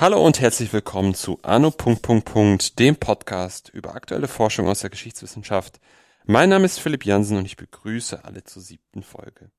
[0.00, 1.72] Hallo und herzlich willkommen zu Anno.
[2.78, 5.78] dem Podcast über aktuelle Forschung aus der Geschichtswissenschaft.
[6.24, 9.50] Mein Name ist Philipp Jansen und ich begrüße alle zur siebten Folge.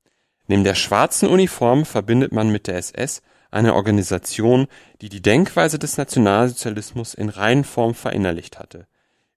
[0.48, 4.68] Neben der schwarzen Uniform verbindet man mit der SS eine Organisation,
[5.02, 8.88] die die Denkweise des Nationalsozialismus in Reihenform verinnerlicht hatte.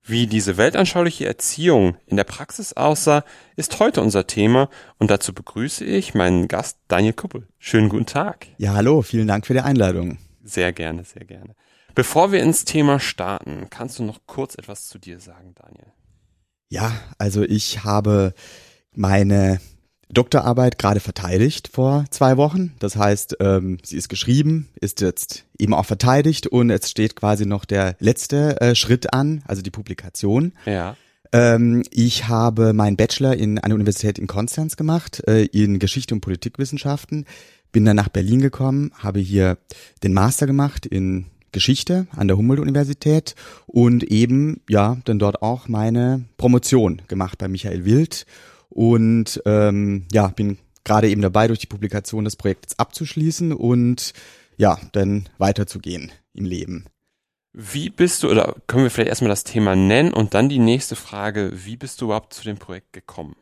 [0.08, 3.24] Wie diese weltanschauliche Erziehung in der Praxis aussah,
[3.56, 7.48] ist heute unser Thema und dazu begrüße ich meinen Gast Daniel Kuppel.
[7.58, 8.46] Schönen guten Tag.
[8.56, 10.18] Ja, hallo, vielen Dank für die Einladung.
[10.44, 11.56] Sehr gerne, sehr gerne.
[11.96, 15.92] Bevor wir ins Thema starten, kannst du noch kurz etwas zu dir sagen, Daniel?
[16.68, 18.32] Ja, also ich habe
[18.92, 19.60] meine
[20.08, 22.74] Doktorarbeit gerade verteidigt vor zwei Wochen.
[22.78, 27.46] Das heißt, ähm, sie ist geschrieben, ist jetzt eben auch verteidigt und jetzt steht quasi
[27.46, 30.52] noch der letzte äh, Schritt an, also die Publikation.
[30.64, 30.96] Ja.
[31.32, 36.20] Ähm, ich habe meinen Bachelor in einer Universität in Konstanz gemacht, äh, in Geschichte und
[36.20, 37.26] Politikwissenschaften
[37.72, 39.58] bin dann nach Berlin gekommen, habe hier
[40.02, 43.34] den Master gemacht in Geschichte an der Humboldt-Universität
[43.66, 48.24] und eben, ja, dann dort auch meine Promotion gemacht bei Michael Wild
[48.76, 54.12] und ähm, ja, bin gerade eben dabei, durch die Publikation des Projekts abzuschließen und
[54.58, 56.84] ja, dann weiterzugehen im Leben.
[57.54, 60.94] Wie bist du, oder können wir vielleicht erstmal das Thema nennen und dann die nächste
[60.94, 63.34] Frage, wie bist du überhaupt zu dem Projekt gekommen?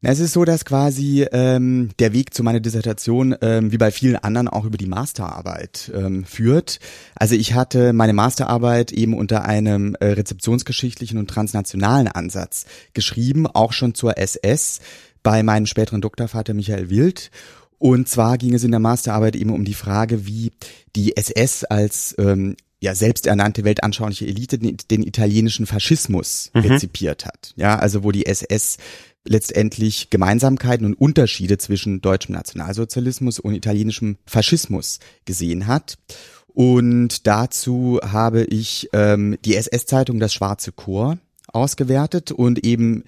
[0.00, 4.14] Es ist so, dass quasi ähm, der Weg zu meiner Dissertation ähm, wie bei vielen
[4.14, 6.78] anderen auch über die Masterarbeit ähm, führt.
[7.16, 13.72] Also ich hatte meine Masterarbeit eben unter einem äh, rezeptionsgeschichtlichen und transnationalen Ansatz geschrieben, auch
[13.72, 14.78] schon zur SS
[15.24, 17.32] bei meinem späteren Doktorvater Michael Wild.
[17.78, 20.52] Und zwar ging es in der Masterarbeit eben um die Frage, wie
[20.94, 26.60] die SS als ähm, ja selbsternannte weltanschauliche Elite den, den italienischen Faschismus mhm.
[26.60, 27.52] rezipiert hat.
[27.56, 28.78] Ja, also wo die SS
[29.24, 35.98] letztendlich Gemeinsamkeiten und Unterschiede zwischen deutschem Nationalsozialismus und italienischem Faschismus gesehen hat.
[36.46, 43.04] Und dazu habe ich ähm, die SS-Zeitung Das Schwarze Chor ausgewertet und eben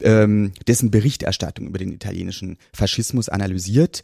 [0.00, 4.02] ähm, dessen Berichterstattung über den italienischen Faschismus analysiert.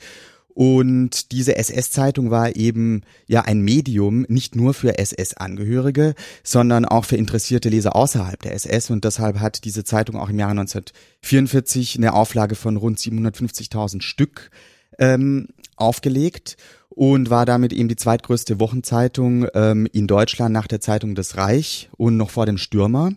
[0.58, 7.14] Und diese SS-Zeitung war eben ja ein Medium nicht nur für SS-Angehörige, sondern auch für
[7.14, 8.90] interessierte Leser außerhalb der SS.
[8.90, 14.50] Und deshalb hat diese Zeitung auch im Jahre 1944 eine Auflage von rund 750.000 Stück
[14.98, 15.46] ähm,
[15.76, 16.56] aufgelegt
[16.88, 21.88] und war damit eben die zweitgrößte Wochenzeitung ähm, in Deutschland nach der Zeitung des Reich
[21.96, 23.12] und noch vor dem Stürmer.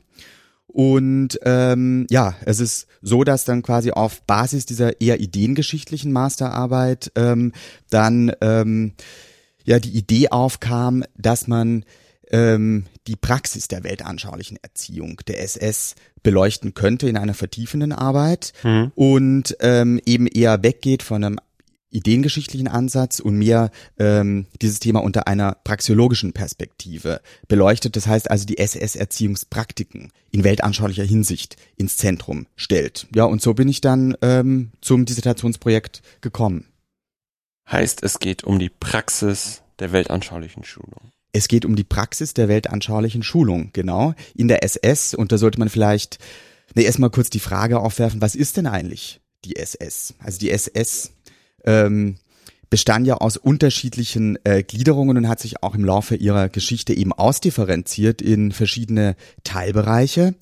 [0.74, 7.12] Und ähm, ja, es ist so, dass dann quasi auf Basis dieser eher ideengeschichtlichen Masterarbeit
[7.16, 7.52] ähm,
[7.90, 8.94] dann ähm,
[9.66, 11.84] ja die Idee aufkam, dass man
[12.30, 18.92] ähm, die Praxis der weltanschaulichen Erziehung der SS beleuchten könnte in einer vertiefenden Arbeit mhm.
[18.96, 21.40] und ähm, eben eher weggeht von einem
[21.92, 23.70] ideengeschichtlichen Ansatz und mehr
[24.00, 27.96] ähm, dieses Thema unter einer praxiologischen Perspektive beleuchtet.
[27.96, 33.08] Das heißt also die SS-Erziehungspraktiken in weltanschaulicher Hinsicht ins Zentrum stellt.
[33.14, 36.66] Ja, und so bin ich dann ähm, zum Dissertationsprojekt gekommen.
[37.70, 41.12] Heißt, es geht um die Praxis der weltanschaulichen Schulung.
[41.34, 44.14] Es geht um die Praxis der weltanschaulichen Schulung, genau.
[44.36, 46.20] In der SS, und da sollte man vielleicht
[46.76, 50.14] ne, erstmal kurz die Frage aufwerfen, was ist denn eigentlich die SS?
[50.20, 51.14] Also die SS
[51.66, 52.16] ähm,
[52.70, 57.12] bestand ja aus unterschiedlichen äh, Gliederungen und hat sich auch im Laufe ihrer Geschichte eben
[57.12, 60.34] ausdifferenziert in verschiedene Teilbereiche.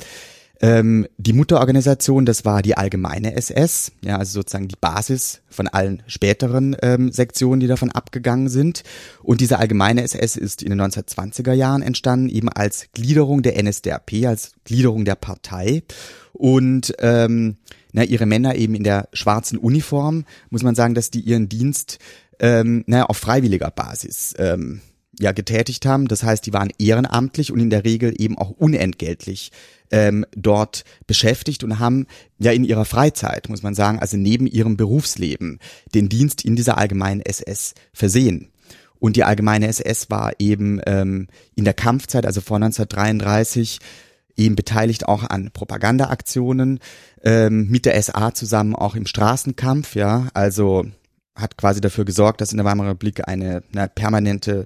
[0.62, 6.04] Ähm, die Mutterorganisation, das war die allgemeine SS, ja, also sozusagen die Basis von allen
[6.08, 8.84] späteren ähm, Sektionen, die davon abgegangen sind.
[9.24, 14.26] Und diese allgemeine SS ist in den 1920er Jahren entstanden, eben als Gliederung der NSDAP,
[14.26, 15.84] als Gliederung der Partei.
[16.34, 17.56] Und ähm,
[17.94, 22.00] na, ihre Männer eben in der schwarzen Uniform, muss man sagen, dass die ihren Dienst
[22.40, 24.82] ähm, na, auf freiwilliger Basis ähm,
[25.20, 26.08] ja getätigt haben.
[26.08, 29.52] Das heißt, die waren ehrenamtlich und in der Regel eben auch unentgeltlich
[29.92, 32.08] ähm, dort beschäftigt und haben
[32.40, 35.60] ja in ihrer Freizeit, muss man sagen, also neben ihrem Berufsleben,
[35.94, 38.50] den Dienst in dieser allgemeinen SS versehen.
[39.00, 43.80] Und die allgemeine SS war eben ähm, in der Kampfzeit, also vor 1933,
[44.36, 46.80] eben beteiligt auch an Propagandaaktionen
[47.24, 50.86] ähm, mit der SA zusammen auch im Straßenkampf, ja, also
[51.40, 54.66] hat quasi dafür gesorgt, dass in der Weimarer Republik eine, eine permanente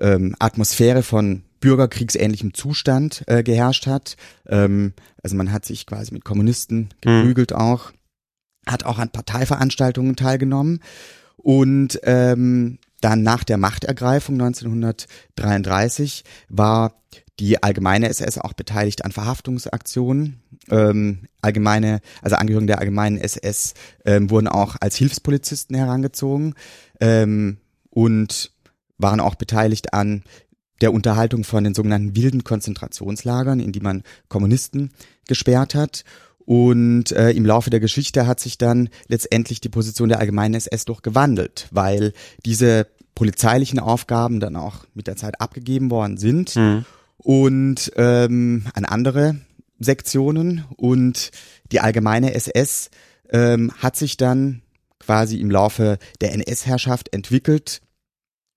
[0.00, 4.16] ähm, Atmosphäre von bürgerkriegsähnlichem Zustand äh, geherrscht hat.
[4.46, 4.92] Ähm,
[5.22, 7.56] also man hat sich quasi mit Kommunisten geprügelt mhm.
[7.56, 7.92] auch,
[8.66, 10.80] hat auch an Parteiveranstaltungen teilgenommen
[11.36, 17.02] und ähm, dann nach der Machtergreifung 1933 war
[17.40, 20.42] die allgemeine SS auch beteiligt an Verhaftungsaktionen.
[20.70, 23.74] Ähm, allgemeine, also Angehörige der allgemeinen SS
[24.04, 26.54] ähm, wurden auch als Hilfspolizisten herangezogen
[27.00, 27.58] ähm,
[27.90, 28.52] und
[28.98, 30.22] waren auch beteiligt an
[30.80, 34.92] der Unterhaltung von den sogenannten wilden Konzentrationslagern, in die man Kommunisten
[35.26, 36.04] gesperrt hat.
[36.44, 40.84] Und äh, im Laufe der Geschichte hat sich dann letztendlich die Position der allgemeinen SS
[40.84, 42.12] doch gewandelt, weil
[42.44, 46.84] diese polizeilichen Aufgaben dann auch mit der Zeit abgegeben worden sind mhm.
[47.22, 49.36] Und ähm, an andere
[49.78, 51.30] Sektionen und
[51.70, 52.90] die allgemeine SS
[53.30, 54.62] ähm, hat sich dann
[54.98, 57.80] quasi im Laufe der NS-Herrschaft entwickelt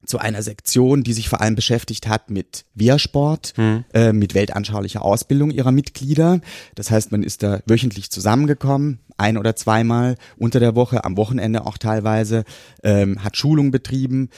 [0.05, 3.85] zu einer Sektion, die sich vor allem beschäftigt hat mit Wehrsport, hm.
[3.93, 6.41] äh, mit weltanschaulicher Ausbildung ihrer Mitglieder.
[6.75, 11.65] Das heißt, man ist da wöchentlich zusammengekommen, ein oder zweimal unter der Woche, am Wochenende
[11.65, 12.43] auch teilweise,
[12.83, 14.29] ähm, hat Schulung betrieben,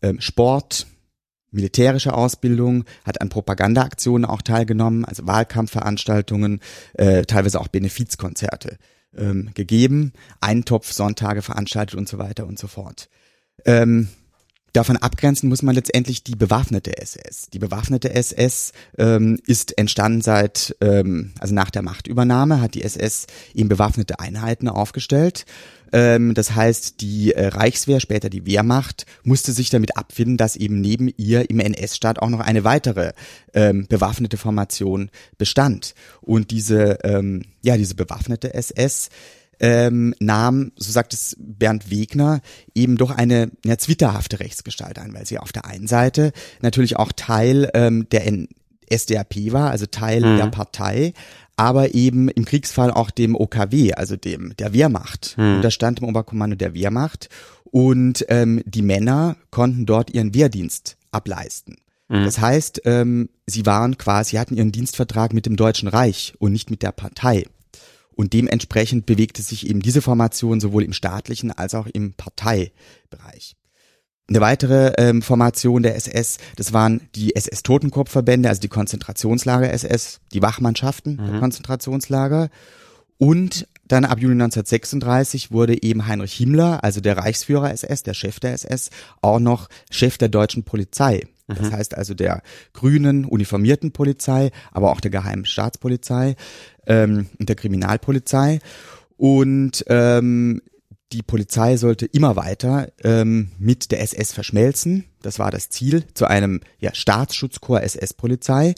[0.00, 0.86] ähm, Sport,
[1.50, 6.60] militärische Ausbildung, hat an Propagandaaktionen auch teilgenommen, also Wahlkampfveranstaltungen,
[6.94, 8.78] äh, teilweise auch Benefizkonzerte
[9.16, 13.08] ähm, gegeben, Eintopf, Sonntage veranstaltet und so weiter und so fort.
[13.64, 14.08] Ähm,
[14.72, 17.48] Davon abgrenzen muss man letztendlich die bewaffnete SS.
[17.52, 23.26] Die bewaffnete SS ähm, ist entstanden seit, ähm, also nach der Machtübernahme hat die SS
[23.52, 25.44] eben bewaffnete Einheiten aufgestellt.
[25.92, 30.80] Ähm, das heißt, die äh, Reichswehr, später die Wehrmacht, musste sich damit abfinden, dass eben
[30.80, 33.12] neben ihr im NS-Staat auch noch eine weitere
[33.54, 35.94] ähm, bewaffnete Formation bestand.
[36.20, 39.08] Und diese, ähm, ja, diese bewaffnete SS
[39.60, 42.40] ähm, nahm, so sagt es Bernd Wegner,
[42.74, 46.32] eben doch eine ja, zwitterhafte Rechtsgestalt ein, weil sie auf der einen Seite
[46.62, 48.26] natürlich auch Teil ähm, der
[48.90, 50.36] SDAP war, also Teil mhm.
[50.38, 51.12] der Partei,
[51.60, 55.36] aber eben im Kriegsfall auch dem OKW, also dem der Wehrmacht.
[55.36, 55.56] Mhm.
[55.56, 57.28] Unterstand im Oberkommando der Wehrmacht
[57.64, 61.76] und ähm, die Männer konnten dort ihren Wehrdienst ableisten.
[62.08, 62.24] Mhm.
[62.24, 66.70] Das heißt, ähm, sie waren quasi, hatten ihren Dienstvertrag mit dem Deutschen Reich und nicht
[66.70, 67.44] mit der Partei.
[68.14, 73.54] Und dementsprechend bewegte sich eben diese Formation sowohl im staatlichen als auch im Parteibereich.
[74.30, 81.16] Eine weitere ähm, Formation der SS, das waren die SS-Totenkopfverbände, also die Konzentrationslager-SS, die Wachmannschaften
[81.16, 81.30] mhm.
[81.32, 82.48] der Konzentrationslager.
[83.18, 88.38] Und dann ab Juli 1936 wurde eben Heinrich Himmler, also der Reichsführer SS, der Chef
[88.38, 88.90] der SS,
[89.20, 91.26] auch noch Chef der deutschen Polizei.
[91.48, 91.72] Das mhm.
[91.72, 92.42] heißt also der
[92.72, 96.36] grünen uniformierten Polizei, aber auch der geheimen Staatspolizei
[96.86, 98.60] ähm, und der Kriminalpolizei.
[99.16, 100.62] Und ähm,
[101.12, 105.04] die Polizei sollte immer weiter ähm, mit der SS verschmelzen.
[105.22, 108.74] Das war das Ziel zu einem ja, Staatsschutzkorps SS-Polizei.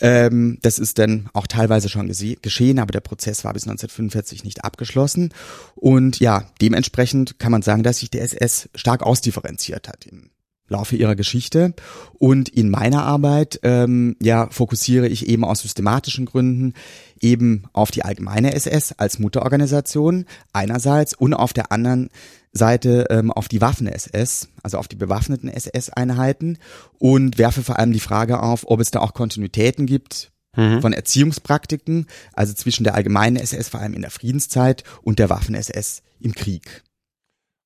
[0.00, 4.64] Ähm, das ist dann auch teilweise schon geschehen, aber der Prozess war bis 1945 nicht
[4.64, 5.34] abgeschlossen.
[5.74, 10.30] Und ja, dementsprechend kann man sagen, dass sich der SS stark ausdifferenziert hat im
[10.68, 11.74] Laufe ihrer Geschichte.
[12.14, 16.74] Und in meiner Arbeit ähm, ja fokussiere ich eben aus systematischen Gründen
[17.20, 22.10] eben auf die allgemeine SS als Mutterorganisation einerseits und auf der anderen
[22.52, 26.58] Seite ähm, auf die Waffen-SS, also auf die bewaffneten SS-Einheiten
[26.98, 30.80] und werfe vor allem die Frage auf, ob es da auch Kontinuitäten gibt mhm.
[30.80, 36.02] von Erziehungspraktiken, also zwischen der allgemeinen SS vor allem in der Friedenszeit und der Waffen-SS
[36.20, 36.82] im Krieg.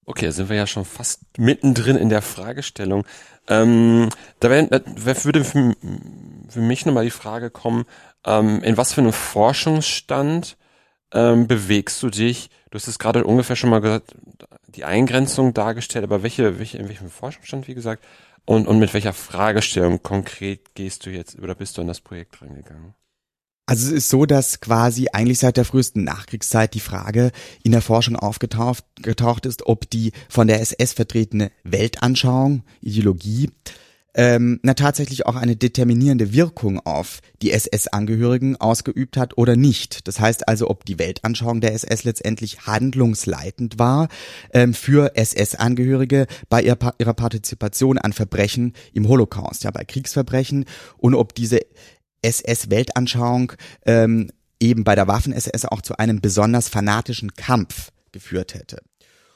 [0.06, 3.06] Okay, sind wir ja schon fast mittendrin in der Fragestellung.
[3.49, 4.11] Ähm,
[4.41, 5.75] da wär, wär, würde für,
[6.49, 7.85] für mich nochmal die Frage kommen,
[8.25, 10.56] ähm, in was für einem Forschungsstand
[11.13, 12.51] ähm, bewegst du dich?
[12.70, 14.15] Du hast es gerade ungefähr schon mal gesagt,
[14.69, 18.05] die Eingrenzung dargestellt, aber welche, welche, in welchem Forschungsstand, wie gesagt,
[18.44, 22.43] und, und mit welcher Fragestellung konkret gehst du jetzt oder bist du in das Projekt
[22.43, 22.94] reingegangen?
[23.67, 27.32] Also es ist so, dass quasi eigentlich seit der frühesten Nachkriegszeit die Frage
[27.63, 33.51] in der Forschung aufgetaucht getaucht ist, ob die von der SS vertretene Weltanschauung, Ideologie,
[34.15, 40.06] ähm, na tatsächlich auch eine determinierende Wirkung auf die SS-Angehörigen ausgeübt hat oder nicht.
[40.06, 44.09] Das heißt also, ob die Weltanschauung der SS letztendlich handlungsleitend war
[44.53, 50.65] ähm, für SS-Angehörige bei ihrer, ihrer Partizipation an Verbrechen im Holocaust, ja bei Kriegsverbrechen
[50.99, 51.61] und ob diese
[52.23, 53.53] SS-Weltanschauung
[53.85, 54.31] ähm,
[54.61, 58.79] eben bei der Waffen-SS auch zu einem besonders fanatischen Kampf geführt hätte.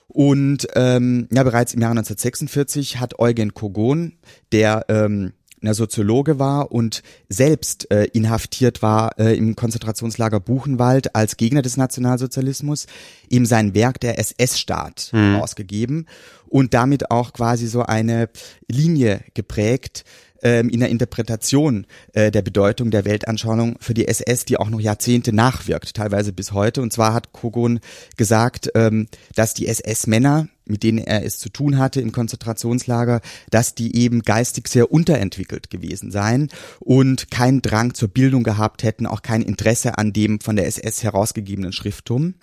[0.09, 4.15] Und ähm, ja, bereits im Jahre 1946 hat Eugen Kogon,
[4.53, 11.37] der ähm, einer Soziologe war und selbst äh, inhaftiert war äh, im Konzentrationslager Buchenwald als
[11.37, 12.87] Gegner des Nationalsozialismus,
[13.29, 15.37] ihm sein Werk der SS-Staat mhm.
[15.37, 16.07] ausgegeben
[16.47, 18.29] und damit auch quasi so eine
[18.69, 20.05] Linie geprägt,
[20.43, 24.81] ähm, in der Interpretation äh, der Bedeutung der Weltanschauung für die SS, die auch noch
[24.81, 26.83] Jahrzehnte nachwirkt, teilweise bis heute.
[26.83, 27.81] Und zwar hat Kogon
[28.17, 33.75] gesagt, ähm, dass die SS-Männer mit denen er es zu tun hatte im Konzentrationslager, dass
[33.75, 39.23] die eben geistig sehr unterentwickelt gewesen seien und keinen Drang zur Bildung gehabt hätten, auch
[39.23, 42.35] kein Interesse an dem von der SS herausgegebenen Schrifttum.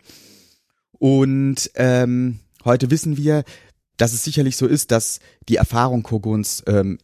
[0.91, 3.43] Und ähm, heute wissen wir,
[3.97, 6.97] dass es sicherlich so ist, dass die Erfahrung Koguns ähm,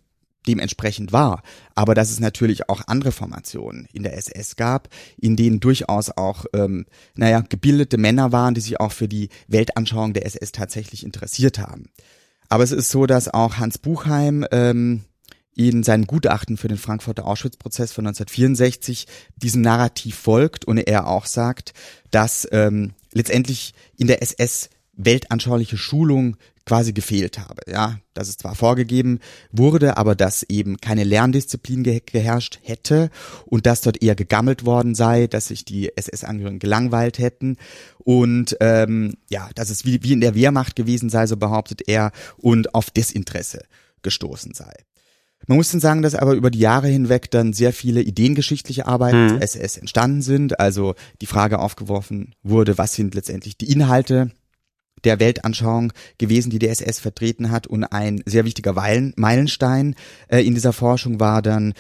[0.48, 1.44] dementsprechend war,
[1.76, 6.46] aber dass es natürlich auch andere Formationen in der SS gab, in denen durchaus auch,
[6.54, 11.60] ähm, naja, gebildete Männer waren, die sich auch für die Weltanschauung der SS tatsächlich interessiert
[11.60, 11.90] haben.
[12.50, 15.06] Aber es ist so, dass auch Hans Buchheim ähm,
[15.56, 19.06] in seinem Gutachten für den Frankfurter Auschwitz-Prozess von 1964
[19.36, 21.74] diesem Narrativ folgt und er auch sagt,
[22.10, 26.38] dass ähm, letztendlich in der SS weltanschauliche Schulung
[26.72, 27.64] quasi gefehlt habe.
[27.70, 29.20] Ja, dass es zwar vorgegeben
[29.52, 33.10] wurde, aber dass eben keine Lerndisziplin ge geherrscht hätte
[33.46, 37.58] und dass dort eher gegammelt worden sei, dass sich die SS-Angehörigen gelangweilt hätten
[37.98, 42.14] und ähm, ja, dass es wie, wie in der Wehrmacht gewesen sei, so behauptet er,
[42.38, 43.66] und auf Desinteresse
[44.02, 44.72] gestoßen sei.
[45.48, 49.36] Man muss dann sagen, dass aber über die Jahre hinweg dann sehr viele ideengeschichtliche Arbeiten
[49.36, 49.42] mhm.
[49.42, 50.58] SS entstanden sind.
[50.58, 54.32] Also die Frage aufgeworfen wurde, was sind letztendlich die Inhalte
[55.04, 57.68] der Weltanschauung gewesen, die die SS vertreten hat.
[57.68, 59.96] Und ein sehr wichtiger Meilenstein
[60.28, 61.74] äh, in dieser Forschung war dann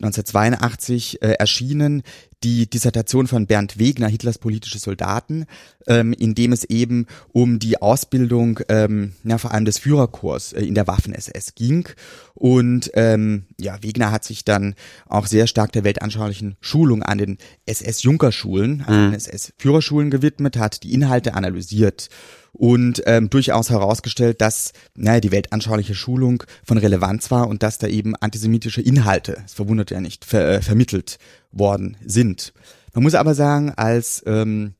[0.00, 2.02] 1982 äh, erschienen
[2.42, 5.46] die Dissertation von Bernd Wegner, Hitlers politische Soldaten,
[5.86, 10.62] ähm, in dem es eben um die Ausbildung, ähm, ja, vor allem des Führerkorps äh,
[10.62, 11.88] in der Waffen-SS ging.
[12.34, 14.74] Und ähm, ja, Wegner hat sich dann
[15.06, 19.14] auch sehr stark der weltanschaulichen Schulung an den SS-Junkerschulen, an den mhm.
[19.14, 22.10] SS-Führerschulen gewidmet, hat die Inhalte analysiert
[22.54, 27.86] und ähm, durchaus herausgestellt, dass naja, die weltanschauliche Schulung von Relevanz war und dass da
[27.86, 31.18] eben antisemitische Inhalte, es verwundert ja nicht, ver äh, vermittelt
[31.52, 32.52] worden sind.
[32.94, 34.74] Man muss aber sagen, als ähm,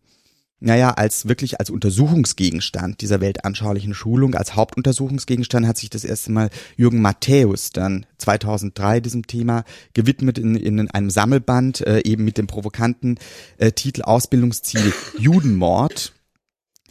[0.64, 6.48] naja, als wirklich als Untersuchungsgegenstand dieser weltanschaulichen Schulung, als Hauptuntersuchungsgegenstand hat sich das erste Mal
[6.76, 12.46] Jürgen Matthäus dann 2003 diesem Thema gewidmet in, in einem Sammelband, äh, eben mit dem
[12.46, 13.18] provokanten
[13.58, 16.13] äh, Titel Ausbildungsziel Judenmord.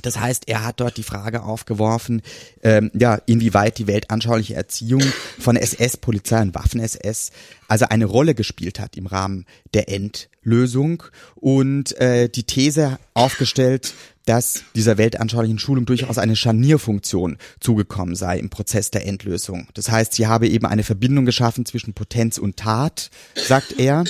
[0.03, 2.22] Das heißt, er hat dort die Frage aufgeworfen,
[2.62, 5.01] ähm, ja, inwieweit die weltanschauliche Erziehung
[5.39, 7.31] von SS, Polizei und Waffen-SS
[7.67, 11.01] also eine Rolle gespielt hat im Rahmen der Endlösung
[11.33, 13.95] und äh, die These aufgestellt,
[14.25, 19.67] dass dieser weltanschaulichen Schulung durchaus eine Scharnierfunktion zugekommen sei im Prozess der Endlösung.
[19.74, 24.03] Das heißt, sie habe eben eine Verbindung geschaffen zwischen Potenz und Tat, sagt er,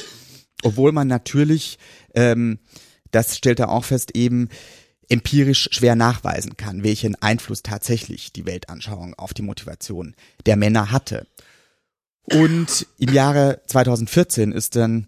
[0.63, 1.77] obwohl man natürlich,
[2.15, 2.59] ähm,
[3.11, 4.49] das stellt er auch fest, eben
[5.09, 11.27] empirisch schwer nachweisen kann, welchen Einfluss tatsächlich die Weltanschauung auf die Motivation der Männer hatte.
[12.23, 15.07] Und im Jahre 2014 ist dann,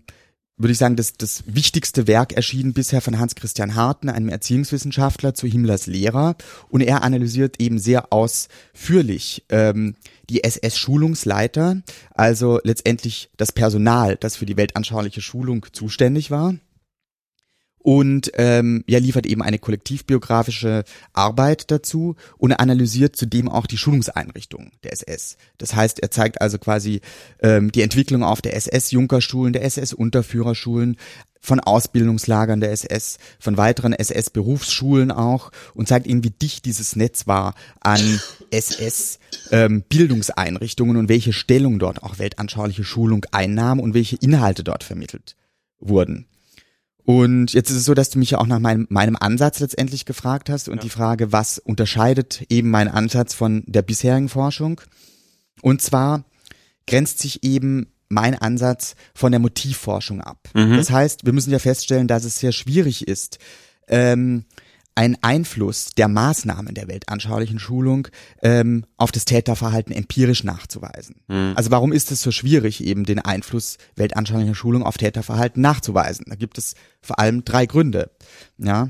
[0.58, 5.34] würde ich sagen, das, das wichtigste Werk erschienen bisher von Hans Christian Harten, einem Erziehungswissenschaftler
[5.34, 6.36] zu Himmlers Lehrer.
[6.70, 9.96] Und er analysiert eben sehr ausführlich ähm,
[10.30, 16.56] die SS-Schulungsleiter, also letztendlich das Personal, das für die weltanschauliche Schulung zuständig war
[17.86, 24.72] und ähm, ja liefert eben eine kollektivbiografische Arbeit dazu und analysiert zudem auch die Schulungseinrichtungen
[24.84, 25.38] der SS.
[25.60, 27.02] Das heißt, er zeigt also quasi
[27.44, 30.98] ähm, die Entwicklung auf der SS-Junkerschulen, der SS-Unterführerschulen,
[31.40, 37.28] von Ausbildungslagern der SS, von weiteren SS-Berufsschulen auch und zeigt ihnen, wie dicht dieses Netz
[37.28, 38.00] war an
[38.50, 45.36] SS-Bildungseinrichtungen ähm, und welche Stellung dort auch weltanschauliche Schulung einnahm und welche Inhalte dort vermittelt
[45.80, 46.26] wurden.
[47.06, 50.06] Und jetzt ist es so, dass du mich ja auch nach meinem, meinem Ansatz letztendlich
[50.06, 50.82] gefragt hast und ja.
[50.82, 54.82] die Frage, was unterscheidet eben mein Ansatz von der bisherigen Forschung?
[55.62, 56.26] Und zwar
[56.88, 60.50] grenzt sich eben mein Ansatz von der Motivforschung ab.
[60.54, 60.78] Mhm.
[60.78, 63.40] Das heißt, wir müssen ja feststellen, dass es sehr schwierig ist,
[63.88, 64.46] ähm,
[64.96, 68.08] ein Einfluss der Maßnahmen der weltanschaulichen Schulung
[68.42, 71.18] ähm, auf das Täterverhalten empirisch nachzuweisen.
[71.28, 71.54] Mhm.
[71.56, 76.26] Also warum ist es so schwierig, eben den Einfluss weltanschaulicher Schulung auf Täterverhalten nachzuweisen?
[76.30, 78.12] Da gibt es vor allem drei Gründe.
[78.58, 78.90] Ja.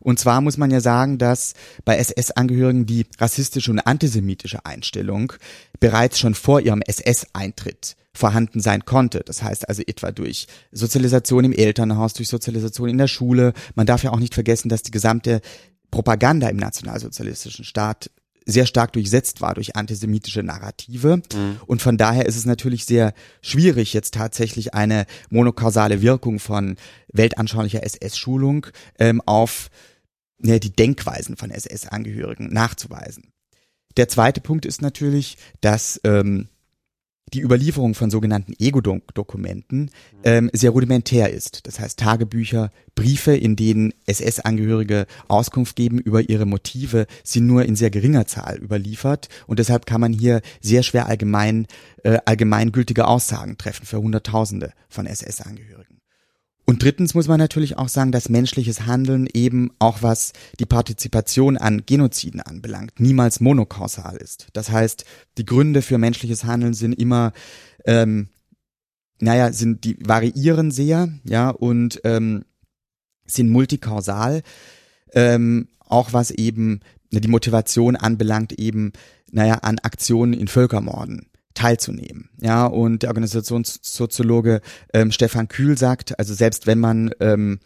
[0.00, 1.54] Und zwar muss man ja sagen, dass
[1.84, 5.32] bei SS-Angehörigen die rassistische und antisemitische Einstellung
[5.78, 9.22] bereits schon vor ihrem SS-Eintritt vorhanden sein konnte.
[9.24, 13.52] Das heißt also etwa durch Sozialisation im Elternhaus, durch Sozialisation in der Schule.
[13.74, 15.40] Man darf ja auch nicht vergessen, dass die gesamte
[15.90, 18.10] Propaganda im nationalsozialistischen Staat
[18.46, 21.16] sehr stark durchsetzt war durch antisemitische Narrative.
[21.16, 21.60] Mhm.
[21.66, 26.76] Und von daher ist es natürlich sehr schwierig, jetzt tatsächlich eine monokausale Wirkung von
[27.12, 28.66] weltanschaulicher SS-Schulung
[28.98, 29.70] ähm, auf
[30.42, 33.32] ja, die Denkweisen von SS-Angehörigen nachzuweisen.
[33.96, 36.48] Der zweite Punkt ist natürlich, dass ähm,
[37.32, 39.90] die Überlieferung von sogenannten Ego-Dokumenten
[40.24, 41.66] ähm, sehr rudimentär ist.
[41.66, 47.76] Das heißt Tagebücher, Briefe, in denen SS-Angehörige Auskunft geben über ihre Motive, sind nur in
[47.76, 51.66] sehr geringer Zahl überliefert und deshalb kann man hier sehr schwer allgemein
[52.04, 55.99] äh, allgemeingültige Aussagen treffen für Hunderttausende von SS-Angehörigen.
[56.66, 61.56] Und drittens muss man natürlich auch sagen, dass menschliches Handeln eben auch was die Partizipation
[61.56, 64.48] an Genoziden anbelangt, niemals monokausal ist.
[64.52, 65.04] Das heißt,
[65.38, 67.32] die Gründe für menschliches Handeln sind immer,
[67.84, 68.28] ähm,
[69.18, 72.44] naja, sind die variieren sehr, ja, und ähm,
[73.26, 74.42] sind multikausal,
[75.12, 78.92] ähm, auch was eben die Motivation anbelangt, eben,
[79.32, 82.30] naja, an Aktionen in Völkermorden teilzunehmen.
[82.40, 84.60] Ja, und der Organisationssoziologe
[84.92, 87.60] ähm, Stefan Kühl sagt, also selbst wenn man ähm,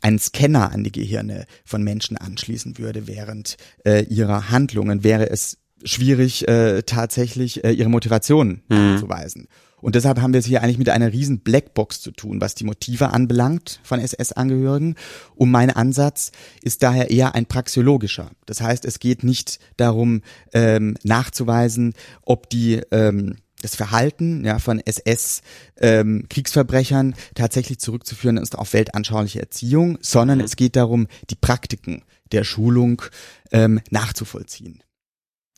[0.00, 5.58] einen Scanner an die Gehirne von Menschen anschließen würde während äh, ihrer Handlungen, wäre es
[5.84, 8.76] schwierig, äh, tatsächlich äh, ihre Motivation mhm.
[8.76, 9.48] nachzuweisen.
[9.82, 12.64] Und deshalb haben wir es hier eigentlich mit einer riesen Blackbox zu tun, was die
[12.64, 14.94] Motive anbelangt von SS-Angehörigen.
[15.34, 18.30] Und mein Ansatz ist daher eher ein praxiologischer.
[18.46, 20.22] Das heißt, es geht nicht darum,
[20.54, 28.72] ähm, nachzuweisen, ob die ähm, das Verhalten ja, von SS-Kriegsverbrechern ähm, tatsächlich zurückzuführen ist auf
[28.72, 30.44] weltanschauliche Erziehung, sondern mhm.
[30.44, 33.02] es geht darum, die Praktiken der Schulung
[33.50, 34.82] ähm, nachzuvollziehen.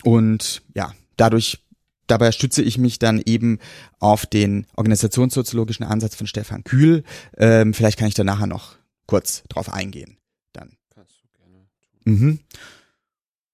[0.03, 1.64] Und ja, dadurch
[2.07, 3.59] dabei stütze ich mich dann eben
[3.99, 7.05] auf den organisationssoziologischen Ansatz von Stefan Kühl.
[7.37, 10.19] Ähm, vielleicht kann ich da nachher noch kurz drauf eingehen.
[10.53, 10.77] Dann.
[10.95, 11.67] Kannst du gerne.
[12.05, 12.41] Mhm.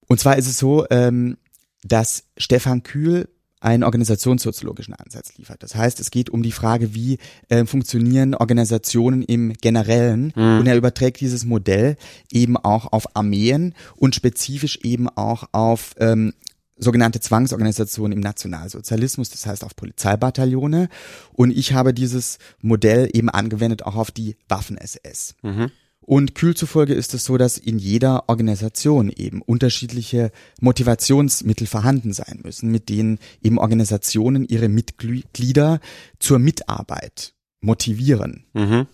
[0.07, 1.37] Und zwar ist es so, ähm,
[1.83, 3.27] dass Stefan Kühl
[3.61, 5.61] einen organisationssoziologischen Ansatz liefert.
[5.61, 10.33] Das heißt, es geht um die Frage, wie äh, funktionieren Organisationen im Generellen.
[10.35, 10.59] Mhm.
[10.59, 11.95] Und er überträgt dieses Modell
[12.31, 16.33] eben auch auf Armeen und spezifisch eben auch auf ähm,
[16.81, 20.89] sogenannte Zwangsorganisationen im Nationalsozialismus, das heißt auf Polizeibataillone.
[21.31, 25.35] Und ich habe dieses Modell eben angewendet auch auf die Waffen-SS.
[25.43, 25.71] Mhm.
[26.03, 32.39] Und kühl zufolge ist es so, dass in jeder Organisation eben unterschiedliche Motivationsmittel vorhanden sein
[32.43, 35.79] müssen, mit denen eben Organisationen ihre Mitglieder
[36.17, 38.45] zur Mitarbeit motivieren.
[38.53, 38.87] Mhm.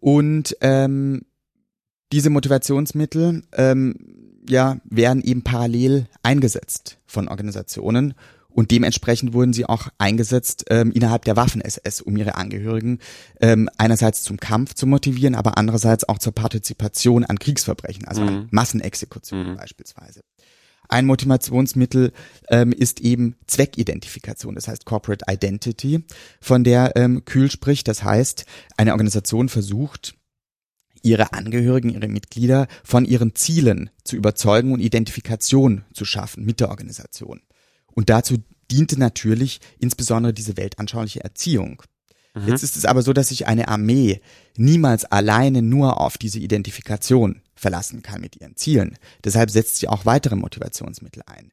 [0.00, 1.22] Und ähm,
[2.12, 3.94] diese Motivationsmittel ähm,
[4.48, 8.14] ja, werden eben parallel eingesetzt von Organisationen
[8.58, 12.98] und dementsprechend wurden sie auch eingesetzt ähm, innerhalb der Waffen-SS, um ihre Angehörigen
[13.40, 18.28] ähm, einerseits zum Kampf zu motivieren, aber andererseits auch zur Partizipation an Kriegsverbrechen, also mhm.
[18.28, 19.56] an Massenexekutionen mhm.
[19.56, 20.22] beispielsweise.
[20.88, 22.12] Ein Motivationsmittel
[22.48, 26.04] ähm, ist eben Zweckidentifikation, das heißt Corporate Identity,
[26.40, 27.86] von der ähm, Kühl spricht.
[27.86, 28.46] Das heißt,
[28.78, 30.14] eine Organisation versucht,
[31.02, 36.70] ihre Angehörigen, ihre Mitglieder von ihren Zielen zu überzeugen und Identifikation zu schaffen mit der
[36.70, 37.40] Organisation.
[37.92, 38.36] Und dazu
[38.70, 41.82] diente natürlich insbesondere diese weltanschauliche Erziehung.
[42.34, 42.48] Mhm.
[42.48, 44.20] Jetzt ist es aber so, dass sich eine Armee
[44.56, 48.96] niemals alleine nur auf diese Identifikation verlassen kann mit ihren Zielen.
[49.24, 51.50] Deshalb setzt sie auch weitere Motivationsmittel ein.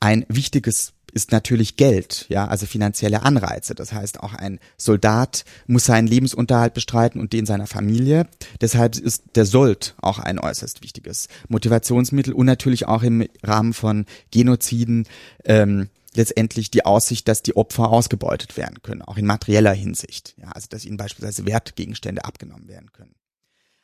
[0.00, 3.74] Ein wichtiges ist natürlich Geld, ja, also finanzielle Anreize.
[3.74, 8.28] Das heißt, auch ein Soldat muss seinen Lebensunterhalt bestreiten und den seiner Familie.
[8.60, 14.04] Deshalb ist der Sold auch ein äußerst wichtiges Motivationsmittel und natürlich auch im Rahmen von
[14.30, 15.08] Genoziden
[15.46, 20.34] ähm, letztendlich die Aussicht, dass die Opfer ausgebeutet werden können, auch in materieller Hinsicht.
[20.36, 23.14] Ja, also dass ihnen beispielsweise Wertgegenstände abgenommen werden können.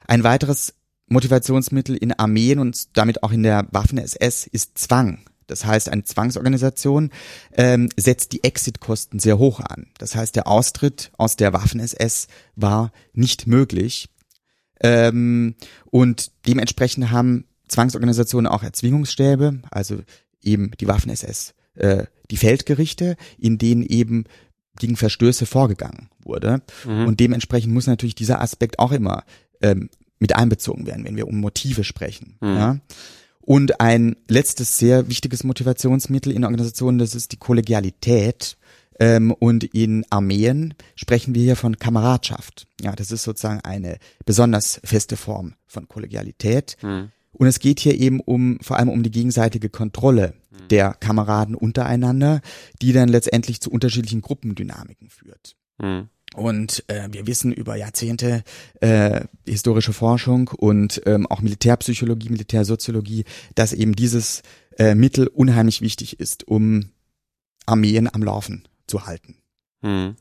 [0.06, 0.74] Ein weiteres
[1.06, 5.24] Motivationsmittel in Armeen und damit auch in der Waffen-SS ist Zwang.
[5.46, 7.10] Das heißt, eine Zwangsorganisation
[7.52, 9.86] ähm, setzt die Exitkosten sehr hoch an.
[9.98, 14.08] Das heißt, der Austritt aus der Waffen-SS war nicht möglich.
[14.80, 15.54] Ähm,
[15.86, 20.00] und dementsprechend haben Zwangsorganisationen auch Erzwingungsstäbe, also
[20.42, 24.24] eben die Waffen-SS, äh, die Feldgerichte, in denen eben
[24.78, 26.62] gegen Verstöße vorgegangen wurde.
[26.84, 27.06] Mhm.
[27.06, 29.24] Und dementsprechend muss natürlich dieser Aspekt auch immer
[29.60, 32.36] ähm, mit einbezogen werden, wenn wir um Motive sprechen.
[32.40, 32.56] Mhm.
[32.56, 32.78] Ja?
[33.42, 38.56] Und ein letztes sehr wichtiges Motivationsmittel in Organisationen, das ist die Kollegialität.
[39.00, 42.66] Ähm, und in Armeen sprechen wir hier von Kameradschaft.
[42.80, 46.76] Ja, das ist sozusagen eine besonders feste Form von Kollegialität.
[46.82, 47.10] Mhm.
[47.32, 50.68] Und es geht hier eben um, vor allem um die gegenseitige Kontrolle mhm.
[50.68, 52.42] der Kameraden untereinander,
[52.80, 55.56] die dann letztendlich zu unterschiedlichen Gruppendynamiken führt.
[55.78, 56.08] Mhm.
[56.34, 58.42] Und äh, wir wissen über Jahrzehnte
[58.80, 64.42] äh, historische Forschung und ähm, auch Militärpsychologie, Militärsoziologie, dass eben dieses
[64.78, 66.90] äh, Mittel unheimlich wichtig ist, um
[67.66, 69.36] Armeen am Laufen zu halten.
[69.82, 70.16] Hm.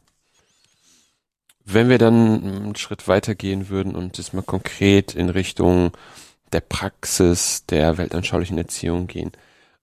[1.63, 5.91] Wenn wir dann einen Schritt weitergehen würden und das mal konkret in Richtung
[6.52, 9.32] der Praxis der weltanschaulichen Erziehung gehen,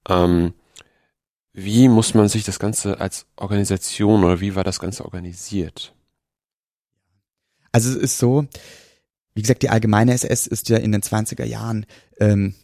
[0.09, 0.53] ähm,
[1.55, 5.95] wie muss man sich das Ganze als Organisation oder wie war das Ganze organisiert?
[7.79, 8.45] Also es ist so,
[9.35, 11.87] wie gesagt, die allgemeine SS ist ja in den 20er Jahren
[12.19, 12.55] ähm,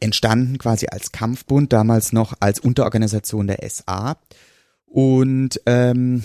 [0.00, 4.16] entstanden quasi als Kampfbund, damals noch als Unterorganisation der SA.
[4.86, 6.22] Und ähm,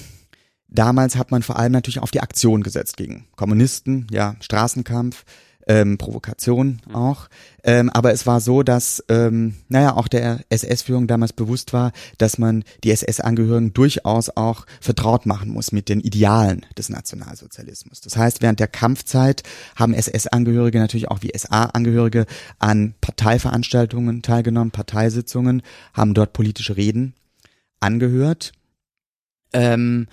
[0.70, 5.26] damals hat man vor allem natürlich auf die Aktion gesetzt gegen Kommunisten, ja, Straßenkampf,
[5.68, 6.96] ähm, Provokation mhm.
[6.96, 7.30] auch.
[7.64, 12.38] Ähm, aber es war so, dass, ähm, naja, auch der SS-Führung damals bewusst war, dass
[12.38, 18.02] man die SS-Angehörigen durchaus auch vertraut machen muss mit den Idealen des Nationalsozialismus.
[18.02, 19.44] Das heißt, während der Kampfzeit
[19.76, 22.26] haben SS-Angehörige natürlich auch wie SA-Angehörige
[22.60, 25.62] an Parteiveranstaltungen teilgenommen, Parteisitzungen,
[25.94, 27.14] haben dort politische Reden
[27.80, 28.52] angehört.
[29.54, 30.08] Ähm,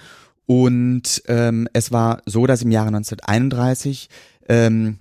[0.46, 4.08] und ähm, es war so, dass im Jahre 1931
[4.48, 4.98] ähm,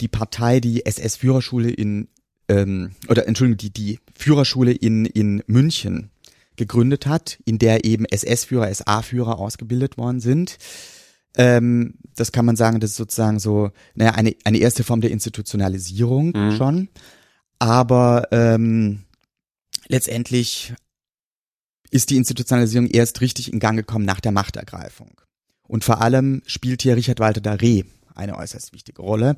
[0.00, 2.08] die Partei die SS-Führerschule in
[2.48, 6.10] ähm, oder Entschuldigung, die die Führerschule in in München
[6.56, 10.56] gegründet hat, in der eben SS-Führer, SA-Führer ausgebildet worden sind.
[11.36, 15.10] Ähm, das kann man sagen, das ist sozusagen so, naja, eine, eine erste Form der
[15.10, 16.56] Institutionalisierung mhm.
[16.56, 16.88] schon.
[17.58, 19.04] Aber ähm,
[19.88, 20.74] letztendlich
[21.90, 25.20] ist die Institutionalisierung erst richtig in Gang gekommen nach der Machtergreifung.
[25.68, 27.84] Und vor allem spielt hier Richard Walter Daré
[28.16, 29.36] eine äußerst wichtige Rolle.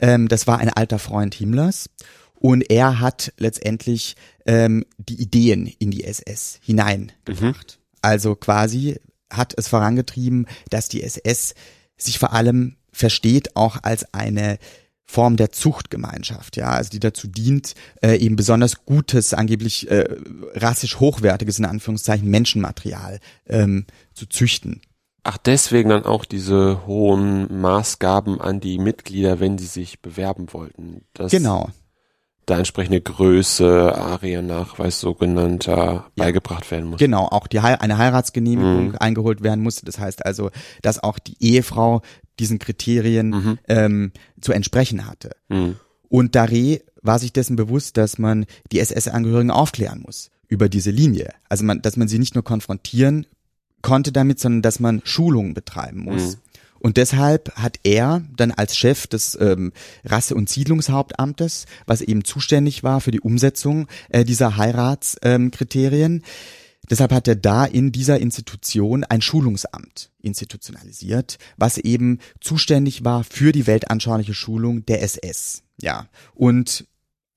[0.00, 1.88] Ähm, das war ein alter Freund Himmlers
[2.34, 7.78] und er hat letztendlich ähm, die Ideen in die SS hineingebracht.
[7.78, 7.98] Mhm.
[8.02, 11.54] Also quasi hat es vorangetrieben, dass die SS
[11.96, 14.58] sich vor allem versteht auch als eine
[15.04, 20.04] Form der Zuchtgemeinschaft, ja, also die dazu dient, äh, eben besonders gutes, angeblich äh,
[20.54, 24.80] rassisch hochwertiges in Anführungszeichen Menschenmaterial ähm, zu züchten.
[25.28, 31.02] Ach, deswegen dann auch diese hohen Maßgaben an die Mitglieder, wenn sie sich bewerben wollten.
[31.14, 31.70] Dass genau.
[32.46, 36.06] Da entsprechende Größe, Ariennachweis sogenannter ja.
[36.14, 37.00] beigebracht werden muss.
[37.00, 38.96] Genau, auch die eine Heiratsgenehmigung mhm.
[39.00, 39.84] eingeholt werden musste.
[39.84, 40.50] Das heißt also,
[40.82, 42.02] dass auch die Ehefrau
[42.38, 43.58] diesen Kriterien mhm.
[43.66, 45.32] ähm, zu entsprechen hatte.
[45.48, 45.74] Mhm.
[46.08, 51.30] Und Daré war sich dessen bewusst, dass man die SS-Angehörigen aufklären muss über diese Linie.
[51.48, 53.26] Also man, dass man sie nicht nur konfrontieren
[53.86, 56.34] konnte damit, sondern dass man Schulungen betreiben muss.
[56.34, 56.40] Mhm.
[56.80, 59.72] Und deshalb hat er dann als Chef des ähm,
[60.04, 66.22] Rasse- und Siedlungshauptamtes, was eben zuständig war für die Umsetzung äh, dieser Heiratskriterien, ähm,
[66.90, 73.52] deshalb hat er da in dieser Institution ein Schulungsamt institutionalisiert, was eben zuständig war für
[73.52, 75.62] die weltanschauliche Schulung der SS.
[75.80, 76.86] Ja, und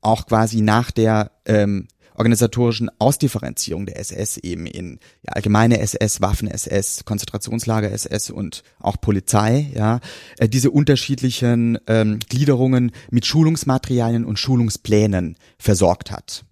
[0.01, 1.87] auch quasi nach der ähm,
[2.19, 9.99] organisatorischen Ausdifferenzierung der SS eben in ja, allgemeine SS, Waffen-SS, Konzentrationslager-SS und auch Polizei, ja,
[10.37, 16.45] äh, diese unterschiedlichen ähm, Gliederungen mit Schulungsmaterialien und Schulungsplänen versorgt hat.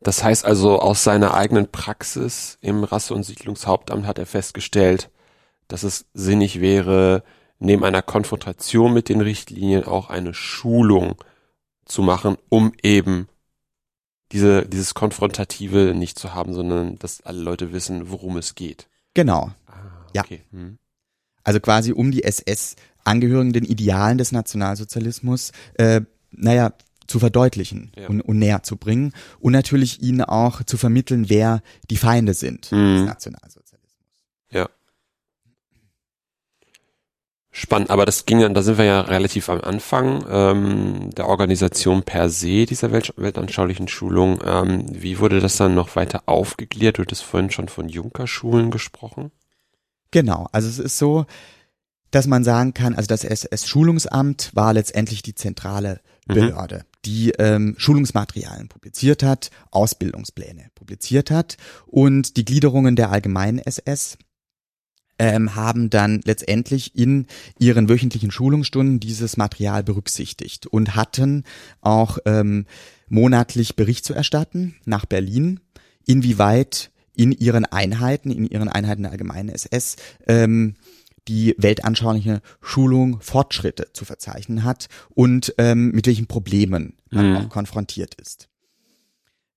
[0.00, 5.10] Das heißt also, aus seiner eigenen Praxis im Rasse- und Siedlungshauptamt hat er festgestellt,
[5.68, 7.22] dass es sinnig wäre,
[7.58, 11.16] neben einer Konfrontation mit den Richtlinien auch eine Schulung
[11.84, 13.28] zu machen, um eben
[14.32, 18.88] diese, dieses Konfrontative nicht zu haben, sondern dass alle Leute wissen, worum es geht.
[19.14, 19.52] Genau.
[19.66, 20.42] Ah, okay.
[20.52, 20.58] Ja.
[20.58, 20.78] Hm.
[21.44, 26.74] Also quasi um die SS-Angehörigen den Idealen des Nationalsozialismus, äh, naja,
[27.06, 28.06] zu verdeutlichen ja.
[28.08, 32.70] und, und näher zu bringen und natürlich ihnen auch zu vermitteln, wer die Feinde sind
[32.70, 32.96] mhm.
[32.98, 34.04] des Nationalsozialismus.
[34.50, 34.68] Ja.
[37.60, 42.04] Spannend, aber das ging dann, da sind wir ja relativ am Anfang ähm, der Organisation
[42.04, 44.38] per se dieser Welt, weltanschaulichen Schulung.
[44.44, 46.98] Ähm, wie wurde das dann noch weiter aufgegliedert?
[46.98, 49.32] Du hattest vorhin schon von Junkerschulen gesprochen.
[50.12, 51.26] Genau, also es ist so,
[52.12, 56.34] dass man sagen kann, also das SS-Schulungsamt war letztendlich die zentrale mhm.
[56.34, 56.82] Behörde, mhm.
[57.06, 64.16] die ähm, Schulungsmaterialien publiziert hat, Ausbildungspläne publiziert hat und die Gliederungen der allgemeinen SS
[65.18, 67.26] ähm, haben dann letztendlich in
[67.58, 71.44] ihren wöchentlichen Schulungsstunden dieses Material berücksichtigt und hatten
[71.80, 72.66] auch ähm,
[73.08, 75.60] monatlich Bericht zu erstatten nach Berlin,
[76.06, 80.76] inwieweit in ihren Einheiten, in ihren Einheiten der allgemeinen SS, ähm,
[81.26, 87.36] die weltanschauliche Schulung Fortschritte zu verzeichnen hat und ähm, mit welchen Problemen man mhm.
[87.36, 88.48] auch konfrontiert ist.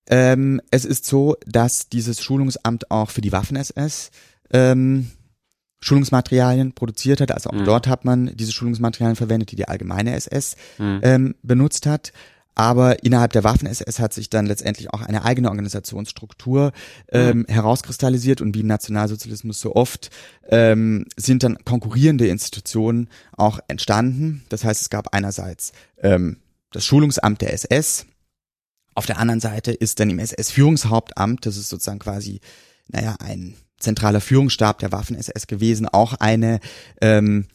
[0.07, 4.11] Ähm, es ist so, dass dieses Schulungsamt auch für die Waffen-SS
[4.51, 5.11] ähm,
[5.81, 7.31] Schulungsmaterialien produziert hat.
[7.31, 7.65] Also auch mhm.
[7.65, 10.99] dort hat man diese Schulungsmaterialien verwendet, die die allgemeine SS mhm.
[11.03, 12.13] ähm, benutzt hat.
[12.53, 16.73] Aber innerhalb der Waffen-SS hat sich dann letztendlich auch eine eigene Organisationsstruktur
[17.09, 17.45] ähm, mhm.
[17.47, 20.09] herauskristallisiert und wie im Nationalsozialismus so oft
[20.49, 24.43] ähm, sind dann konkurrierende Institutionen auch entstanden.
[24.49, 25.71] Das heißt, es gab einerseits
[26.03, 26.37] ähm,
[26.71, 28.05] das Schulungsamt der SS,
[28.93, 32.41] Auf der anderen Seite ist dann im SS-Führungshauptamt, das ist sozusagen quasi,
[32.89, 36.59] naja, ein zentraler Führungsstab der Waffen-SS gewesen, auch eine,
[37.01, 37.47] ähm,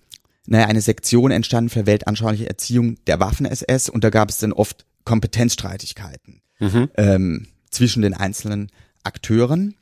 [0.47, 4.85] naja, eine Sektion entstanden für weltanschauliche Erziehung der Waffen-SS und da gab es dann oft
[5.05, 6.91] Kompetenzstreitigkeiten mhm.
[6.97, 8.71] ähm, zwischen den einzelnen
[9.03, 9.75] Akteuren.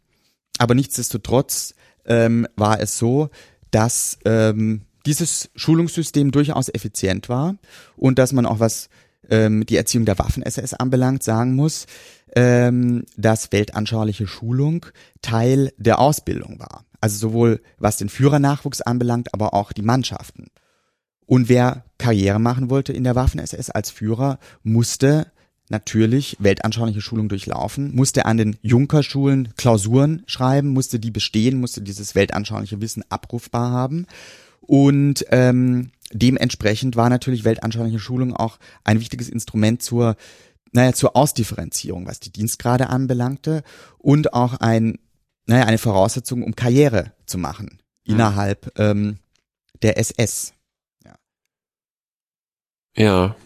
[0.59, 1.75] Aber nichtsdestotrotz
[2.07, 3.31] ähm, war es so,
[3.71, 7.57] dass ähm, dieses Schulungssystem durchaus effizient war
[7.97, 8.89] und dass man auch was
[9.31, 11.87] ähm, die Erziehung der Waffen-SS anbelangt, sagen muss,
[12.35, 14.87] ähm, dass weltanschauliche Schulung
[15.23, 16.85] Teil der Ausbildung war.
[17.01, 20.47] Also sowohl was den Führernachwuchs anbelangt, aber auch die Mannschaften.
[21.27, 25.27] Und wer Karriere machen wollte in der Waffen-SS als Führer, musste
[25.71, 32.15] natürlich weltanschauliche Schulung durchlaufen, musste an den Junkerschulen Klausuren schreiben, musste die bestehen, musste dieses
[32.15, 34.07] weltanschauliche Wissen abrufbar haben.
[34.61, 40.17] Und ähm, dementsprechend war natürlich weltanschauliche Schulung auch ein wichtiges Instrument zur,
[40.73, 43.62] naja, zur Ausdifferenzierung, was die Dienstgrade anbelangte
[43.99, 44.99] und auch ein,
[45.47, 48.14] naja, eine Voraussetzung, um Karriere zu machen mhm.
[48.14, 49.19] innerhalb ähm,
[49.83, 50.55] der SS.
[51.05, 51.14] Ja.
[52.97, 53.37] ja.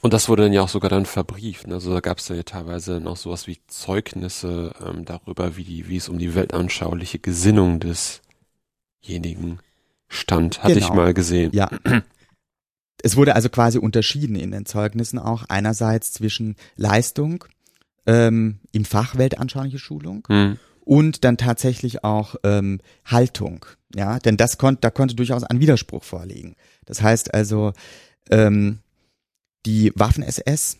[0.00, 1.66] Und das wurde dann ja auch sogar dann verbrieft.
[1.66, 1.74] Ne?
[1.74, 5.96] Also da gab es ja teilweise noch sowas wie Zeugnisse ähm, darüber, wie die, wie
[5.96, 9.58] es um die weltanschauliche Gesinnung desjenigen
[10.08, 10.86] stand, hatte genau.
[10.86, 11.50] ich mal gesehen.
[11.52, 11.70] Ja.
[13.02, 17.44] Es wurde also quasi unterschieden in den Zeugnissen auch einerseits zwischen Leistung
[18.06, 20.58] ähm, im Fach weltanschauliche Schulung hm.
[20.80, 23.66] und dann tatsächlich auch ähm, Haltung.
[23.94, 26.56] Ja, denn das konnte, da konnte durchaus ein Widerspruch vorliegen.
[26.86, 27.72] Das heißt also,
[28.30, 28.80] ähm,
[29.64, 30.78] die Waffen-SS,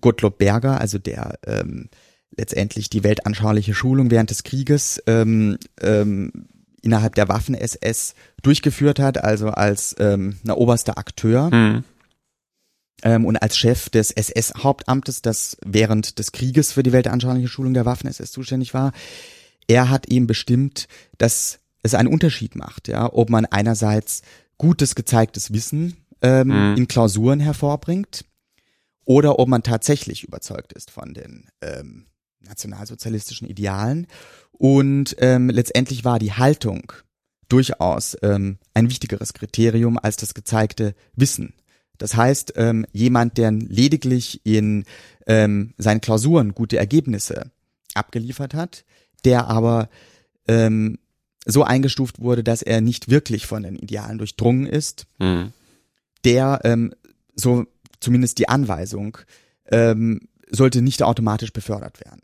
[0.00, 1.90] Gottlob Berger, also der ähm,
[2.36, 6.48] letztendlich die weltanschauliche Schulung während des Krieges ähm, ähm,
[6.82, 11.54] innerhalb der Waffen-SS durchgeführt hat, also als ähm, ein oberster Akteur.
[11.54, 11.84] Mhm.
[13.02, 17.86] Ähm, und als Chef des SS-Hauptamtes, das während des Krieges für die weltanschauliche Schulung der
[17.86, 18.92] Waffen-SS zuständig war,
[19.68, 20.88] er hat eben bestimmt,
[21.18, 24.22] dass es einen Unterschied macht, ja, ob man einerseits
[24.58, 26.76] gutes gezeigtes Wissen ähm, mhm.
[26.76, 28.24] in Klausuren hervorbringt
[29.04, 32.06] oder ob man tatsächlich überzeugt ist von den ähm,
[32.46, 34.06] nationalsozialistischen Idealen
[34.52, 36.92] und ähm, letztendlich war die Haltung
[37.48, 41.54] durchaus ähm, ein wichtigeres Kriterium als das gezeigte Wissen.
[41.98, 44.84] Das heißt, ähm, jemand, der lediglich in
[45.26, 47.50] ähm, seinen Klausuren gute Ergebnisse
[47.94, 48.84] abgeliefert hat,
[49.24, 49.90] der aber
[50.48, 50.98] ähm,
[51.44, 55.52] so eingestuft wurde, dass er nicht wirklich von den Idealen durchdrungen ist, mhm.
[56.24, 56.94] der ähm,
[57.34, 57.66] so
[58.00, 59.18] zumindest die Anweisung
[59.70, 62.22] ähm, sollte nicht automatisch befördert werden.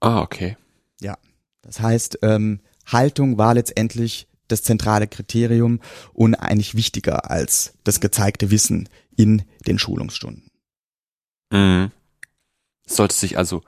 [0.00, 0.56] Ah, okay.
[1.00, 1.16] Ja,
[1.62, 5.80] das heißt, ähm, Haltung war letztendlich das zentrale Kriterium
[6.12, 10.50] und eigentlich wichtiger als das gezeigte Wissen in den Schulungsstunden.
[11.52, 11.90] Mhm.
[12.86, 13.62] Sollte sich also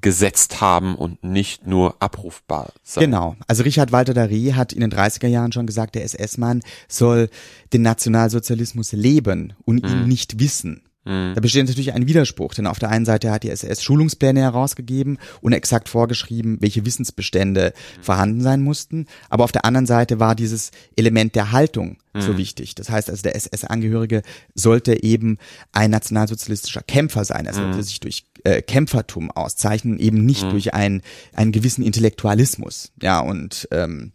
[0.00, 3.04] gesetzt haben und nicht nur abrufbar sein.
[3.04, 3.36] Genau.
[3.46, 7.30] Also Richard Walter Daré hat in den 30er Jahren schon gesagt, der SS-Mann soll
[7.72, 10.08] den Nationalsozialismus leben und ihn mhm.
[10.08, 10.87] nicht wissen.
[11.08, 11.34] Mhm.
[11.34, 15.18] Da besteht natürlich ein Widerspruch, denn auf der einen Seite hat die SS Schulungspläne herausgegeben
[15.40, 18.02] und exakt vorgeschrieben, welche Wissensbestände mhm.
[18.02, 22.20] vorhanden sein mussten, aber auf der anderen Seite war dieses Element der Haltung mhm.
[22.20, 22.74] so wichtig.
[22.74, 24.22] Das heißt also, der SS-Angehörige
[24.54, 25.38] sollte eben
[25.72, 27.46] ein nationalsozialistischer Kämpfer sein.
[27.46, 27.82] Er sollte mhm.
[27.82, 30.50] sich durch äh, Kämpfertum auszeichnen, eben nicht mhm.
[30.50, 32.92] durch einen, einen gewissen Intellektualismus.
[33.00, 34.12] Ja, und ähm,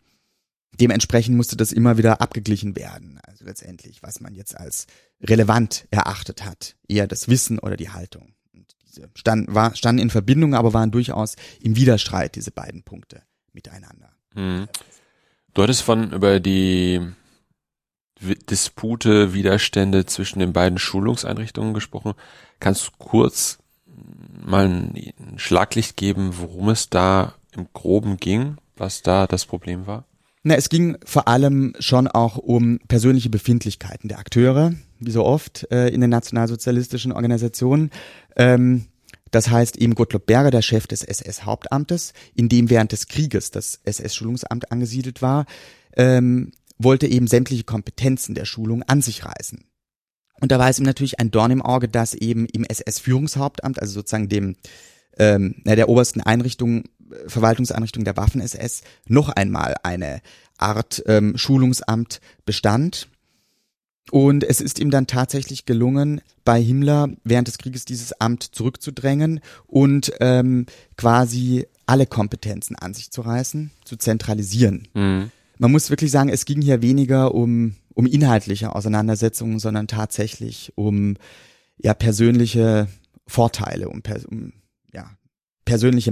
[0.79, 3.19] dementsprechend musste das immer wieder abgeglichen werden.
[3.43, 4.88] Letztendlich, was man jetzt als
[5.21, 8.34] relevant erachtet hat, eher das Wissen oder die Haltung.
[8.53, 13.23] Und diese stand, war, standen in Verbindung, aber waren durchaus im Widerstreit, diese beiden Punkte
[13.51, 14.12] miteinander.
[14.34, 14.67] Mhm.
[15.53, 17.01] Du hattest von über die
[18.49, 22.13] Dispute, Widerstände zwischen den beiden Schulungseinrichtungen gesprochen.
[22.60, 23.60] Kannst du kurz
[24.45, 30.06] mal ein Schlaglicht geben, worum es da im Groben ging, was da das Problem war?
[30.45, 35.65] Na, es ging vor allem schon auch um persönliche Befindlichkeiten der Akteure, wie so oft
[35.71, 37.91] äh, in den nationalsozialistischen Organisationen.
[38.36, 38.88] Ähm,
[39.32, 43.79] das heißt eben Gottlob Berger, der Chef des SS-Hauptamtes, in dem während des Krieges das
[43.86, 45.45] SS-Schulungsamt angesiedelt war,
[45.95, 49.63] ähm, wollte eben sämtliche Kompetenzen der Schulung an sich reißen.
[50.41, 53.93] Und da war es ihm natürlich ein Dorn im Auge, dass eben im SS-Führungshauptamt, also
[53.93, 54.58] sozusagen dem
[55.17, 56.84] ähm, der obersten Einrichtung
[57.28, 60.21] Verwaltungseinrichtung der Waffen-SS noch einmal eine
[60.58, 63.08] Art ähm, Schulungsamt bestand.
[64.12, 69.39] Und es ist ihm dann tatsächlich gelungen, bei Himmler während des Krieges dieses Amt zurückzudrängen
[69.65, 70.65] und ähm,
[70.97, 74.88] quasi alle Kompetenzen an sich zu reißen, zu zentralisieren.
[74.93, 75.32] Mhm.
[75.58, 81.15] Man muss wirklich sagen, es ging hier weniger um, um inhaltliche Auseinandersetzungen, sondern tatsächlich um
[81.78, 82.88] ja persönliche
[83.28, 84.54] Vorteile, um, um
[84.93, 85.10] ja,
[85.65, 86.12] persönliche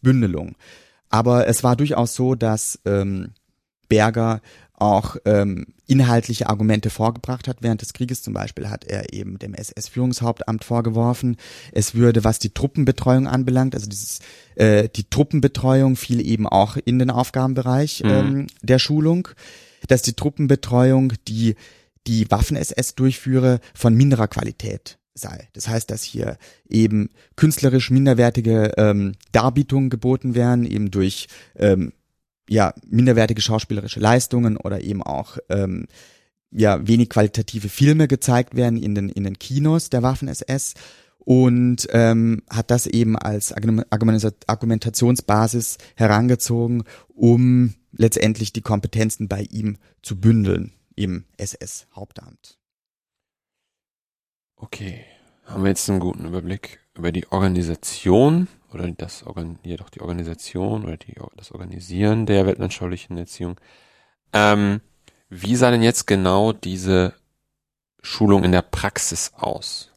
[0.00, 0.56] Machtbündelung.
[1.08, 3.32] Aber es war durchaus so, dass ähm,
[3.88, 4.40] Berger
[4.74, 7.58] auch ähm, inhaltliche Argumente vorgebracht hat.
[7.60, 11.36] Während des Krieges zum Beispiel hat er eben dem SS-Führungshauptamt vorgeworfen,
[11.72, 14.20] es würde, was die Truppenbetreuung anbelangt, also dieses
[14.54, 18.10] äh, die Truppenbetreuung fiel eben auch in den Aufgabenbereich mhm.
[18.10, 19.28] ähm, der Schulung,
[19.88, 21.56] dass die Truppenbetreuung die
[22.06, 25.48] die Waffen-SS durchführe von minderer Qualität sei.
[25.52, 31.92] Das heißt, dass hier eben künstlerisch minderwertige ähm, Darbietungen geboten werden, eben durch ähm,
[32.48, 35.86] ja minderwertige schauspielerische Leistungen oder eben auch ähm,
[36.50, 40.74] ja wenig qualitative Filme gezeigt werden in den in den Kinos der Waffen SS
[41.18, 50.18] und ähm, hat das eben als Argumentationsbasis herangezogen, um letztendlich die Kompetenzen bei ihm zu
[50.18, 52.59] bündeln im SS-Hauptamt.
[54.62, 55.06] Okay,
[55.46, 59.24] haben wir jetzt einen guten Überblick über die Organisation oder das
[59.62, 63.58] jedoch die Organisation oder die, das Organisieren der weltanschaulichen Erziehung.
[64.34, 64.82] Ähm,
[65.30, 67.14] wie sah denn jetzt genau diese
[68.02, 69.92] Schulung in der Praxis aus?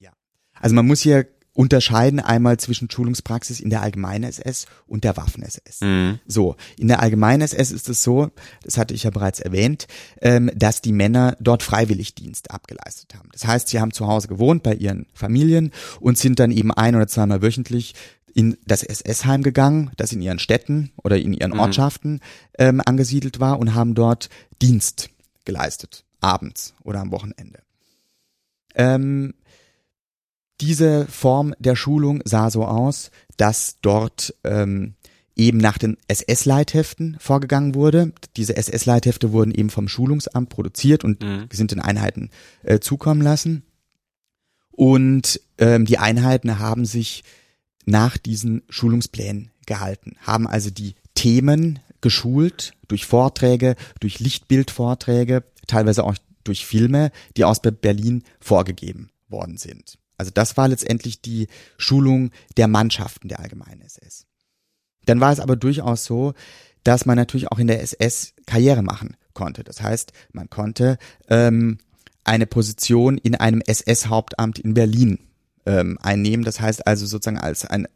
[0.00, 0.12] Ja,
[0.60, 5.82] also man muss hier unterscheiden einmal zwischen Schulungspraxis in der allgemeinen SS und der Waffen-SS.
[5.82, 6.18] Mhm.
[6.26, 8.30] So, in der allgemeinen SS ist es so,
[8.64, 9.86] das hatte ich ja bereits erwähnt,
[10.20, 13.28] ähm, dass die Männer dort freiwillig Dienst abgeleistet haben.
[13.32, 16.96] Das heißt, sie haben zu Hause gewohnt bei ihren Familien und sind dann eben ein
[16.96, 17.94] oder zweimal wöchentlich
[18.34, 21.60] in das SS-Heim gegangen, das in ihren Städten oder in ihren mhm.
[21.60, 22.20] Ortschaften
[22.58, 24.30] ähm, angesiedelt war und haben dort
[24.62, 25.10] Dienst
[25.44, 27.58] geleistet, abends oder am Wochenende.
[28.74, 29.34] Ähm,
[30.62, 34.94] diese Form der Schulung sah so aus, dass dort ähm,
[35.36, 38.12] eben nach den SS-Leitheften vorgegangen wurde.
[38.36, 41.48] Diese SS-Leithefte wurden eben vom Schulungsamt produziert und mhm.
[41.52, 42.30] sind den Einheiten
[42.62, 43.64] äh, zukommen lassen.
[44.70, 47.24] Und ähm, die Einheiten haben sich
[47.84, 56.16] nach diesen Schulungsplänen gehalten, haben also die Themen geschult durch Vorträge, durch Lichtbildvorträge, teilweise auch
[56.44, 59.98] durch Filme, die aus Berlin vorgegeben worden sind.
[60.16, 61.48] Also das war letztendlich die
[61.78, 64.26] Schulung der Mannschaften der allgemeinen SS.
[65.06, 66.34] Dann war es aber durchaus so,
[66.84, 69.64] dass man natürlich auch in der SS Karriere machen konnte.
[69.64, 70.98] Das heißt, man konnte
[71.28, 71.78] ähm,
[72.24, 75.18] eine Position in einem SS-Hauptamt in Berlin
[75.66, 76.44] ähm, einnehmen.
[76.44, 77.86] Das heißt also sozusagen als ein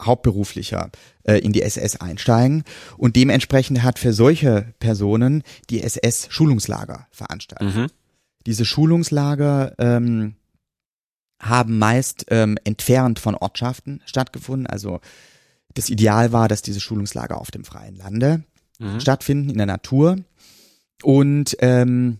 [0.00, 0.90] Hauptberuflicher
[1.22, 2.64] äh, in die SS einsteigen.
[2.96, 7.74] Und dementsprechend hat für solche Personen die SS Schulungslager veranstaltet.
[7.74, 7.86] Mhm.
[8.46, 10.34] Diese Schulungslager ähm,
[11.40, 14.66] haben meist ähm, entfernt von Ortschaften stattgefunden.
[14.66, 15.00] Also
[15.74, 18.44] das Ideal war, dass diese Schulungslager auf dem freien Lande
[18.78, 19.00] mhm.
[19.00, 20.16] stattfinden, in der Natur.
[21.02, 22.18] Und ähm,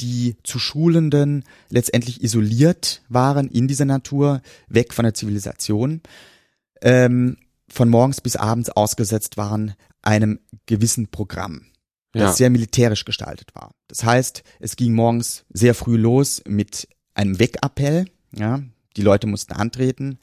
[0.00, 6.00] die zu Schulenden letztendlich isoliert waren in dieser Natur, weg von der Zivilisation,
[6.82, 7.36] ähm,
[7.68, 11.66] von morgens bis abends ausgesetzt waren einem gewissen Programm,
[12.12, 12.32] das ja.
[12.32, 13.72] sehr militärisch gestaltet war.
[13.88, 18.62] Das heißt, es ging morgens sehr früh los mit einem Wegappell, ja,
[18.96, 20.18] die Leute mussten antreten,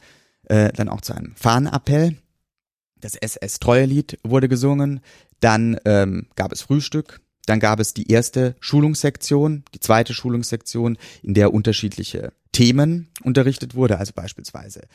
[0.45, 2.17] äh, dann auch zu einem Fahnenappell.
[2.99, 5.01] Das SS-Treuelied wurde gesungen.
[5.39, 7.21] Dann ähm, gab es Frühstück.
[7.45, 13.99] Dann gab es die erste Schulungssektion, die zweite Schulungssektion, in der unterschiedliche Themen unterrichtet wurde,
[13.99, 14.87] also beispielsweise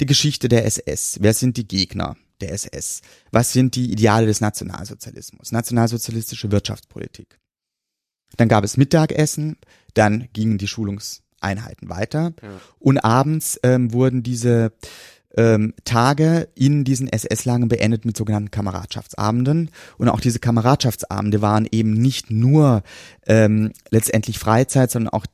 [0.00, 1.18] die Geschichte der SS.
[1.20, 3.00] Wer sind die Gegner der SS?
[3.30, 5.52] Was sind die Ideale des Nationalsozialismus?
[5.52, 7.38] Nationalsozialistische Wirtschaftspolitik.
[8.36, 9.56] Dann gab es Mittagessen,
[9.94, 12.32] dann gingen die Schulungs Einheiten weiter.
[12.42, 12.48] Ja.
[12.78, 14.72] Und abends ähm, wurden diese
[15.36, 19.70] ähm, Tage in diesen SS-Lagen beendet mit sogenannten Kameradschaftsabenden.
[19.98, 22.82] Und auch diese Kameradschaftsabende waren eben nicht nur
[23.26, 25.26] ähm, letztendlich Freizeit, sondern auch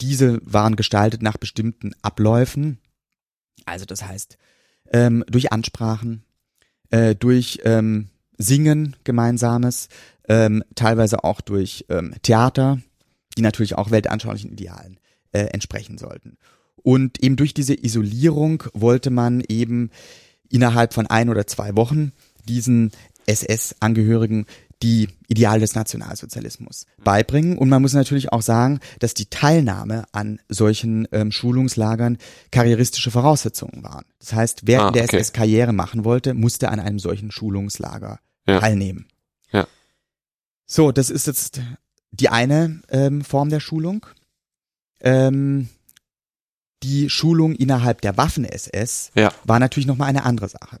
[0.00, 2.78] diese waren gestaltet nach bestimmten Abläufen.
[3.64, 4.36] Also das heißt,
[4.92, 6.24] ähm, durch Ansprachen,
[6.90, 9.88] äh, durch ähm, Singen gemeinsames,
[10.28, 12.80] ähm, teilweise auch durch ähm, Theater,
[13.36, 14.98] die natürlich auch weltanschaulichen Idealen
[15.34, 16.38] äh, entsprechen sollten.
[16.82, 19.90] Und eben durch diese Isolierung wollte man eben
[20.48, 22.12] innerhalb von ein oder zwei Wochen
[22.46, 22.92] diesen
[23.26, 24.46] SS-Angehörigen
[24.82, 27.56] die Ideale des Nationalsozialismus beibringen.
[27.56, 32.18] Und man muss natürlich auch sagen, dass die Teilnahme an solchen ähm, Schulungslagern
[32.50, 34.04] karrieristische Voraussetzungen waren.
[34.18, 35.16] Das heißt, wer ah, in der okay.
[35.16, 38.60] SS Karriere machen wollte, musste an einem solchen Schulungslager ja.
[38.60, 39.06] teilnehmen.
[39.52, 39.66] Ja.
[40.66, 41.62] So, das ist jetzt
[42.10, 44.06] die eine ähm, Form der Schulung
[45.04, 45.68] ähm,
[46.82, 49.32] die Schulung innerhalb der Waffen-SS ja.
[49.44, 50.80] war natürlich nochmal eine andere Sache.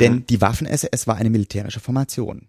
[0.00, 0.26] Denn mhm.
[0.26, 2.48] die Waffen-SS war eine militärische Formation.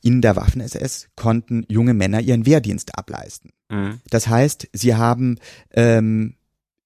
[0.00, 3.50] In der Waffen-SS konnten junge Männer ihren Wehrdienst ableisten.
[3.68, 4.00] Mhm.
[4.10, 5.38] Das heißt, sie haben
[5.72, 6.36] ähm,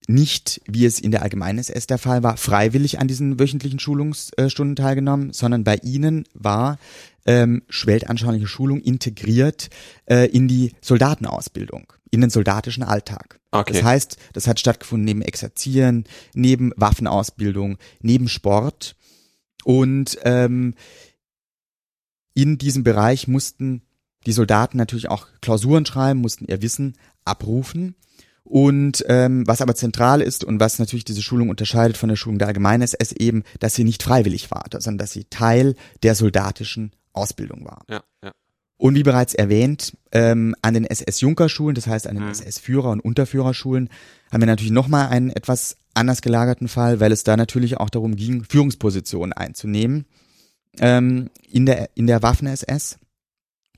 [0.08, 4.76] nicht, wie es in der allgemeinen SS der Fall war, freiwillig an diesen wöchentlichen Schulungsstunden
[4.76, 6.78] teilgenommen, sondern bei ihnen war
[7.24, 9.70] ähm, weltanschauliche Schulung integriert
[10.06, 13.38] äh, in die Soldatenausbildung, in den soldatischen Alltag.
[13.52, 13.74] Okay.
[13.74, 18.96] Das heißt, das hat stattgefunden neben Exerzieren, neben Waffenausbildung, neben Sport
[19.64, 20.74] und ähm,
[22.34, 23.82] in diesem Bereich mussten
[24.26, 26.94] die Soldaten natürlich auch Klausuren schreiben, mussten ihr Wissen
[27.24, 27.94] abrufen.
[28.52, 32.38] Und ähm, was aber zentral ist und was natürlich diese Schulung unterscheidet von der Schulung
[32.38, 36.92] der Allgemeinen SS eben, dass sie nicht freiwillig war, sondern dass sie Teil der soldatischen
[37.14, 37.82] Ausbildung war.
[37.88, 38.32] Ja, ja.
[38.76, 42.30] Und wie bereits erwähnt, ähm, an den SS-Junkerschulen, das heißt an den Mhm.
[42.30, 43.88] SS-Führer- und Unterführerschulen,
[44.30, 48.16] haben wir natürlich nochmal einen etwas anders gelagerten Fall, weil es da natürlich auch darum
[48.16, 50.04] ging, Führungspositionen einzunehmen
[50.78, 52.98] ähm, in der in der Waffen-SS.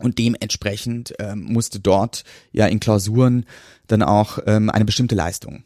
[0.00, 3.46] Und dementsprechend ähm, musste dort ja in Klausuren
[3.86, 5.64] dann auch ähm, eine bestimmte Leistung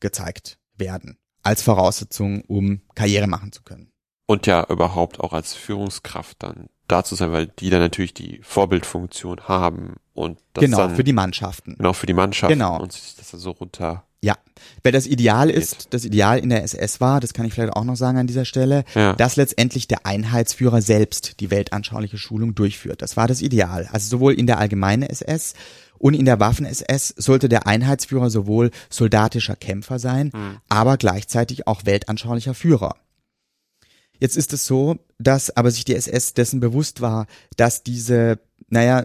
[0.00, 3.90] gezeigt werden, als Voraussetzung, um Karriere machen zu können.
[4.26, 8.40] Und ja überhaupt auch als Führungskraft dann da zu sein, weil die dann natürlich die
[8.42, 11.76] Vorbildfunktion haben und das genau, dann für die Mannschaften.
[11.76, 12.80] genau für die Mannschaft Genau.
[12.80, 14.04] und sich das dann so runter.
[14.24, 14.36] Ja,
[14.84, 17.82] weil das Ideal ist, das Ideal in der SS war, das kann ich vielleicht auch
[17.84, 19.14] noch sagen an dieser Stelle, Ja.
[19.14, 23.02] dass letztendlich der Einheitsführer selbst die weltanschauliche Schulung durchführt.
[23.02, 23.88] Das war das Ideal.
[23.90, 25.54] Also sowohl in der allgemeinen SS
[25.98, 30.58] und in der Waffen-SS sollte der Einheitsführer sowohl soldatischer Kämpfer sein, Hm.
[30.68, 32.94] aber gleichzeitig auch weltanschaulicher Führer.
[34.20, 39.04] Jetzt ist es so, dass aber sich die SS dessen bewusst war, dass diese, naja,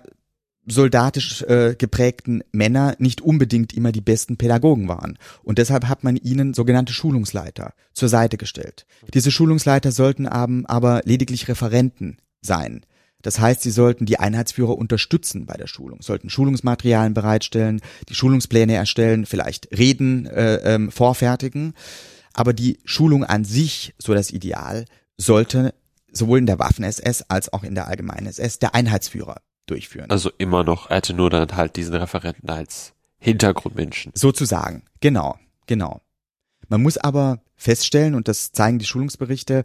[0.68, 5.18] soldatisch äh, geprägten Männer nicht unbedingt immer die besten Pädagogen waren.
[5.44, 8.86] Und deshalb hat man ihnen sogenannte Schulungsleiter zur Seite gestellt.
[9.14, 12.86] Diese Schulungsleiter sollten aber, lediglich Referenten sein.
[13.22, 18.76] Das heißt, sie sollten die Einheitsführer unterstützen bei der Schulung, sollten Schulungsmaterialien bereitstellen, die Schulungspläne
[18.76, 21.74] erstellen, vielleicht Reden äh, ähm, vorfertigen.
[22.34, 24.86] Aber die Schulung an sich, so das Ideal,
[25.18, 25.74] sollte
[26.12, 29.38] sowohl in der Waffen-SS als auch in der allgemeinen SS der Einheitsführer
[29.68, 30.10] durchführen.
[30.10, 34.12] Also immer noch, er hatte nur dann halt diesen Referenten als Hintergrundmenschen.
[34.16, 35.38] Sozusagen, genau,
[35.68, 36.02] genau.
[36.70, 39.64] Man muss aber feststellen, und das zeigen die Schulungsberichte,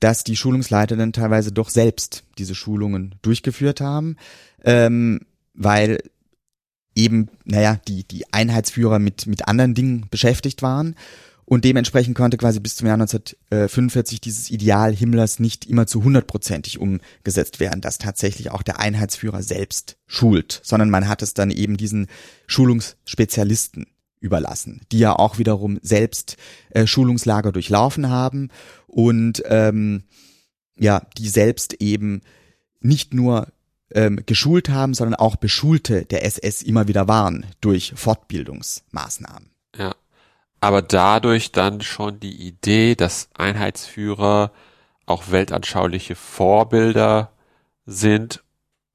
[0.00, 4.16] dass die Schulungsleiter dann teilweise doch selbst diese Schulungen durchgeführt haben,
[4.64, 5.20] ähm,
[5.54, 5.98] weil
[6.94, 10.96] eben, naja, die, die Einheitsführer mit, mit anderen Dingen beschäftigt waren.
[11.44, 16.78] Und dementsprechend konnte quasi bis zum Jahr 1945 dieses Ideal Himmlers nicht immer zu hundertprozentig
[16.78, 21.76] umgesetzt werden, dass tatsächlich auch der Einheitsführer selbst schult, sondern man hat es dann eben
[21.76, 22.06] diesen
[22.46, 23.86] Schulungsspezialisten
[24.20, 26.36] überlassen, die ja auch wiederum selbst
[26.70, 28.48] äh, Schulungslager durchlaufen haben
[28.86, 30.04] und ähm,
[30.78, 32.22] ja, die selbst eben
[32.80, 33.48] nicht nur
[33.94, 39.51] ähm, geschult haben, sondern auch Beschulte der SS immer wieder waren durch Fortbildungsmaßnahmen.
[40.62, 44.52] Aber dadurch dann schon die Idee, dass Einheitsführer
[45.06, 47.32] auch weltanschauliche Vorbilder
[47.84, 48.44] sind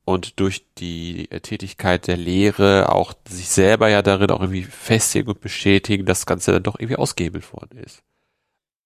[0.06, 5.42] und durch die Tätigkeit der Lehre auch sich selber ja darin auch irgendwie festigen und
[5.42, 8.02] bestätigen, das Ganze dann doch irgendwie ausgehebelt worden ist.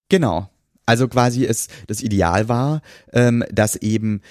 [0.10, 0.50] Genau.
[0.88, 2.82] Also quasi es das Ideal war,
[3.14, 4.24] ähm, dass eben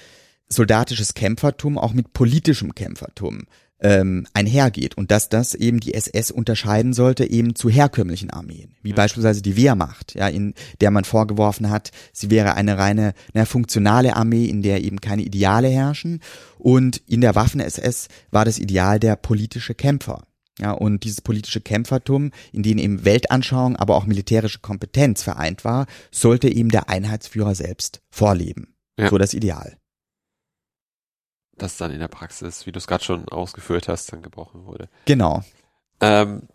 [0.49, 3.45] soldatisches Kämpfertum auch mit politischem Kämpfertum
[3.81, 8.89] ähm, einhergeht und dass das eben die SS unterscheiden sollte eben zu herkömmlichen Armeen, wie
[8.89, 8.95] Ja.
[8.95, 14.15] beispielsweise die Wehrmacht, ja, in der man vorgeworfen hat, sie wäre eine reine na, funktionale
[14.15, 16.21] Armee, in der eben keine Ideale herrschen
[16.57, 20.23] und in der Waffen-SS war das Ideal der politische Kämpfer.
[20.59, 25.87] Ja, und dieses politische Kämpfertum, in dem eben Weltanschauung, aber auch militärische Kompetenz vereint war,
[26.11, 28.75] sollte eben der Einheitsführer selbst vorleben.
[28.99, 29.09] Ja.
[29.09, 29.77] So das Ideal.
[31.61, 34.89] Das dann in der Praxis, wie du es gerade schon ausgeführt hast, dann gebrochen wurde.
[35.05, 35.43] Genau.
[35.99, 36.47] Ähm,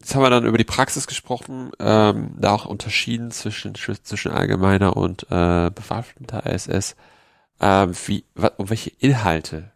[0.00, 4.96] jetzt haben wir dann über die Praxis gesprochen, ähm, da auch unterschieden zwischen, zwischen allgemeiner
[4.96, 6.96] und äh, bewaffneter SS.
[7.60, 8.24] Ähm, wie,
[8.56, 9.70] um welche Inhalte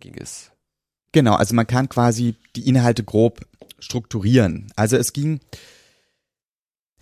[0.00, 0.50] ging es?
[1.12, 3.46] Genau, also man kann quasi die Inhalte grob
[3.78, 4.72] strukturieren.
[4.74, 5.38] Also es ging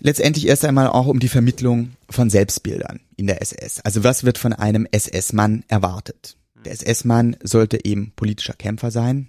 [0.00, 3.80] letztendlich erst einmal auch um die Vermittlung von Selbstbildern in der SS.
[3.80, 6.36] Also was wird von einem SS-Mann erwartet?
[6.64, 9.28] Der SS-Mann sollte eben politischer Kämpfer sein.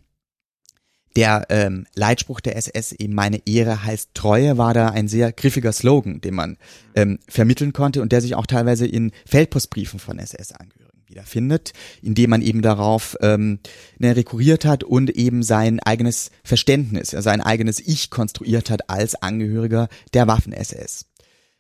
[1.15, 5.71] Der ähm, Leitspruch der SS, eben meine Ehre heißt Treue, war da ein sehr griffiger
[5.71, 6.57] Slogan, den man
[6.95, 10.82] ähm, vermitteln konnte und der sich auch teilweise in Feldpostbriefen von SS-Angehörigen
[11.13, 13.59] wiederfindet, indem man eben darauf ähm,
[13.99, 19.87] ne, rekurriert hat und eben sein eigenes Verständnis, sein eigenes Ich konstruiert hat als Angehöriger
[20.13, 21.05] der Waffen-SS.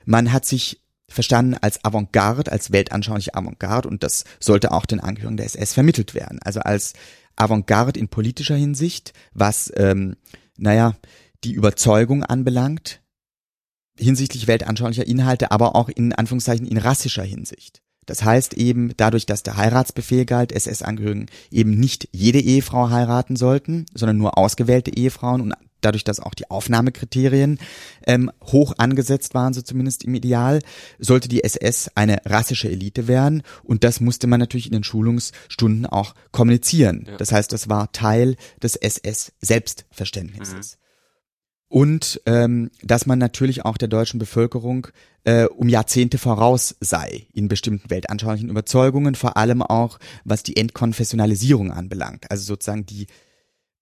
[0.05, 5.37] Man hat sich verstanden als Avantgarde, als weltanschauliche Avantgarde und das sollte auch den Angehörigen
[5.37, 6.39] der SS vermittelt werden.
[6.43, 6.93] Also als
[7.35, 10.15] Avantgarde in politischer Hinsicht, was, ähm,
[10.57, 10.95] naja,
[11.43, 13.01] die Überzeugung anbelangt,
[13.97, 17.82] hinsichtlich weltanschaulicher Inhalte, aber auch in Anführungszeichen in rassischer Hinsicht.
[18.05, 23.85] Das heißt eben, dadurch, dass der Heiratsbefehl galt, SS-Angehörigen eben nicht jede Ehefrau heiraten sollten,
[23.93, 27.59] sondern nur ausgewählte Ehefrauen und dadurch, dass auch die Aufnahmekriterien
[28.07, 30.59] ähm, hoch angesetzt waren, so zumindest im Ideal,
[30.99, 35.85] sollte die SS eine rassische Elite werden und das musste man natürlich in den Schulungsstunden
[35.85, 37.05] auch kommunizieren.
[37.07, 37.17] Ja.
[37.17, 40.77] Das heißt, das war Teil des SS-Selbstverständnisses.
[40.77, 40.83] Mhm.
[41.73, 44.89] Und ähm, dass man natürlich auch der deutschen Bevölkerung
[45.23, 51.71] äh, um Jahrzehnte voraus sei in bestimmten weltanschaulichen Überzeugungen, vor allem auch was die Entkonfessionalisierung
[51.71, 52.29] anbelangt.
[52.29, 53.07] Also sozusagen die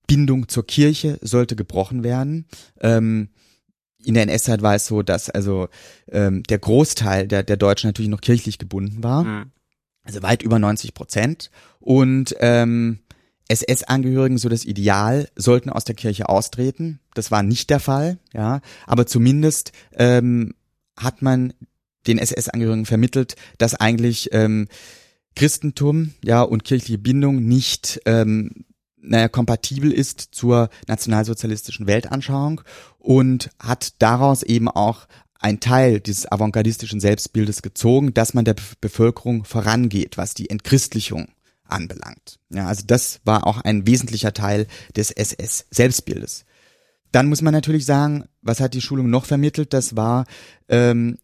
[0.08, 2.46] Bindung zur Kirche sollte gebrochen werden.
[2.80, 3.28] Ähm,
[4.06, 5.68] in der NS-Zeit war es so, dass also
[6.08, 9.26] ähm, der Großteil der, der Deutschen natürlich noch kirchlich gebunden war.
[9.26, 9.52] Mhm.
[10.04, 11.52] Also weit über 90 Prozent.
[11.82, 13.00] Und ähm,
[13.52, 17.00] SS-Angehörigen, so das Ideal, sollten aus der Kirche austreten.
[17.14, 18.62] Das war nicht der Fall, ja.
[18.88, 20.54] Aber zumindest ähm,
[20.98, 21.54] hat man
[22.08, 24.68] den SS-Angehörigen vermittelt, dass eigentlich ähm,
[25.36, 28.66] Christentum, ja, und kirchliche Bindung nicht ähm,
[28.98, 32.62] naja, kompatibel ist zur nationalsozialistischen Weltanschauung
[33.00, 35.08] und hat daraus eben auch
[35.40, 41.30] ein Teil dieses avantgardistischen Selbstbildes gezogen, dass man der Bevölkerung vorangeht, was die Entchristlichung
[41.72, 42.40] anbelangt.
[42.50, 46.46] Ja, also das war auch ein wesentlicher Teil des SS-Selbstbildes.
[47.12, 49.74] Dann muss man natürlich sagen, was hat die Schulung noch vermittelt?
[49.74, 50.26] Das war,
[50.70, 51.18] ähm,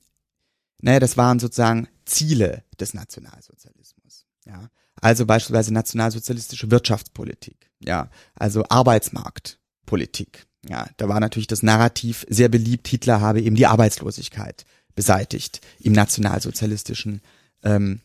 [0.81, 4.25] naja, das waren sozusagen Ziele des Nationalsozialismus.
[4.45, 4.69] Ja,
[5.01, 10.47] also beispielsweise nationalsozialistische Wirtschaftspolitik, ja, also Arbeitsmarktpolitik.
[10.67, 15.93] Ja, da war natürlich das Narrativ sehr beliebt, Hitler habe eben die Arbeitslosigkeit beseitigt im
[15.93, 17.21] nationalsozialistischen
[17.63, 18.01] ähm,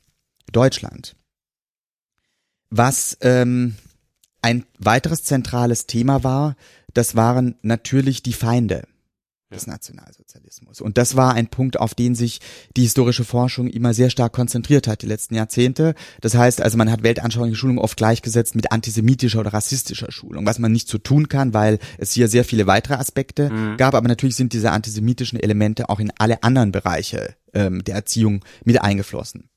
[0.53, 1.17] Deutschland.
[2.75, 3.75] Was ähm,
[4.41, 6.57] ein weiteres zentrales Thema war,
[6.95, 8.85] das waren natürlich die Feinde
[9.53, 10.81] des Nationalsozialismus.
[10.81, 12.41] Und das war ein Punkt, auf den sich
[12.75, 15.95] die historische Forschung immer sehr stark konzentriert hat, die letzten Jahrzehnte.
[16.23, 20.59] Das heißt also, man hat weltanschauliche Schulung oft gleichgesetzt mit antisemitischer oder rassistischer Schulung, was
[20.59, 23.77] man nicht so tun kann, weil es hier sehr viele weitere Aspekte mhm.
[23.77, 23.95] gab.
[23.95, 28.81] Aber natürlich sind diese antisemitischen Elemente auch in alle anderen Bereiche ähm, der Erziehung mit
[28.81, 29.51] eingeflossen.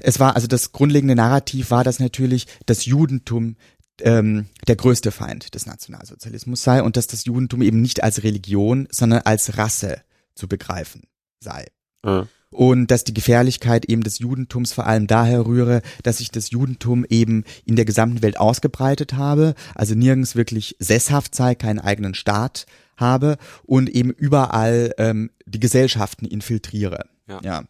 [0.00, 3.56] Es war also das grundlegende Narrativ war, dass natürlich das Judentum
[4.02, 8.88] ähm, der größte Feind des Nationalsozialismus sei und dass das Judentum eben nicht als Religion,
[8.90, 10.02] sondern als Rasse
[10.34, 11.02] zu begreifen
[11.40, 11.66] sei.
[12.04, 12.28] Mhm.
[12.52, 17.06] Und dass die Gefährlichkeit eben des Judentums vor allem daher rühre, dass sich das Judentum
[17.08, 22.66] eben in der gesamten Welt ausgebreitet habe, also nirgends wirklich sesshaft sei, keinen eigenen Staat
[22.96, 27.06] habe und eben überall ähm, die Gesellschaften infiltriere.
[27.28, 27.40] Ja.
[27.44, 27.64] ja.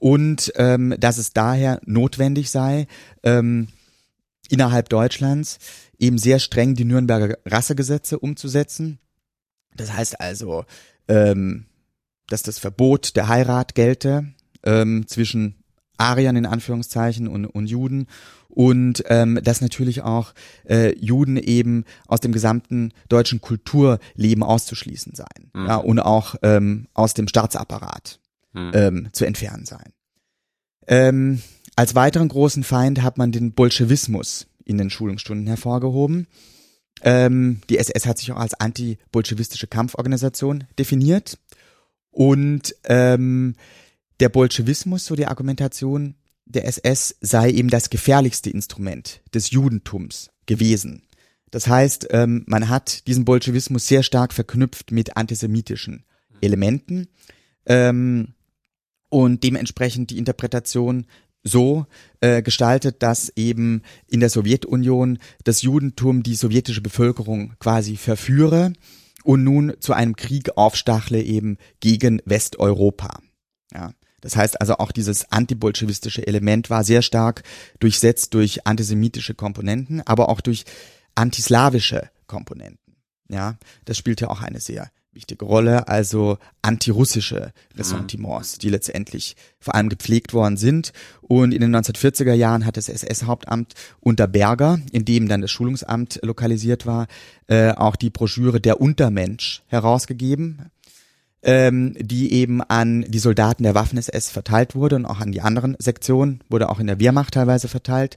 [0.00, 2.88] Und ähm, dass es daher notwendig sei,
[3.22, 3.68] ähm,
[4.48, 5.58] innerhalb Deutschlands
[5.98, 8.98] eben sehr streng die Nürnberger Rassegesetze umzusetzen.
[9.76, 10.64] Das heißt also,
[11.06, 11.66] ähm,
[12.28, 14.32] dass das Verbot der Heirat gelte
[14.64, 15.54] ähm, zwischen
[15.98, 18.06] Ariern in Anführungszeichen und, und Juden
[18.48, 20.32] und ähm, dass natürlich auch
[20.68, 25.66] äh, Juden eben aus dem gesamten deutschen Kulturleben auszuschließen seien mhm.
[25.66, 28.19] ja, und auch ähm, aus dem Staatsapparat
[28.52, 28.70] mhm.
[28.74, 29.92] ähm, zu entfernen seien.
[30.86, 31.42] Ähm,
[31.76, 36.26] als weiteren großen Feind hat man den Bolschewismus in den Schulungsstunden hervorgehoben.
[37.02, 41.38] Ähm, die SS hat sich auch als anti-bolschewistische Kampforganisation definiert.
[42.10, 43.54] Und ähm,
[44.18, 51.02] der Bolschewismus, so die Argumentation der SS, sei eben das gefährlichste Instrument des Judentums gewesen.
[51.50, 56.04] Das heißt, ähm, man hat diesen Bolschewismus sehr stark verknüpft mit antisemitischen
[56.40, 57.08] Elementen
[57.66, 58.34] ähm,
[59.10, 61.06] und dementsprechend die Interpretation
[61.42, 61.86] so
[62.20, 68.72] äh, gestaltet, dass eben in der Sowjetunion das Judentum die sowjetische Bevölkerung quasi verführe
[69.24, 73.20] und nun zu einem Krieg aufstachle eben gegen Westeuropa.
[73.72, 73.92] Ja.
[74.20, 77.42] Das heißt also auch dieses antibolschewistische Element war sehr stark
[77.78, 80.64] durchsetzt durch antisemitische Komponenten, aber auch durch
[81.14, 82.96] antislawische Komponenten.
[83.28, 89.74] Ja, das spielt ja auch eine sehr wichtige Rolle, also antirussische Ressentiments, die letztendlich vor
[89.74, 90.92] allem gepflegt worden sind.
[91.20, 96.20] Und in den 1940er Jahren hat das SS-Hauptamt unter Berger, in dem dann das Schulungsamt
[96.22, 97.08] lokalisiert war,
[97.48, 100.70] äh, auch die Broschüre Der Untermensch herausgegeben,
[101.42, 105.76] ähm, die eben an die Soldaten der Waffen-SS verteilt wurde und auch an die anderen
[105.78, 108.16] Sektionen, wurde auch in der Wehrmacht teilweise verteilt.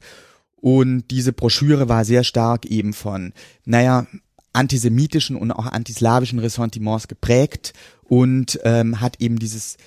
[0.57, 3.33] Und diese Broschüre war sehr stark eben von,
[3.65, 4.07] naja,
[4.53, 7.73] antisemitischen und auch antislawischen Ressentiments geprägt
[8.03, 9.77] und ähm, hat eben dieses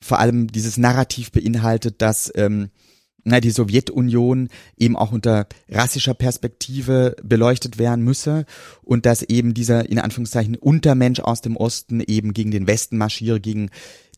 [0.00, 2.70] vor allem dieses Narrativ beinhaltet, dass ähm,
[3.24, 8.46] na, die Sowjetunion eben auch unter rassischer Perspektive beleuchtet werden müsse
[8.82, 13.40] und dass eben dieser in Anführungszeichen Untermensch aus dem Osten eben gegen den Westen marschiere,
[13.40, 13.70] gegen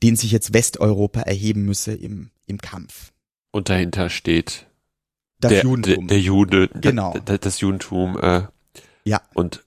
[0.02, 3.12] den sich jetzt Westeuropa erheben müsse im, im Kampf.
[3.52, 4.66] Und dahinter steht
[5.38, 6.08] Das der, Judentum.
[6.08, 7.14] Der, der Jude, Genau.
[7.24, 8.42] das, das Judentum äh,
[9.04, 9.20] ja.
[9.34, 9.63] und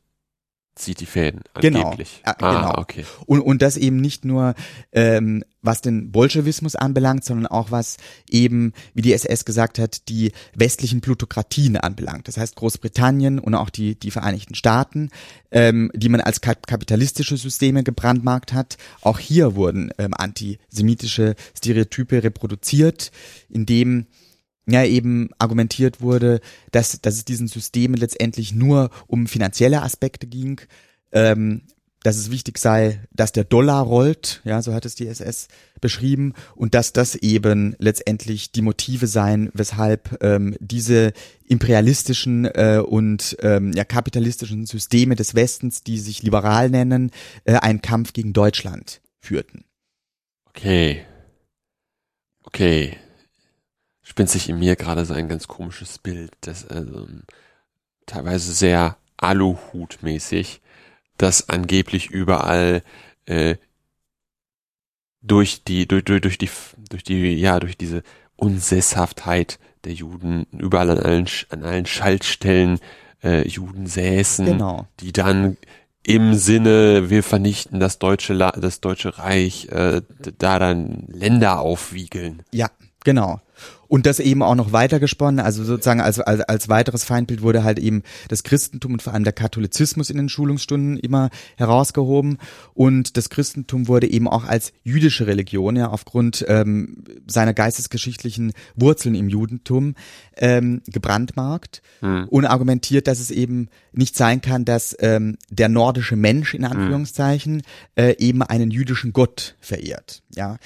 [0.78, 1.84] zieht die Fäden Genau.
[1.84, 2.22] angeblich.
[2.26, 2.82] Ja, ah, genau.
[2.82, 3.06] okay.
[3.26, 4.56] Und, und das eben nicht nur,
[4.92, 7.98] ähm, was den Bolschewismus anbelangt, sondern auch was
[8.30, 12.28] eben, wie die SS gesagt hat, die westlichen Plutokratien anbelangt.
[12.28, 15.10] Das heißt Großbritannien und auch die, die Vereinigten Staaten,
[15.52, 18.78] ähm, die man als kap kapitalistische Systeme gebrandmarkt hat.
[19.02, 23.12] Auch hier wurden ähm, antisemitische Stereotype reproduziert,
[23.50, 24.06] indem
[24.68, 26.40] ja eben argumentiert wurde,
[26.72, 30.62] dass, dass es diesen Systemen letztendlich nur um finanzielle Aspekte ging,
[31.12, 31.62] ähm,
[32.04, 35.48] dass es wichtig sei, dass der Dollar rollt, ja, so hat es die SS
[35.82, 41.12] beschrieben, und dass das eben letztendlich die Motive seien, weshalb ähm, diese
[41.48, 47.12] imperialistischen äh, und ähm, ja, kapitalistischen Systeme des Westens, die sich liberal nennen,
[47.46, 49.66] äh, einen Kampf gegen Deutschland führten.
[50.46, 51.04] Okay.
[52.44, 52.98] Okay.
[54.10, 57.08] Spinnt sich in mir gerade so ein ganz komisches Bild, das also
[58.06, 60.62] teilweise sehr Aluhut-mäßig,
[61.18, 62.84] das angeblich überall
[63.26, 63.56] äh,
[65.22, 66.50] durch die durch, durch, durch die
[66.90, 68.02] durch die ja durch diese
[68.38, 72.80] Unsesshaftheit der Juden überall an allen an allen Schaltstellen
[73.24, 74.88] äh, Juden säßen, Genau.
[75.02, 75.58] die dann
[76.04, 80.02] im Sinne wir vernichten das deutsche La das deutsche Reich äh,
[80.38, 82.44] da dann Länder aufwiegeln.
[82.54, 82.70] Ja,
[83.04, 83.42] genau.
[83.88, 87.64] Und das eben auch noch weiter gesponnen, also sozusagen als, als, als weiteres Feindbild wurde
[87.64, 92.38] halt eben das Christentum und vor allem der Katholizismus in den Schulungsstunden immer herausgehoben.
[92.74, 99.16] Und das Christentum wurde eben auch als jüdische Religion, ja, aufgrund ähm, seiner geistesgeschichtlichen Wurzeln
[99.16, 99.96] im Judentum
[100.38, 102.28] ähm, gebrandmarkt Hm.
[102.30, 107.64] und argumentiert, dass es eben nicht sein kann, dass ähm, der nordische Mensch in Anführungszeichen
[107.96, 110.22] äh, eben einen jüdischen Gott verehrt.
[110.36, 110.58] Ja,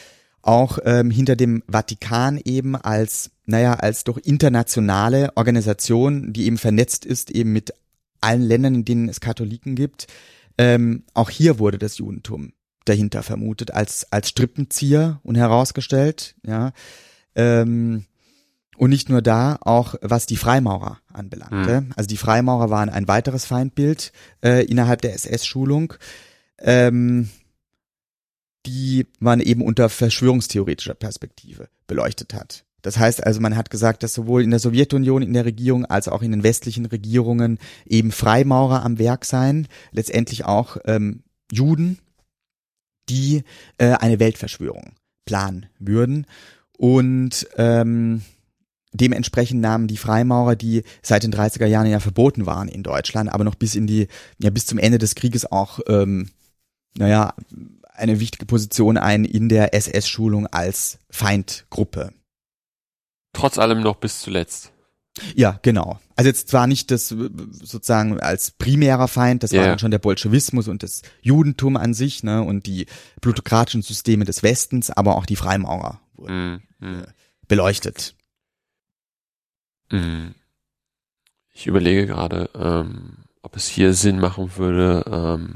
[0.42, 7.06] auch ähm, hinter dem Vatikan eben als naja als doch internationale Organisation, die eben vernetzt
[7.06, 7.74] ist eben mit
[8.22, 10.08] allen Ländern, in denen es Katholiken gibt.
[10.58, 12.54] Ähm, auch hier wurde das Judentum
[12.86, 16.36] dahinter vermutet als als Strippenzieher und herausgestellt.
[16.46, 16.72] Ja.
[17.36, 18.06] Ähm,
[18.78, 21.86] und nicht nur da, auch was die Freimaurer anbelangte.
[21.96, 24.12] Also die Freimaurer waren ein weiteres Feindbild
[24.44, 25.94] äh, innerhalb der SS-Schulung.
[26.58, 27.30] Ähm,
[28.66, 32.66] die man eben unter verschwörungstheoretischer Perspektive beleuchtet hat.
[32.82, 36.08] Das heißt also, man hat gesagt, dass sowohl in der Sowjetunion in der Regierung als
[36.08, 42.00] auch in den westlichen Regierungen eben Freimaurer am Werk seien, letztendlich auch ähm, Juden,
[43.10, 43.44] die
[43.78, 44.94] äh, eine Weltverschwörung
[45.26, 46.26] planen würden.
[46.78, 48.24] Und ähm,
[48.94, 53.44] dementsprechend nahmen die Freimaurer, die seit den 30er Jahren ja verboten waren in Deutschland, aber
[53.44, 54.08] noch bis in die,
[54.40, 56.30] ja bis zum Ende des Krieges auch, ähm,
[56.98, 57.34] naja,
[58.02, 62.14] eine wichtige Position ein in der SS-Schulung als Feindgruppe.
[63.34, 64.74] Trotz allem noch bis zuletzt.
[65.36, 66.00] Ja, genau.
[66.16, 69.92] Also jetzt zwar nicht das äh, sozusagen als primärer Feind, das Ja, war dann schon
[69.92, 72.86] der Bolschewismus und das Judentum an sich, ne, und die
[73.20, 77.04] plutokratischen Systeme des Westens, aber auch die Freimaurer wurden Hm, hm,
[77.48, 78.16] beleuchtet.
[79.90, 80.34] hm.
[81.54, 85.56] Ich überlege gerade, ähm, ob es hier Sinn machen würde, ähm,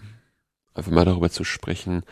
[0.74, 2.04] einfach mal darüber zu sprechen,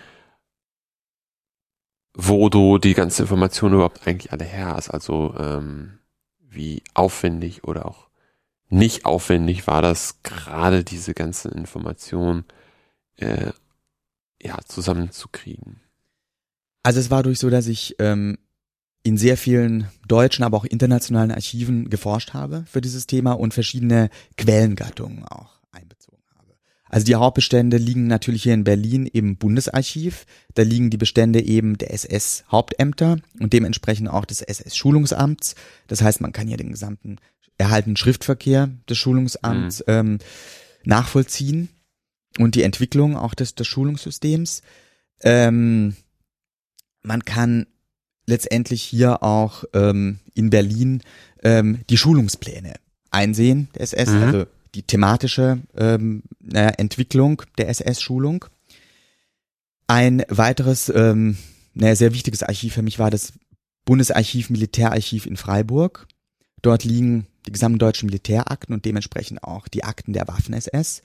[2.15, 4.89] wo du die ganze Information überhaupt eigentlich alle her hast.
[4.89, 5.99] Also ähm,
[6.39, 8.07] wie aufwendig oder auch
[8.69, 12.45] nicht aufwendig war das gerade diese ganze Information
[13.17, 13.51] äh,
[14.41, 15.79] ja zusammenzukriegen.
[16.83, 18.37] Also es war durch so, dass ich ähm,
[19.03, 24.09] in sehr vielen deutschen, aber auch internationalen Archiven geforscht habe für dieses Thema und verschiedene
[24.37, 25.62] Quellengattungen auch.
[26.93, 30.27] Also die Hauptbestände liegen natürlich hier in Berlin im Bundesarchiv.
[30.53, 35.55] Da liegen die Bestände eben der SS-Hauptämter und dementsprechend auch des SS-Schulungsamts.
[35.87, 37.15] Das heißt, man kann hier den gesamten
[37.57, 40.19] erhaltenen Schriftverkehr des Schulungsamts ähm,
[40.83, 41.69] nachvollziehen
[42.37, 44.61] und die Entwicklung auch des, des Schulungssystems.
[45.23, 45.95] Ähm,
[47.01, 47.65] man kann
[48.27, 51.01] letztendlich hier auch ähm, in Berlin
[51.41, 52.75] ähm, die Schulungspläne
[53.09, 54.21] einsehen der SS, Mhm.
[54.21, 54.45] also
[54.75, 58.45] die thematische ähm, naja, Entwicklung der SS-Schulung.
[59.87, 61.37] Ein weiteres, ähm,
[61.73, 63.33] naja, sehr wichtiges Archiv für mich war das
[63.85, 66.07] Bundesarchiv Militärarchiv in Freiburg.
[66.61, 71.01] Dort liegen die gesamten deutschen Militärakten und dementsprechend auch die Akten der Waffen-SS.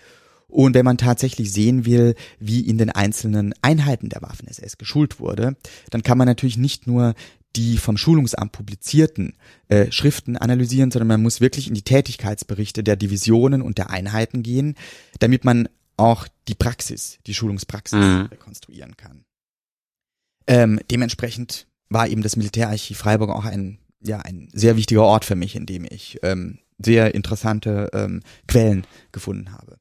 [0.47, 5.57] Und wenn man tatsächlich sehen will, wie in den einzelnen Einheiten der Waffen-SS geschult wurde,
[5.91, 7.15] dann kann man natürlich nicht nur
[7.57, 9.37] die vom Schulungsamt publizierten
[9.69, 14.43] äh, Schriften analysieren, sondern man muss wirklich in die Tätigkeitsberichte der Divisionen und der Einheiten
[14.43, 14.75] gehen,
[15.19, 18.29] damit man auch die Praxis, die Schulungspraxis mhm.
[18.31, 19.25] rekonstruieren kann.
[20.47, 25.35] Ähm, dementsprechend war eben das Militärarchiv Freiburg auch ein ja ein sehr wichtiger Ort für
[25.35, 29.79] mich, in dem ich ähm, sehr interessante ähm, Quellen gefunden habe.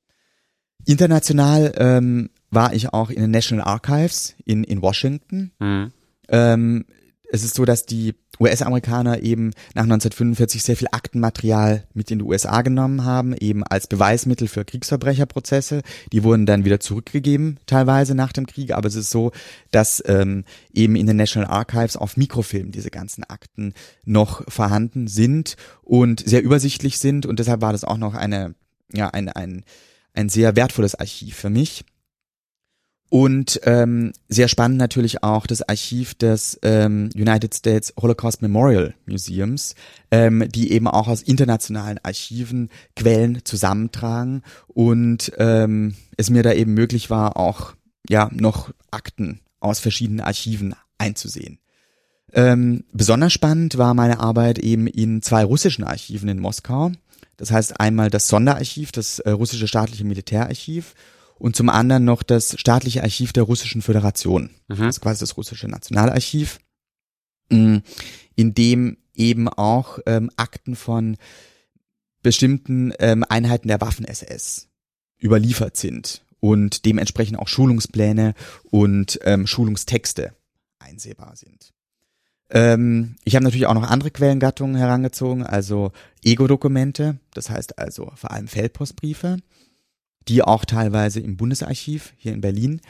[0.85, 5.51] International ähm, war ich auch in den National Archives in, in Washington.
[5.59, 5.91] Mhm.
[6.29, 6.85] Ähm,
[7.29, 12.25] es ist so, dass die US-Amerikaner eben nach 1945 sehr viel Aktenmaterial mit in die
[12.25, 15.81] USA genommen haben, eben als Beweismittel für Kriegsverbrecherprozesse.
[16.11, 18.73] Die wurden dann wieder zurückgegeben, teilweise nach dem Krieg.
[18.73, 19.31] Aber es ist so,
[19.71, 23.73] dass ähm, eben in den National Archives auf Mikrofilm diese ganzen Akten
[24.05, 27.25] noch vorhanden sind und sehr übersichtlich sind.
[27.25, 28.55] Und deshalb war das auch noch eine,
[28.93, 29.65] ja, ein, ein,
[30.13, 31.83] ein sehr wertvolles Archiv für mich.
[33.09, 39.75] Und ähm, sehr spannend natürlich auch das Archiv des ähm, United States Holocaust Memorial Museums,
[40.11, 46.73] ähm, die eben auch aus internationalen Archiven Quellen zusammentragen und ähm, es mir da eben
[46.73, 47.75] möglich war, auch
[48.09, 51.59] ja noch Akten aus verschiedenen Archiven einzusehen.
[52.33, 56.91] Ähm, besonders spannend war meine Arbeit eben in zwei russischen Archiven in Moskau.
[57.37, 60.93] Das heißt einmal das Sonderarchiv, das äh, russische staatliche Militärarchiv
[61.39, 64.77] und zum anderen noch das staatliche Archiv der Russischen Föderation, mhm.
[64.77, 66.59] das ist quasi das russische Nationalarchiv,
[67.49, 67.77] mm,
[68.35, 71.17] in dem eben auch ähm, Akten von
[72.21, 74.67] bestimmten ähm, Einheiten der Waffen-SS
[75.21, 78.33] überliefert sind und dementsprechend auch Schulungspläne
[78.63, 80.33] und ähm, Schulungstexte
[80.79, 81.73] einsehbar sind.
[82.49, 85.91] Ähm, ich habe natürlich auch noch andere Quellengattungen herangezogen, also
[86.23, 89.37] Ego-Dokumente, das heißt also vor allem Feldpostbriefe
[90.27, 92.81] die auch teilweise im Bundesarchiv hier in Berlin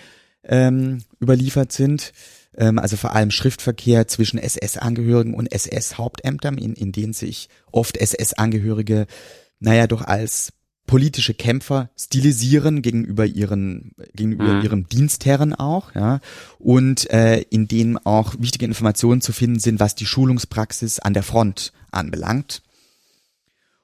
[0.43, 2.13] ähm, überliefert sind.
[2.55, 9.07] Ähm, also vor allem Schriftverkehr zwischen SS-Angehörigen und SS-Hauptämtern, in, in denen sich oft SS-Angehörige,
[9.59, 10.53] naja, doch als
[10.87, 14.61] politische Kämpfer stilisieren gegenüber ihren gegenüber mhm.
[14.61, 16.21] ihrem Dienstherren auch, ja,
[16.59, 21.23] und äh, in denen auch wichtige Informationen zu finden sind, was die Schulungspraxis an der
[21.23, 22.63] Front anbelangt.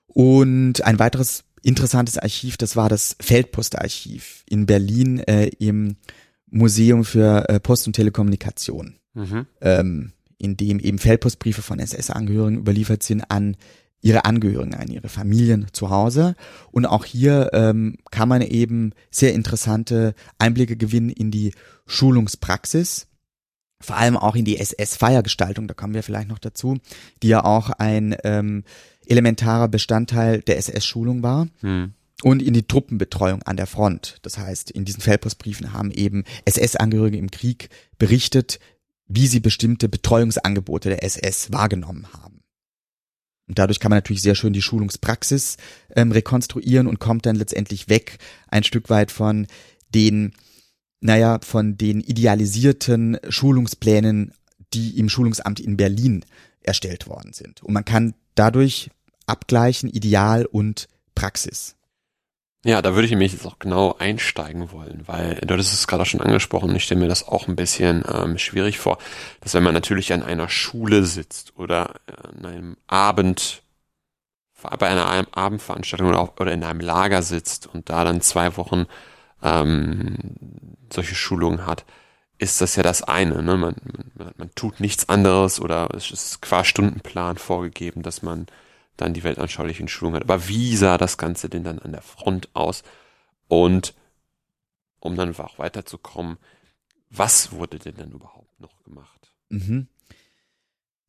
[0.08, 5.96] Und ein weiteres interessantes Archiv, das war das Feldpostarchiv in Berlin äh, im
[6.50, 9.48] Museum für äh, Post und Telekommunikation, mhm.
[9.62, 13.58] ähm, in dem eben Feldpostbriefe von SS-Angehörigen überliefert sind an
[14.02, 16.36] ihre Angehörigen, an ihre Familien zu Hause.
[16.72, 21.54] Und auch hier ähm, kann man eben sehr interessante Einblicke gewinnen in die
[21.88, 23.08] Schulungspraxis
[23.84, 26.78] vor allem auch in die SS-Feiergestaltung, da kommen wir vielleicht noch dazu,
[27.22, 28.64] die ja auch ein ähm,
[29.08, 31.48] elementarer Bestandteil der SS-Schulung war.
[31.62, 31.94] Hm.
[32.22, 34.18] Und in die Truppenbetreuung an der Front.
[34.22, 38.60] Das heißt, in diesen Feldpostbriefen haben eben SS-Angehörige im Krieg berichtet,
[39.08, 42.44] wie sie bestimmte Betreuungsangebote der SS wahrgenommen haben.
[43.48, 45.58] Und dadurch kann man natürlich sehr schön die Schulungspraxis
[45.96, 49.48] ähm, rekonstruieren und kommt dann letztendlich weg ein Stück weit von
[49.94, 50.34] den,
[51.02, 54.34] naja, von den idealisierten Schulungsplänen,
[54.74, 56.24] die im Schulungsamt in Berlin
[56.62, 57.62] erstellt worden sind.
[57.62, 58.90] Und man kann dadurch
[59.26, 61.76] abgleichen Ideal und Praxis.
[62.66, 66.06] Ja, da würde ich mich jetzt auch genau einsteigen wollen, weil du hattest es gerade
[66.06, 69.00] schon angesprochen, ich stelle mir das auch ein bisschen ähm, schwierig vor,
[69.42, 73.64] dass wenn man natürlich an einer Schule sitzt oder an einem Abend,
[74.80, 78.86] bei einer Abendveranstaltung oder, auch, oder in einem Lager sitzt und da dann zwei Wochen
[79.42, 80.16] ähm,
[80.90, 81.84] solche Schulungen hat,
[82.44, 83.42] ist das ja das eine.
[83.42, 83.58] Ne?
[83.58, 83.76] Man,
[84.16, 88.48] man, man tut nichts anderes oder es ist qua Stundenplan vorgegeben, dass man
[88.98, 90.24] dann die weltanschaulichen Schulungen hat.
[90.24, 92.84] Aber wie sah das Ganze denn dann an der Front aus?
[93.48, 93.94] Und
[95.00, 96.38] um dann auch weiterzukommen,
[97.10, 99.34] was wurde denn dann überhaupt noch gemacht?
[99.50, 99.88] Mhm.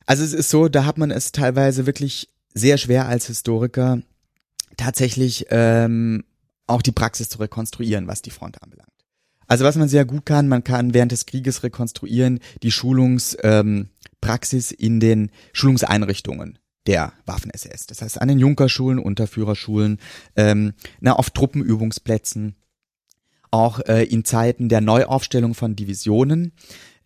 [0.05, 4.01] Also es ist so, da hat man es teilweise wirklich sehr schwer als Historiker
[4.77, 6.23] tatsächlich ähm,
[6.67, 8.91] auch die Praxis zu rekonstruieren, was die Front anbelangt.
[9.47, 14.77] Also was man sehr gut kann, man kann während des Krieges rekonstruieren die Schulungspraxis ähm,
[14.79, 17.87] in den Schulungseinrichtungen der Waffen-SS.
[17.87, 19.99] Das heißt an den Junkerschulen, Unterführerschulen,
[20.35, 22.55] ähm, na, auf Truppenübungsplätzen,
[23.51, 26.51] auch äh, in Zeiten der Neuaufstellung von Divisionen.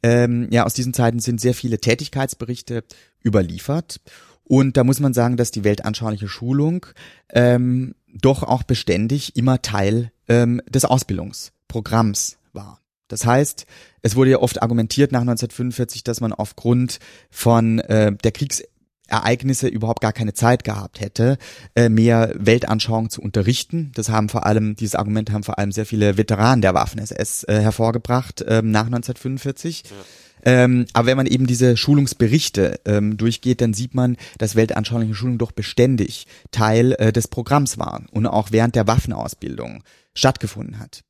[0.02, 2.84] Ähm, ja, aus diesen Zeiten sind sehr viele Tätigkeitsberichte
[3.24, 4.02] überliefert.
[4.44, 6.88] Und da muss man sagen, dass die weltanschauliche Schulung
[7.30, 12.82] ähm, doch auch beständig immer Teil ähm, des Ausbildungs Programms war.
[13.08, 13.66] Das heißt,
[14.02, 17.00] es wurde ja oft argumentiert nach 1945, dass man aufgrund
[17.32, 18.62] von äh, der Kriegs
[19.08, 21.38] Ereignisse überhaupt gar keine Zeit gehabt hätte,
[21.76, 23.92] äh, mehr Weltanschauung zu unterrichten.
[23.96, 27.60] Das haben vor allem, dieses Argument haben vor allem sehr viele Veteranen der Waffen-SS äh,
[27.60, 29.84] hervorgebracht ähm, nach 1945.
[29.86, 29.96] Ja.
[30.42, 35.38] Ähm, aber wenn man eben diese Schulungsberichte ähm, durchgeht, dann sieht man, dass weltanschauliche Schulung
[35.38, 41.02] doch beständig Teil äh, des Programms war und auch während der Waffenausbildung stattgefunden hat.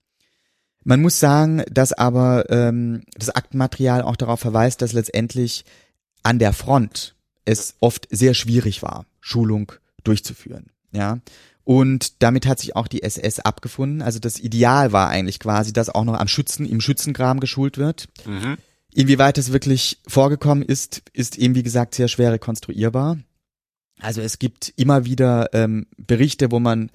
[0.83, 5.65] Man muss sagen, dass aber ähm, das Aktenmaterial auch darauf verweist, dass letztendlich
[6.23, 7.15] an der Front
[7.45, 9.71] es oft sehr schwierig war, Schulung
[10.03, 10.67] durchzuführen.
[10.91, 11.19] Ja.
[11.63, 14.01] Und damit hat sich auch die SS abgefunden.
[14.01, 18.07] Also das Ideal war eigentlich quasi, dass auch noch am Schützen, im Schützengraben geschult wird.
[18.25, 18.57] Mhm.
[18.93, 23.19] Inwieweit das wirklich vorgekommen ist, ist eben wie gesagt sehr schwer rekonstruierbar.
[23.99, 26.89] Also es gibt immer wieder ähm, Berichte, wo man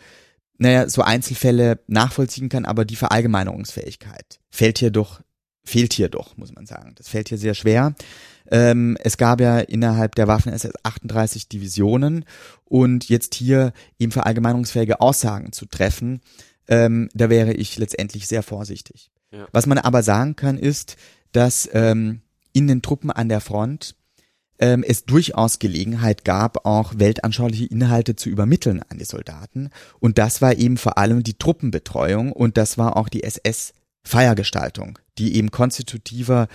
[0.59, 5.21] naja, so Einzelfälle nachvollziehen kann, aber die Verallgemeinerungsfähigkeit fällt hier doch,
[5.65, 6.95] fehlt hier doch, muss man sagen.
[6.97, 7.95] Das fällt hier sehr schwer.
[8.51, 12.25] Ähm, es gab ja innerhalb der Waffen-SS 38 Divisionen
[12.65, 16.21] und jetzt hier eben verallgemeinerungsfähige Aussagen zu treffen,
[16.69, 19.11] ähm, da wäre ich letztendlich sehr vorsichtig.
[19.31, 19.47] Ja.
[19.53, 20.97] Was man aber sagen kann, ist,
[21.33, 22.21] dass ähm,
[22.53, 23.97] in den Truppen an der Front
[24.59, 29.71] ähm, es durchaus Gelegenheit gab, auch weltanschauliche Inhalte zu übermitteln an die Soldaten.
[30.01, 35.37] Und das war eben vor allem die Truppenbetreuung und das war auch die SS-Feiergestaltung, die
[35.37, 36.49] eben konstitutiver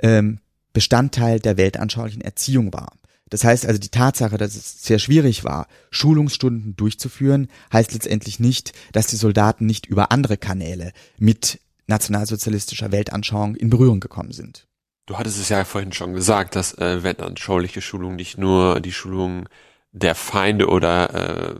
[0.00, 0.40] ähm,
[0.72, 2.92] Bestandteil der weltanschaulichen Erziehung war.
[3.28, 8.72] Das heißt also, die Tatsache, dass es sehr schwierig war, Schulungsstunden durchzuführen, heißt letztendlich nicht,
[8.92, 14.66] dass die Soldaten nicht über andere Kanäle mit nationalsozialistischer Weltanschauung in Berührung gekommen sind.
[15.06, 19.48] Du hattest es ja vorhin schon gesagt, dass äh, weltanschauliche Schulung nicht nur die Schulung
[19.92, 21.54] der Feinde oder äh,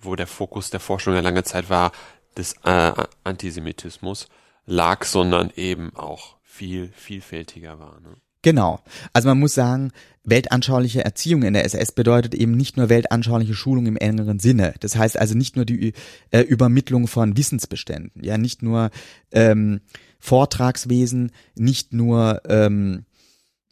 [0.00, 1.90] wo der Fokus der Forschung ja lange Zeit war,
[2.36, 2.92] des äh,
[3.24, 4.28] Antisemitismus
[4.66, 8.00] lag, sondern eben auch viel vielfältiger war.
[8.00, 8.14] Ne?
[8.42, 8.80] Genau.
[9.12, 9.92] Also man muss sagen,
[10.24, 14.74] weltanschauliche Erziehung in der SS bedeutet eben nicht nur weltanschauliche Schulung im engeren Sinne.
[14.80, 15.92] Das heißt also nicht nur die
[16.30, 18.90] äh, Übermittlung von Wissensbeständen, ja, nicht nur
[19.32, 19.80] ähm,
[20.24, 23.06] Vortragswesen, nicht nur, ähm,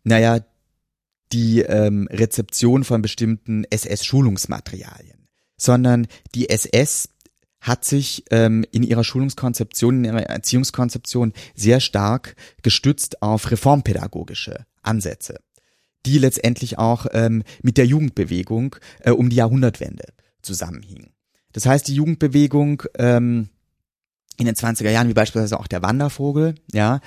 [0.02, 0.40] naja,
[1.32, 7.08] die ähm, Rezeption von bestimmten SS-Schulungsmaterialien, sondern die SS
[7.60, 15.38] hat sich ähm, in ihrer Schulungskonzeption, in ihrer Erziehungskonzeption sehr stark gestützt auf reformpädagogische Ansätze,
[16.04, 20.06] die letztendlich auch ähm, mit der Jugendbewegung äh, um die Jahrhundertwende
[20.42, 21.12] zusammenhingen.
[21.52, 23.50] Das heißt, die Jugendbewegung ähm,
[24.40, 27.00] in den 20er Jahren, wie beispielsweise auch der Wandervogel, ja,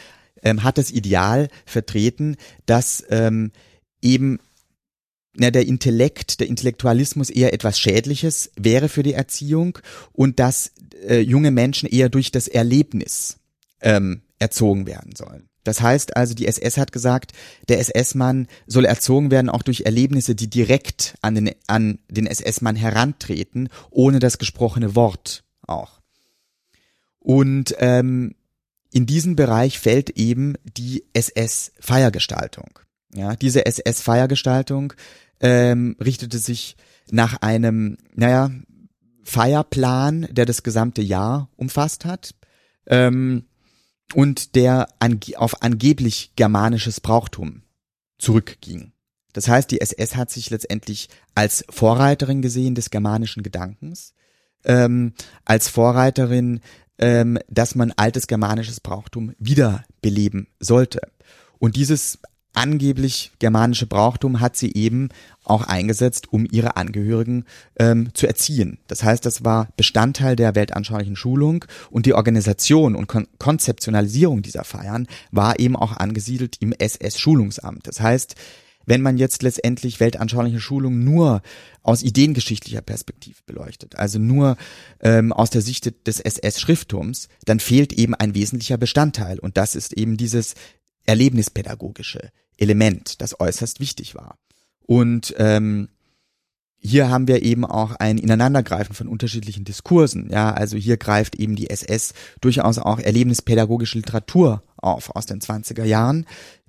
[0.44, 3.52] ähm, hat das Ideal vertreten, dass ähm,
[4.02, 4.40] eben
[5.36, 9.80] na, der Intellekt, der Intellektualismus eher etwas Schädliches wäre für die Erziehung
[10.12, 10.72] und dass
[11.08, 13.38] äh, junge Menschen eher durch das Erlebnis
[13.82, 15.48] ähm, erzogen werden sollen.
[15.64, 17.32] Das heißt also, die SS hat gesagt,
[17.70, 22.76] der SS-Mann soll erzogen werden auch durch Erlebnisse, die direkt an den, an den SS-Mann
[22.76, 26.03] herantreten, ohne das gesprochene Wort auch.
[27.24, 28.36] Und ähm,
[28.92, 32.80] in diesen Bereich fällt eben die SS-Feiergestaltung.
[33.16, 34.94] Ja, diese SS-Feiergestaltung
[35.40, 36.76] ähm, richtete sich
[37.10, 38.52] nach einem, naja,
[39.24, 42.36] Feierplan, der das gesamte Jahr umfasst hat
[42.88, 43.46] ähm,
[44.14, 47.64] und der ange auf angeblich germanisches Brauchtum
[48.18, 48.92] zurückging.
[49.32, 54.14] Das heißt, die SS hat sich letztendlich als Vorreiterin gesehen des germanischen Gedankens,
[54.66, 55.14] ähm,
[55.46, 56.60] als Vorreiterin
[57.00, 61.02] ähm, dass man altes germanisches Brauchtum wiederbeleben sollte.
[61.60, 62.20] Und dieses
[62.54, 65.10] angeblich germanische Brauchtum hat sie eben
[65.44, 67.46] auch eingesetzt, um ihre Angehörigen
[67.78, 68.78] ähm, zu erziehen.
[68.88, 74.64] Das heißt, das war Bestandteil der weltanschaulichen Schulung und die Organisation und Kon Konzeptionalisierung dieser
[74.64, 77.88] Feiern war eben auch angesiedelt im SS-Schulungsamt.
[77.88, 78.36] Das heißt,
[78.86, 81.42] wenn man jetzt letztendlich weltanschauliche Schulung nur
[81.82, 84.58] aus ideengeschichtlicher Perspektive beleuchtet, also nur
[85.00, 89.94] ähm, aus der Sicht des SS-Schriftturms, dann fehlt eben ein wesentlicher Bestandteil und das ist
[89.94, 90.56] eben dieses
[91.06, 94.38] erlebnispädagogische Element, das äußerst wichtig war.
[94.86, 95.90] Und ähm,
[96.86, 100.30] hier haben wir eben auch ein Ineinandergreifen von unterschiedlichen Diskursen.
[100.30, 105.86] Ja, also hier greift eben die SS durchaus auch erlebnispädagogische Literatur auf aus den 20er
[105.86, 106.26] Jahren,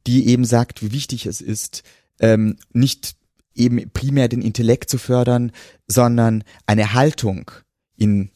[0.07, 1.83] die eben sagt, wie wichtig es ist,
[2.21, 3.17] ähm, nicht
[3.55, 5.53] eben primär den Intellekt zu fördern,
[5.87, 7.51] sondern eine Haltung
[7.97, 8.31] in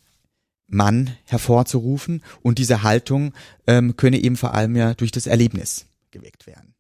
[0.68, 3.33] Mann hervorzurufen und diese Haltung
[3.66, 6.74] ähm, könne eben vor allem ja durch das Erlebnis geweckt werden.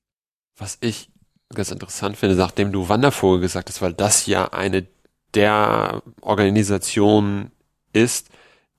[0.56, 1.10] Was ich
[1.54, 4.86] ganz interessant finde, nachdem du Wandervogel gesagt hast, weil das ja eine
[5.34, 7.50] der Organisationen
[7.92, 8.28] ist,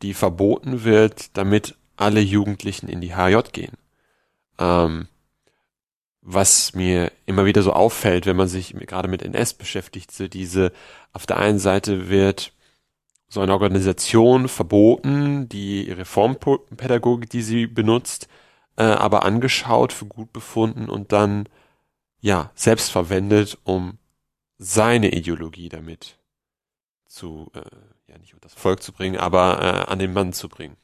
[0.01, 3.73] die verboten wird, damit alle Jugendlichen in die HJ gehen.
[4.57, 5.07] Ähm,
[6.21, 10.71] was mir immer wieder so auffällt, wenn man sich gerade mit NS beschäftigt, so diese,
[11.13, 12.53] auf der einen Seite wird
[13.29, 18.27] so eine Organisation verboten, die Reformpädagogik, die sie benutzt,
[18.75, 21.47] äh, aber angeschaut, für gut befunden und dann
[22.19, 23.99] ja selbst verwendet, um
[24.57, 26.17] seine Ideologie damit
[27.07, 27.61] zu äh,
[28.07, 30.75] ja nicht unter das Volk zu bringen, aber äh, an den Mann zu bringen.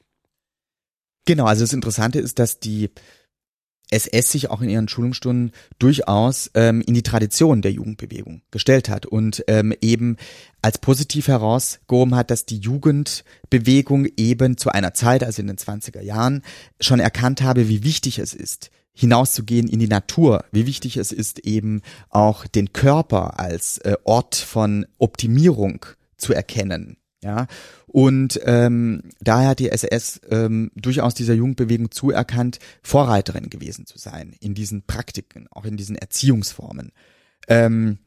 [1.25, 2.91] Genau, also das Interessante ist, dass die
[3.95, 9.05] SS sich auch in ihren Schulungsstunden durchaus ähm, in die Tradition der Jugendbewegung gestellt hat
[9.05, 10.17] und ähm, eben
[10.61, 16.01] als positiv herausgehoben hat, dass die Jugendbewegung eben zu einer Zeit, also in den 20er
[16.01, 16.43] Jahren,
[16.79, 21.39] schon erkannt habe, wie wichtig es ist, hinauszugehen in die Natur, wie wichtig es ist,
[21.39, 25.85] eben auch den Körper als äh, Ort von Optimierung
[26.17, 26.97] zu erkennen.
[27.25, 27.47] Ja,
[27.87, 34.35] und ähm, daher hat die SS ähm, durchaus dieser Jugendbewegung zuerkannt, Vorreiterin gewesen zu sein
[34.39, 36.91] in diesen Praktiken, auch in diesen Erziehungsformen.
[37.47, 37.97] Ähm,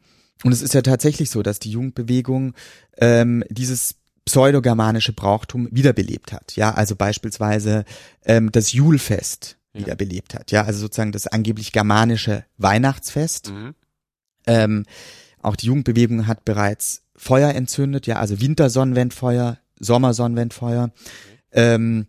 [0.45, 2.55] und es ist ja tatsächlich so, dass die Jugendbewegung
[2.97, 6.55] ähm, dieses pseudogermanische Brauchtum wiederbelebt hat.
[6.55, 7.85] Ja, also beispielsweise
[8.25, 9.81] ähm, das Julfest ja.
[9.81, 10.53] wiederbelebt hat.
[10.53, 13.51] Ja, also sozusagen das angeblich germanische Weihnachtsfest.
[13.51, 13.75] Mhm.
[14.47, 14.85] Ähm,
[15.43, 20.91] auch die Jugendbewegung hat bereits Feuer entzündet, ja, also Wintersonnenwendfeuer, Sommersonnenwendfeuer.
[21.53, 22.07] Ähm,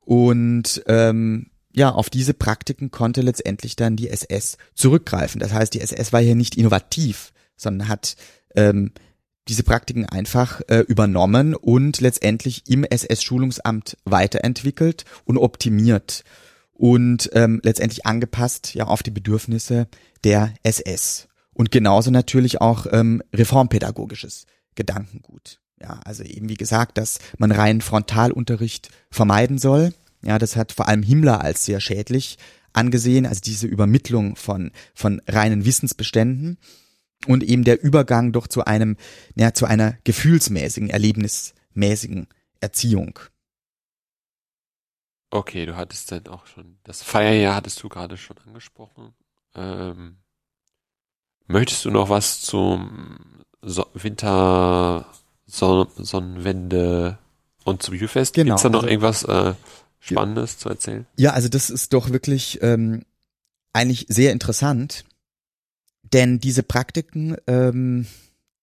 [0.00, 5.40] und ähm, ja, auf diese Praktiken konnte letztendlich dann die SS zurückgreifen.
[5.40, 8.16] Das heißt, die SS war hier nicht innovativ, sondern hat
[8.54, 8.92] ähm,
[9.48, 16.24] diese Praktiken einfach äh, übernommen und letztendlich im SS-Schulungsamt weiterentwickelt und optimiert
[16.72, 19.88] und ähm, letztendlich angepasst ja auf die Bedürfnisse
[20.24, 24.44] der SS und genauso natürlich auch ähm, reformpädagogisches
[24.74, 25.60] Gedankengut.
[25.80, 29.94] Ja, also eben wie gesagt, dass man rein Frontalunterricht vermeiden soll.
[30.22, 32.36] Ja, das hat vor allem Himmler als sehr schädlich
[32.74, 36.58] angesehen, also diese Übermittlung von von reinen Wissensbeständen
[37.26, 38.96] und eben der Übergang doch zu einem
[39.34, 42.26] ja zu einer gefühlsmäßigen, erlebnismäßigen
[42.60, 43.18] Erziehung.
[45.30, 49.14] Okay, du hattest dann auch schon das Feierjahr hattest du gerade schon angesprochen.
[49.54, 50.18] Ähm,
[51.46, 53.18] möchtest du noch was zum
[53.62, 55.06] so Winter
[55.46, 57.18] Son Sonnenwende
[57.64, 58.34] und zum Juhfest?
[58.34, 59.54] Genau, Gibt's da noch also, irgendwas äh,
[60.00, 61.06] Spannendes ja, zu erzählen?
[61.16, 63.02] Ja, also das ist doch wirklich ähm,
[63.72, 65.04] eigentlich sehr interessant,
[66.02, 68.06] denn diese Praktiken ähm,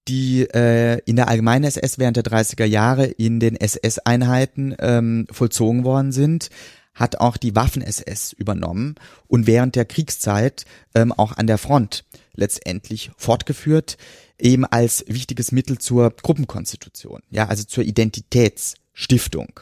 [0.07, 5.83] die äh, in der allgemeinen SS während der 30er Jahre in den SS-Einheiten ähm, vollzogen
[5.83, 6.49] worden sind,
[6.93, 8.95] hat auch die Waffen-SS übernommen
[9.27, 12.03] und während der Kriegszeit ähm, auch an der Front
[12.35, 13.97] letztendlich fortgeführt,
[14.39, 19.59] eben als wichtiges Mittel zur Gruppenkonstitution, ja, also zur Identitätsstiftung.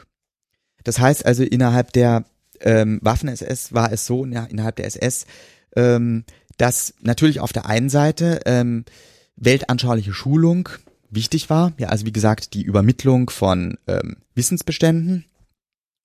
[0.83, 2.25] Das heißt also, innerhalb der
[2.61, 5.25] ähm, Waffen-SS war es so, ja, innerhalb der SS,
[5.75, 6.23] ähm,
[6.57, 8.85] dass natürlich auf der einen Seite ähm,
[9.35, 10.69] weltanschauliche Schulung
[11.09, 11.73] wichtig war.
[11.77, 15.25] Ja, also wie gesagt, die Übermittlung von ähm, Wissensbeständen.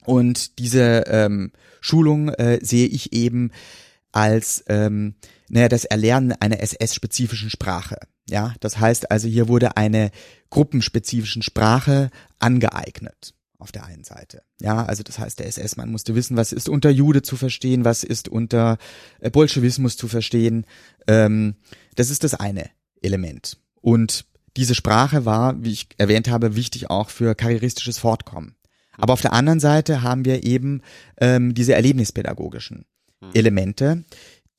[0.05, 3.51] Und diese ähm, Schulung äh, sehe ich eben
[4.17, 5.14] als ähm,
[5.49, 7.99] naja, das Erlernen einer SS-spezifischen Sprache.
[8.29, 10.11] Ja, das heißt also, hier wurde eine
[10.51, 14.43] gruppenspezifischen Sprache angeeignet auf der einen Seite.
[14.61, 18.03] Ja, also das heißt, der SS-Mann musste wissen, was ist unter Jude zu verstehen, was
[18.05, 18.79] ist unter
[19.21, 20.67] äh, Bolschewismus zu verstehen.
[21.07, 21.57] Ähm,
[21.95, 22.71] das ist das eine.
[23.03, 23.59] Element.
[23.83, 24.25] Und
[24.57, 28.57] diese Sprache war, wie ich erwähnt habe, wichtig auch für karrieristisches Fortkommen.
[28.97, 30.81] Aber auf der anderen Seite haben wir eben
[31.19, 32.87] ähm, diese erlebnispädagogischen.
[33.35, 34.05] Elemente,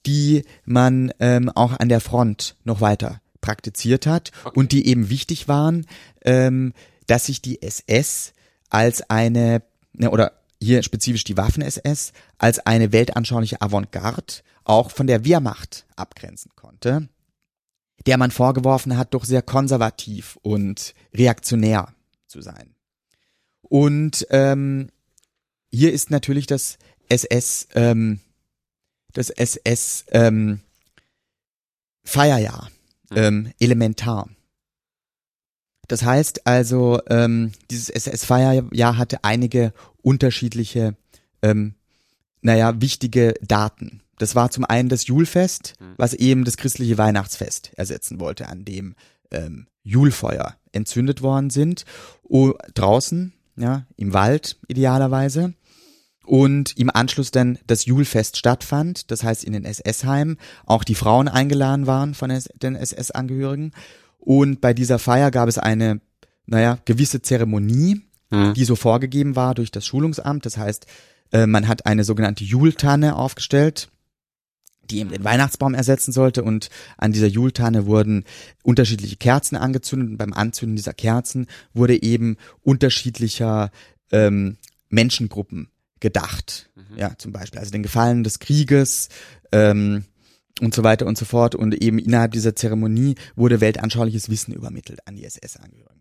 [0.05, 4.59] die man ähm, auch an der Front noch weiter praktiziert hat okay.
[4.59, 5.85] und die eben wichtig waren,
[6.23, 6.73] ähm,
[7.07, 8.33] dass sich die SS
[8.69, 9.63] als eine,
[9.93, 16.51] ne, oder hier spezifisch die Waffen-SS, als eine weltanschauliche Avantgarde auch von der Wehrmacht abgrenzen
[16.55, 17.07] konnte
[18.07, 21.93] der man vorgeworfen hat, doch sehr konservativ und reaktionär
[22.25, 22.73] zu sein.
[23.61, 24.89] Und ähm,
[25.69, 26.77] hier ist natürlich das
[27.09, 28.21] SS, ähm,
[29.13, 30.61] das SS ähm,
[32.03, 32.69] Feierjahr
[33.11, 34.29] ähm, elementar.
[35.87, 40.95] Das heißt also, ähm, dieses SS-Feierjahr hatte einige unterschiedliche,
[41.41, 41.75] ähm,
[42.41, 44.01] naja, wichtige Daten.
[44.17, 48.95] Das war zum einen das Julfest, was eben das christliche Weihnachtsfest ersetzen wollte, an dem
[49.31, 51.85] ähm, Julfeuer entzündet worden sind.
[52.23, 55.53] Oh, draußen, ja, im Wald idealerweise.
[56.27, 61.29] Und im Anschluss dann das Julfest stattfand, das heißt in den SS-Heimen auch die Frauen
[61.29, 63.71] eingeladen waren von den SS-Angehörigen.
[64.19, 66.01] Und bei dieser Feier gab es eine,
[66.45, 68.53] naja, gewisse Zeremonie, mhm.
[68.55, 70.45] die so vorgegeben war durch das Schulungsamt.
[70.45, 70.85] Das heißt,
[71.31, 73.87] äh, man hat eine sogenannte Jultanne aufgestellt
[74.89, 78.23] die eben den Weihnachtsbaum ersetzen sollte und an dieser Jultanne wurden
[78.63, 83.69] unterschiedliche Kerzen angezündet und beim Anzünden dieser Kerzen wurde eben unterschiedlicher
[84.13, 84.55] ähm,
[84.87, 85.67] Menschengruppen
[85.99, 86.69] gedacht.
[86.75, 86.97] Mhm.
[86.97, 89.09] Ja, zum Beispiel also den Gefallen des Krieges
[89.51, 90.05] ähm,
[90.61, 95.07] und so weiter und so fort und eben innerhalb dieser Zeremonie wurde weltanschauliches Wissen übermittelt
[95.07, 95.97] an die SS-Angehörigen.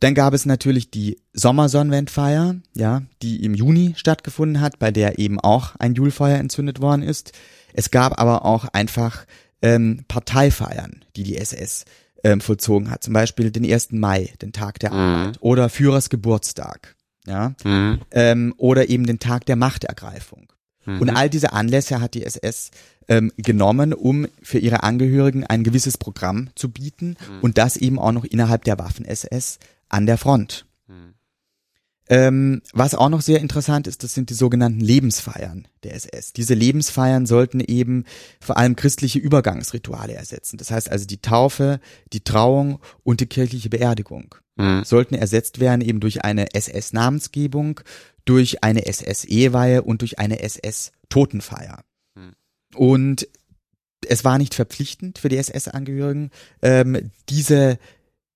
[0.00, 5.38] Dann gab es natürlich die Sommersonnenwendfeier, ja, die im Juni stattgefunden hat, bei der eben
[5.38, 7.32] auch ein Julfeuer entzündet worden ist.
[7.72, 9.24] Es gab aber auch einfach
[9.62, 11.84] ähm, Parteifeiern, die die SS
[12.24, 13.04] ähm, vollzogen hat.
[13.04, 13.92] Zum Beispiel den 1.
[13.92, 14.96] Mai, den Tag der mhm.
[14.96, 16.96] Arbeit, oder Führers Geburtstag,
[17.26, 18.00] ja, mhm.
[18.10, 20.52] ähm, oder eben den Tag der Machtergreifung.
[20.84, 21.00] Mhm.
[21.00, 22.70] Und all diese Anlässe hat die SS
[23.08, 27.40] ähm, genommen, um für ihre Angehörigen ein gewisses Programm zu bieten mhm.
[27.40, 29.58] und das eben auch noch innerhalb der Waffen-SS
[29.88, 30.66] an der Front.
[30.86, 31.14] Mhm.
[32.08, 36.34] Ähm, was auch noch sehr interessant ist, das sind die sogenannten Lebensfeiern der SS.
[36.34, 38.04] Diese Lebensfeiern sollten eben
[38.40, 40.58] vor allem christliche Übergangsrituale ersetzen.
[40.58, 41.80] Das heißt also die Taufe,
[42.12, 44.84] die Trauung und die kirchliche Beerdigung mhm.
[44.84, 47.80] sollten ersetzt werden eben durch eine SS-Namensgebung,
[48.24, 51.84] durch eine SS-Eheweihe und durch eine SS-Totenfeier.
[52.14, 52.32] Mhm.
[52.74, 53.28] Und
[54.06, 56.30] es war nicht verpflichtend für die SS-Angehörigen,
[56.60, 57.78] ähm, diese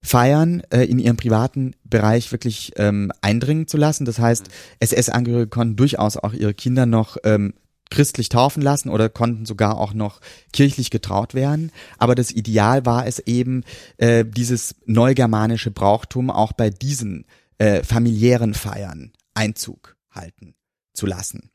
[0.03, 4.05] Feiern äh, in ihrem privaten Bereich wirklich ähm, eindringen zu lassen.
[4.05, 4.47] Das heißt,
[4.81, 7.55] SS-Angehörige konnten durchaus auch ihre Kinder noch ähm,
[7.91, 10.21] christlich taufen lassen oder konnten sogar auch noch
[10.53, 11.73] kirchlich getraut werden.
[11.99, 13.65] Aber das Ideal war es eben,
[13.97, 17.27] äh, dieses neugermanische Brauchtum auch bei diesen
[17.59, 20.55] äh, familiären Feiern Einzug halten
[20.93, 21.51] zu lassen.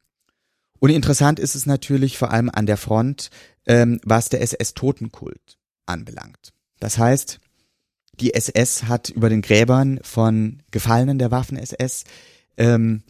[0.80, 3.30] Und interessant ist es natürlich vor allem an der Front,
[3.66, 6.54] ähm, was der SS-Totenkult anbelangt.
[6.80, 7.40] Das heißt,
[8.20, 12.04] die SS hat über den Gräbern von Gefallenen der Waffen-SS
[12.58, 13.04] ähm,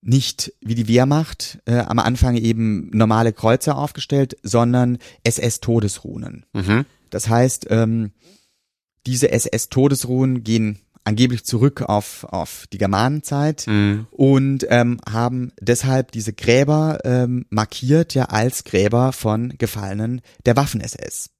[0.00, 6.46] nicht wie die Wehrmacht äh, am Anfang eben normale Kreuzer aufgestellt, sondern SS-Todesrunen.
[6.52, 6.86] Mhm.
[7.10, 8.12] Das heißt, ähm,
[9.06, 14.06] diese SS-Todesruhen gehen angeblich zurück auf, auf die Germanenzeit mhm.
[14.10, 21.30] und ähm, haben deshalb diese Gräber ähm, markiert ja als Gräber von Gefallenen der Waffen-SS.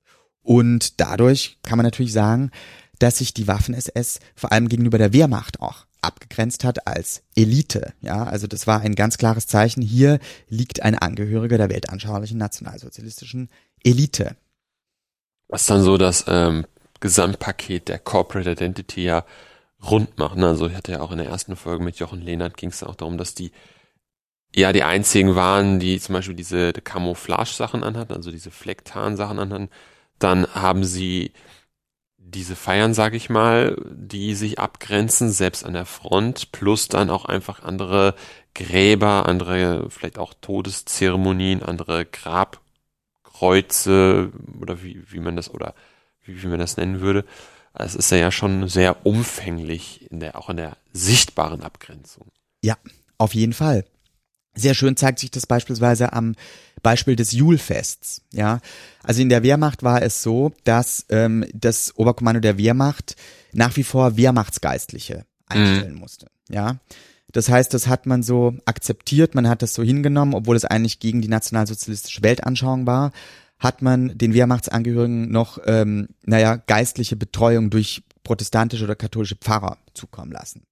[0.43, 2.51] Und dadurch kann man natürlich sagen,
[2.99, 7.93] dass sich die Waffen-SS vor allem gegenüber der Wehrmacht auch abgegrenzt hat als Elite.
[8.01, 9.83] Ja, also das war ein ganz klares Zeichen.
[9.83, 13.51] Hier liegt ein Angehöriger der weltanschaulichen nationalsozialistischen
[13.83, 14.37] Elite.
[15.49, 16.67] Was dann so das ähm,
[17.01, 19.25] Gesamtpaket der Corporate Identity ja
[19.83, 20.39] rund macht.
[20.39, 22.97] Also ich hatte ja auch in der ersten Folge mit Jochen Lehnert ging es auch
[22.97, 23.53] darum, dass die
[24.55, 29.69] ja die einzigen waren, die zum Beispiel diese Camouflage-Sachen anhatten, also diese Flecktarn-Sachen anhatten.
[30.19, 31.33] Dann haben sie
[32.31, 37.25] diese Feiern, sage ich mal, die sich abgrenzen, selbst an der Front, plus dann auch
[37.25, 38.15] einfach andere
[38.55, 45.75] Gräber, andere vielleicht auch Todeszeremonien, andere Grabkreuze oder wie, wie man das oder
[46.25, 47.25] wie, wie man das nennen würde.
[47.75, 52.27] Es ist ja schon sehr umfänglich in der, auch in der sichtbaren Abgrenzung.
[52.63, 52.77] Ja,
[53.19, 53.85] auf jeden Fall.
[54.59, 56.35] Sehr schön zeigt sich das beispielsweise am
[56.83, 58.23] Beispiel des Julfests.
[58.33, 58.61] Ja,
[59.03, 63.17] also in der Wehrmacht war es so, dass ähm, das Oberkommando der Wehrmacht
[63.53, 66.01] nach wie vor Wehrmachtsgeistliche einstellen mhm.
[66.01, 66.27] musste.
[66.49, 66.79] Ja,
[67.33, 70.99] das heißt, das hat man so akzeptiert, man hat das so hingenommen, obwohl es eigentlich
[70.99, 73.13] gegen die nationalsozialistische Weltanschauung war,
[73.59, 80.33] hat man den Wehrmachtsangehörigen noch, ähm, naja, geistliche Betreuung durch protestantische oder katholische Pfarrer zukommen
[80.33, 80.63] lassen.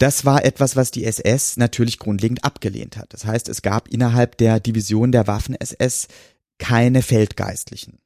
[0.00, 3.12] Das war etwas, was die SS natürlich grundlegend abgelehnt hat.
[3.12, 6.08] Das heißt, es gab innerhalb der Division der Waffen-SS
[6.58, 7.98] keine Feldgeistlichen.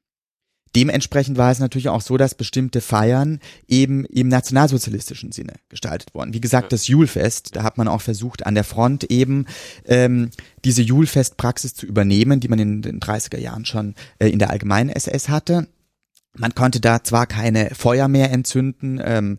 [0.75, 6.33] Dementsprechend war es natürlich auch so, dass bestimmte Feiern eben im nationalsozialistischen Sinne gestaltet wurden.
[6.33, 9.45] Wie gesagt, das Julfest, da hat man auch versucht, an der Front eben
[9.85, 10.31] ähm,
[10.65, 14.89] diese Julfestpraxis zu übernehmen, die man in den 30er Jahren schon äh, in der allgemeinen
[14.89, 15.69] SS hatte.
[16.37, 19.37] Man konnte da zwar keine Feuer mehr entzünden, ähm,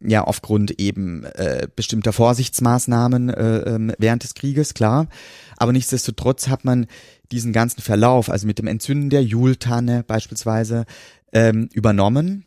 [0.00, 5.08] ja aufgrund eben äh, bestimmter Vorsichtsmaßnahmen äh, äh, während des Krieges, klar.
[5.56, 6.86] Aber nichtsdestotrotz hat man
[7.30, 10.86] diesen ganzen Verlauf, also mit dem Entzünden der Jultanne beispielsweise,
[11.32, 12.46] ähm, übernommen,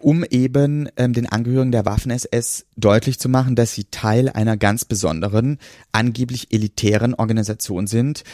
[0.00, 4.84] um eben ähm, den Angehörigen der Waffen-SS deutlich zu machen, dass sie Teil einer ganz
[4.84, 5.58] besonderen,
[5.92, 8.24] angeblich elitären Organisation sind,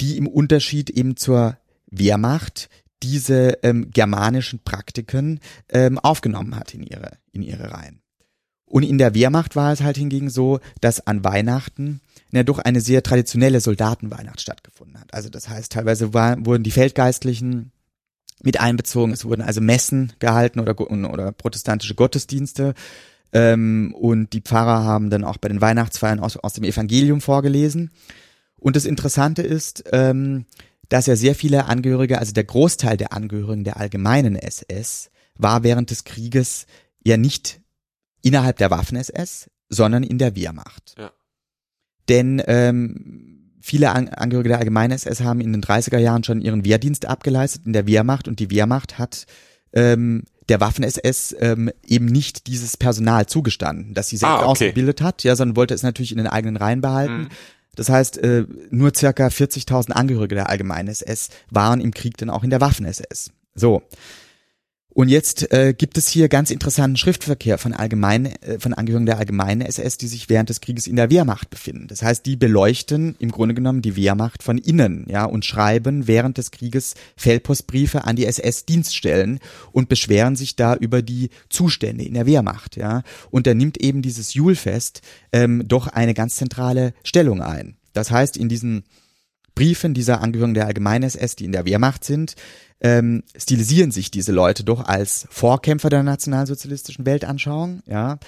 [0.00, 1.56] die im Unterschied eben zur
[1.90, 2.68] Wehrmacht
[3.02, 8.00] diese ähm, germanischen Praktiken ähm, aufgenommen hat in ihre, in ihre Reihen.
[8.64, 12.00] Und in der Wehrmacht war es halt hingegen so, dass an Weihnachten
[12.30, 15.12] ja doch eine sehr traditionelle Soldatenweihnacht stattgefunden hat.
[15.12, 17.72] Also das heißt, teilweise war, wurden die Feldgeistlichen
[18.42, 22.72] mit einbezogen, es wurden also Messen gehalten oder, oder protestantische Gottesdienste.
[23.32, 27.90] Ähm, und die Pfarrer haben dann auch bei den Weihnachtsfeiern aus, aus dem Evangelium vorgelesen.
[28.56, 30.46] Und das Interessante ist, ähm,
[30.92, 35.90] dass ja sehr viele Angehörige, also der Großteil der Angehörigen der allgemeinen SS, war während
[35.90, 36.66] des Krieges
[37.02, 37.62] ja nicht
[38.20, 40.94] innerhalb der Waffen-SS, sondern in der Wehrmacht.
[40.98, 41.10] Ja.
[42.10, 47.06] Denn ähm, viele Angehörige der allgemeinen SS haben in den 30er Jahren schon ihren Wehrdienst
[47.06, 49.24] abgeleistet in der Wehrmacht und die Wehrmacht hat
[49.72, 54.46] ähm, der Waffen-SS ähm, eben nicht dieses Personal zugestanden, das sie selbst ah, okay.
[54.46, 57.22] ausgebildet hat, ja, sondern wollte es natürlich in den eigenen Reihen behalten.
[57.22, 57.28] Mhm.
[57.74, 62.44] Das heißt, äh, nur circa 40.000 Angehörige der allgemeinen SS waren im Krieg dann auch
[62.44, 63.32] in der Waffen-SS.
[63.54, 63.82] So.
[64.94, 69.18] Und jetzt äh, gibt es hier ganz interessanten Schriftverkehr von allgemein, äh, von Angehörigen der
[69.18, 71.86] allgemeinen SS, die sich während des Krieges in der Wehrmacht befinden.
[71.86, 76.36] Das heißt, die beleuchten im Grunde genommen die Wehrmacht von innen, ja, und schreiben während
[76.36, 79.40] des Krieges Feldpostbriefe an die SS-Dienststellen
[79.72, 83.02] und beschweren sich da über die Zustände in der Wehrmacht, ja.
[83.30, 85.00] Und da nimmt eben dieses Julfest
[85.32, 87.76] ähm, doch eine ganz zentrale Stellung ein.
[87.94, 88.84] Das heißt, in diesen
[89.54, 92.36] Briefen dieser Angehörigen der allgemeinen SS, die in der Wehrmacht sind,
[92.82, 98.18] ähm, stilisieren sich diese Leute doch als Vorkämpfer der nationalsozialistischen Weltanschauung, ja,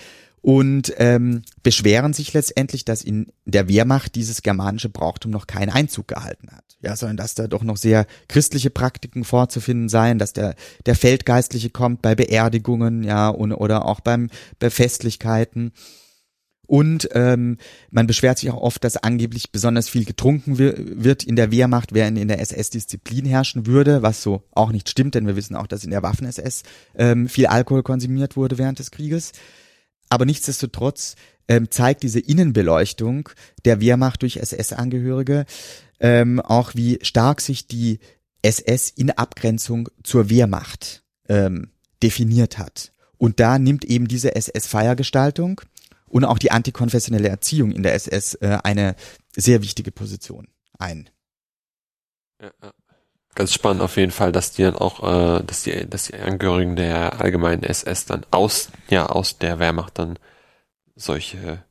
[0.44, 6.06] und ähm, beschweren sich letztendlich, dass in der Wehrmacht dieses germanische Brauchtum noch keinen Einzug
[6.06, 6.64] gehalten hat.
[6.82, 10.54] Ja, sondern dass da doch noch sehr christliche Praktiken vorzufinden seien, dass der,
[10.84, 14.28] der Feldgeistliche kommt bei Beerdigungen, ja, und, oder auch beim,
[14.58, 15.72] bei Festlichkeiten.
[16.66, 17.58] Und ähm,
[17.90, 22.18] man beschwert sich auch oft, dass angeblich besonders viel getrunken wird in der Wehrmacht, während
[22.18, 25.66] in der SS Disziplin herrschen würde, was so auch nicht stimmt, denn wir wissen auch,
[25.66, 26.62] dass in der Waffen-SS
[26.94, 29.32] ähm, viel Alkohol konsumiert wurde während des Krieges.
[30.08, 31.16] Aber nichtsdestotrotz
[31.48, 33.28] ähm, zeigt diese Innenbeleuchtung
[33.64, 35.44] der Wehrmacht durch SS-Angehörige
[36.00, 37.98] ähm, auch, wie stark sich die
[38.42, 41.70] SS in Abgrenzung zur Wehrmacht ähm,
[42.02, 42.92] definiert hat.
[43.16, 45.60] Und da nimmt eben diese SS-Feiergestaltung
[46.14, 48.94] und auch die antikonfessionelle Erziehung in der SS äh, eine
[49.34, 50.46] sehr wichtige Position
[50.78, 51.10] ein.
[52.40, 52.52] Ja.
[53.34, 56.76] Ganz spannend auf jeden Fall, dass die dann auch, äh, dass die, dass die Angehörigen
[56.76, 60.16] der allgemeinen SS dann aus, ja, aus der Wehrmacht dann
[60.94, 61.64] solche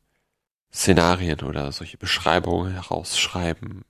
[0.74, 3.84] Szenarien oder solche Beschreibungen herausschreiben.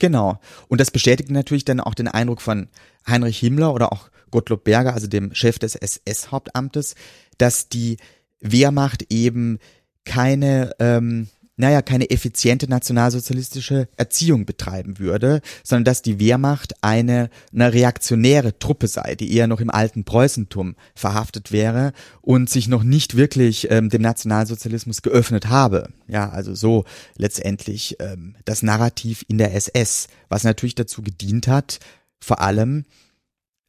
[0.00, 0.38] Genau.
[0.68, 2.68] Und das bestätigt natürlich dann auch den Eindruck von
[3.08, 6.94] Heinrich Himmler oder auch Gottlob Berger, also dem Chef des SS-Hauptamtes,
[7.38, 7.96] dass die
[8.40, 9.60] Wehrmacht eben
[10.04, 17.72] keine, ähm, naja, keine effiziente nationalsozialistische Erziehung betreiben würde, sondern dass die Wehrmacht eine, eine
[17.72, 23.16] reaktionäre Truppe sei, die eher noch im alten Preußentum verhaftet wäre und sich noch nicht
[23.16, 25.90] wirklich ähm, dem Nationalsozialismus geöffnet habe.
[26.08, 26.84] Ja, also so
[27.16, 31.78] letztendlich ähm, das Narrativ in der SS, was natürlich dazu gedient hat,
[32.20, 32.84] vor allem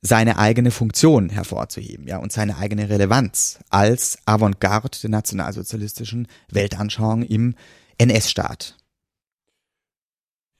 [0.05, 7.55] seine eigene Funktion hervorzuheben, ja, und seine eigene Relevanz als Avantgarde der nationalsozialistischen Weltanschauung im
[7.97, 8.77] NS-Staat.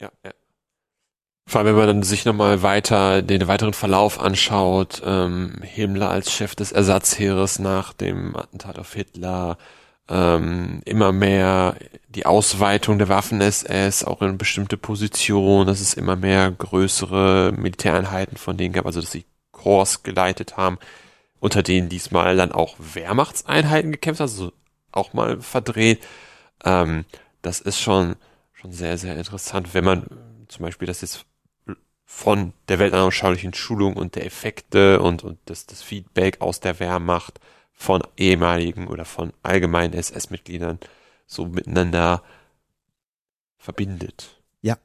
[0.02, 0.32] Ja, ja.
[1.48, 6.32] Vor allem, wenn man dann sich nochmal weiter den weiteren Verlauf anschaut, ähm, Himmler als
[6.32, 9.58] Chef des Ersatzheeres nach dem Attentat auf Hitler,
[10.10, 11.76] ähm, immer mehr
[12.10, 18.58] die Ausweitung der Waffen-SS auch in bestimmte Positionen, dass es immer mehr größere Militäreinheiten von
[18.58, 19.26] denen gab, also dass sie
[19.66, 20.78] Korps geleitet haben,
[21.40, 24.54] unter denen diesmal dann auch Wehrmachtseinheiten gekämpft, also
[24.92, 26.06] auch mal verdreht.
[26.64, 27.06] Ähm,
[27.42, 28.16] das ist schon,
[28.54, 30.06] schon sehr, sehr interessant, wenn man
[30.50, 31.26] zum Beispiel das jetzt
[32.06, 37.40] von der weltanschaulichen Schulung und der Effekte und, und das, das Feedback aus der Wehrmacht
[37.74, 40.80] von ehemaligen oder von allgemeinen SS-Mitgliedern
[41.26, 42.22] so miteinander
[43.58, 44.40] verbindet.
[44.62, 44.78] Ja,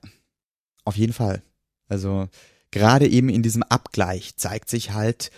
[0.84, 1.42] auf jeden Fall.
[1.86, 2.30] Also
[2.70, 5.30] gerade eben in diesem Abgleich zeigt sich halt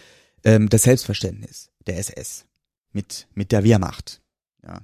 [0.45, 2.47] ähm, das Selbstverständnis der SS
[2.93, 4.21] mit, mit der Wehrmacht.
[4.63, 4.83] Ja.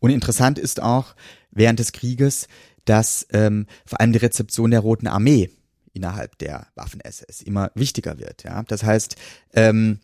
[0.00, 1.14] Und interessant ist auch
[1.50, 2.48] während des Krieges,
[2.84, 5.50] dass ähm, vor allem die Rezeption der Roten Armee
[5.92, 8.42] innerhalb der Waffen-SS immer wichtiger wird.
[8.42, 9.16] Ja, das heißt,
[9.54, 10.00] ähm,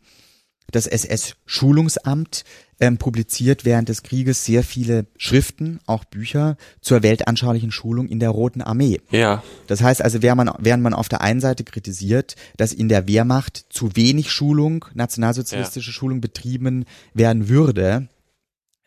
[0.71, 2.45] das SS-Schulungsamt
[2.81, 8.31] ähm, publiziert während des Krieges sehr viele Schriften, auch Bücher zur weltanschaulichen Schulung in der
[8.31, 9.01] Roten Armee.
[9.11, 9.43] Ja.
[9.67, 13.07] Das heißt also, während man, während man auf der einen Seite kritisiert, dass in der
[13.07, 15.95] Wehrmacht zu wenig Schulung, nationalsozialistische ja.
[15.95, 18.09] Schulung betrieben werden würde,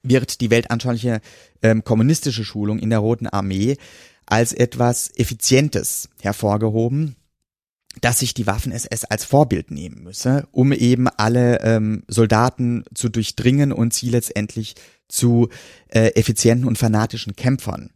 [0.01, 1.21] wird die weltanschauliche
[1.61, 3.77] ähm, kommunistische Schulung in der Roten Armee
[4.25, 7.15] als etwas Effizientes hervorgehoben
[8.01, 13.71] dass sich die Waffen-SS als Vorbild nehmen müsse, um eben alle ähm, Soldaten zu durchdringen
[13.71, 14.75] und sie letztendlich
[15.07, 15.49] zu
[15.89, 17.91] äh, effizienten und fanatischen Kämpfern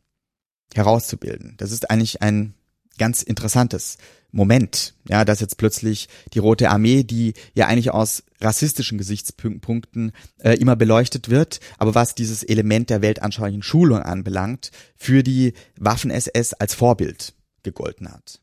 [0.76, 1.56] herauszubilden.
[1.58, 2.54] Das ist eigentlich ein
[2.98, 3.98] ganz interessantes
[4.32, 10.54] Moment, ja, dass jetzt plötzlich die Rote Armee, die ja eigentlich aus rassistischen Gesichtspunkten äh,
[10.56, 16.76] immer beleuchtet wird, aber was dieses Element der weltanschaulichen Schulung anbelangt, für die Waffen-SS als
[16.76, 17.34] Vorbild
[17.64, 18.42] gegolten hat.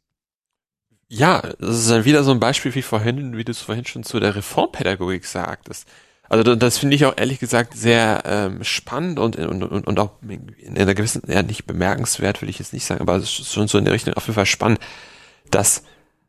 [1.08, 4.04] Ja, das ist dann wieder so ein Beispiel wie vorhin, wie du es vorhin schon
[4.04, 5.86] zu der Reformpädagogik sagtest.
[6.28, 10.12] Also das finde ich auch ehrlich gesagt sehr ähm, spannend und, und, und, und auch
[10.22, 13.68] in einer gewissen, ja nicht bemerkenswert, will ich jetzt nicht sagen, aber es ist schon
[13.68, 14.80] so in der Richtung auf jeden Fall spannend,
[15.50, 15.84] dass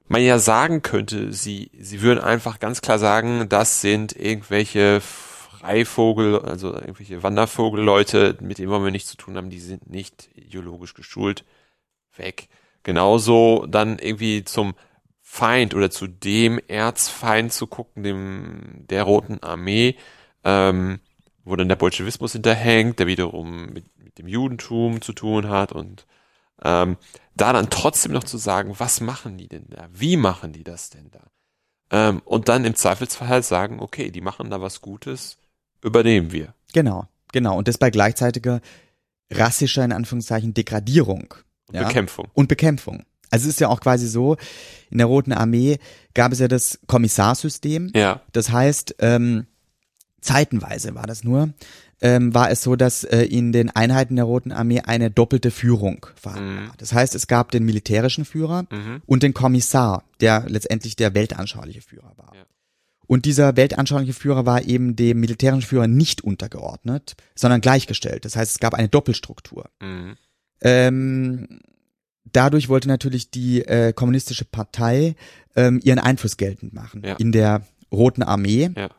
[0.07, 6.39] man ja sagen könnte, sie, sie würden einfach ganz klar sagen, das sind irgendwelche Freivogel,
[6.39, 10.93] also irgendwelche Wandervogelleute, mit denen wollen wir nichts zu tun haben, die sind nicht ideologisch
[10.93, 11.45] geschult,
[12.17, 12.49] weg.
[12.85, 14.75] Genauso dann irgendwie zum
[15.19, 19.95] Feind oder zu dem Erzfeind zu gucken, dem der Roten Armee,
[20.43, 20.99] ähm,
[21.43, 26.05] wo dann der Bolschewismus hinterhängt, der wiederum mit, mit dem Judentum zu tun hat und
[26.63, 26.97] ähm,
[27.35, 29.87] da dann trotzdem noch zu sagen, was machen die denn da?
[29.91, 31.23] Wie machen die das denn da?
[31.89, 35.39] Ähm, und dann im Zweifelsfall halt sagen, okay, die machen da was Gutes,
[35.83, 36.53] übernehmen wir.
[36.71, 37.57] Genau, genau.
[37.57, 38.61] Und das bei gleichzeitiger
[39.31, 41.33] rassischer, in Anführungszeichen, Degradierung.
[41.67, 41.87] Und ja?
[41.87, 42.27] Bekämpfung.
[42.33, 43.05] Und Bekämpfung.
[43.29, 44.37] Also es ist ja auch quasi so,
[44.89, 45.79] in der Roten Armee
[46.13, 47.91] gab es ja das Kommissarssystem.
[47.95, 48.21] Ja.
[48.31, 49.47] Das heißt, ähm,
[50.21, 51.49] zeitenweise war das nur,
[52.01, 56.05] ähm, war es so, dass äh, in den Einheiten der Roten Armee eine doppelte Führung
[56.21, 56.39] war.
[56.39, 56.71] Mhm.
[56.77, 59.01] Das heißt, es gab den militärischen Führer mhm.
[59.05, 62.31] und den Kommissar, der letztendlich der weltanschauliche Führer war.
[62.35, 62.43] Ja.
[63.07, 68.25] Und dieser weltanschauliche Führer war eben dem militärischen Führer nicht untergeordnet, sondern gleichgestellt.
[68.25, 69.69] Das heißt, es gab eine Doppelstruktur.
[69.79, 70.15] Mhm.
[70.61, 71.59] Ähm,
[72.31, 75.15] dadurch wollte natürlich die äh, kommunistische Partei
[75.55, 77.15] ähm, ihren Einfluss geltend machen ja.
[77.15, 78.71] in der Roten Armee.
[78.75, 78.89] Ja.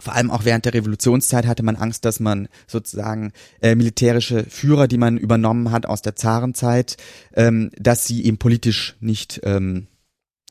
[0.00, 4.88] Vor allem auch während der Revolutionszeit hatte man Angst, dass man sozusagen äh, militärische Führer,
[4.88, 6.96] die man übernommen hat aus der Zarenzeit,
[7.34, 9.88] ähm, dass sie eben politisch nicht, ähm,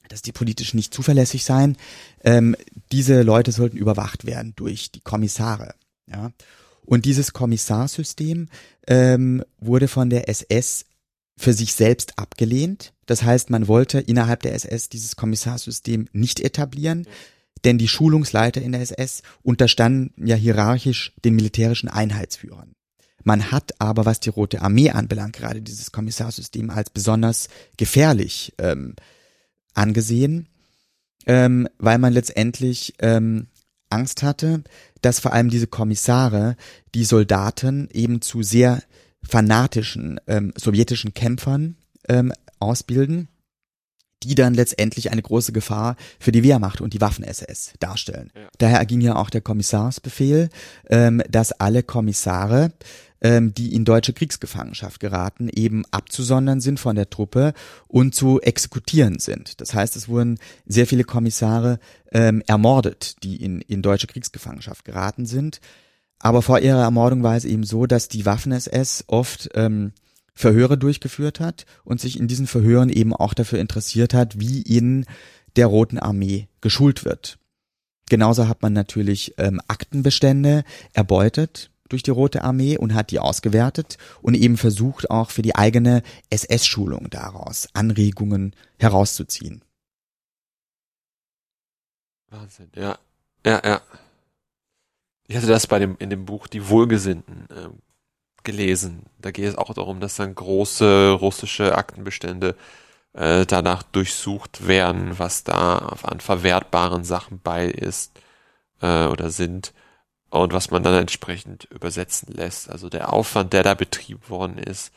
[0.07, 1.77] dass die politisch nicht zuverlässig seien.
[2.23, 2.55] Ähm,
[2.91, 5.73] diese Leute sollten überwacht werden durch die Kommissare.
[6.07, 6.31] Ja.
[6.89, 8.49] Und dieses Kommissarssystem
[8.87, 10.85] ähm, wurde von der SS
[11.37, 12.93] für sich selbst abgelehnt.
[13.05, 17.05] Das heißt, man wollte innerhalb der SS dieses Kommissarssystem nicht etablieren.
[17.63, 22.73] Denn die Schulungsleiter in der SS unterstanden ja hierarchisch den militärischen Einheitsführern.
[23.23, 28.95] Man hat aber, was die Rote Armee anbelangt, gerade dieses Kommissarssystem als besonders gefährlich ähm,
[29.75, 30.47] angesehen,
[31.27, 33.45] ähm, weil man letztendlich ähm,
[33.89, 34.63] Angst hatte,
[35.01, 36.55] dass vor allem diese Kommissare
[36.93, 38.81] die Soldaten eben zu sehr
[39.21, 41.75] fanatischen ähm, sowjetischen Kämpfern
[42.07, 43.27] ähm, ausbilden
[44.23, 48.31] die dann letztendlich eine große Gefahr für die Wehrmacht und die Waffen-SS darstellen.
[48.35, 48.49] Ja.
[48.57, 50.49] Daher ging ja auch der Kommissarsbefehl,
[50.89, 52.73] ähm, dass alle Kommissare,
[53.21, 57.53] ähm, die in deutsche Kriegsgefangenschaft geraten, eben abzusondern sind von der Truppe
[57.87, 59.59] und zu exekutieren sind.
[59.61, 61.79] Das heißt, es wurden sehr viele Kommissare
[62.11, 65.59] ähm, ermordet, die in, in deutsche Kriegsgefangenschaft geraten sind.
[66.19, 69.93] Aber vor ihrer Ermordung war es eben so, dass die Waffen-SS oft ähm,
[70.33, 75.05] Verhöre durchgeführt hat und sich in diesen Verhören eben auch dafür interessiert hat, wie in
[75.55, 77.39] der Roten Armee geschult wird.
[78.09, 80.63] Genauso hat man natürlich ähm, Aktenbestände
[80.93, 85.55] erbeutet durch die Rote Armee und hat die ausgewertet und eben versucht auch für die
[85.55, 89.63] eigene SS-Schulung daraus Anregungen herauszuziehen.
[92.29, 92.97] Wahnsinn, ja,
[93.45, 93.81] ja, ja.
[95.27, 97.81] Ich hatte das bei dem in dem Buch Die Wohlgesinnten ähm,
[98.43, 99.03] gelesen.
[99.19, 102.55] Da geht es auch darum, dass dann große russische Aktenbestände
[103.13, 108.19] äh, danach durchsucht werden, was da an verwertbaren Sachen bei ist
[108.81, 109.73] äh, oder sind
[110.29, 112.69] und was man dann entsprechend übersetzen lässt.
[112.69, 114.93] Also der Aufwand, der da betrieben worden ist,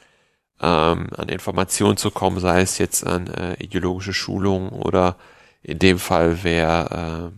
[0.60, 5.16] ähm, an Informationen zu kommen, sei es jetzt an äh, ideologische Schulungen oder
[5.62, 7.32] in dem Fall, wer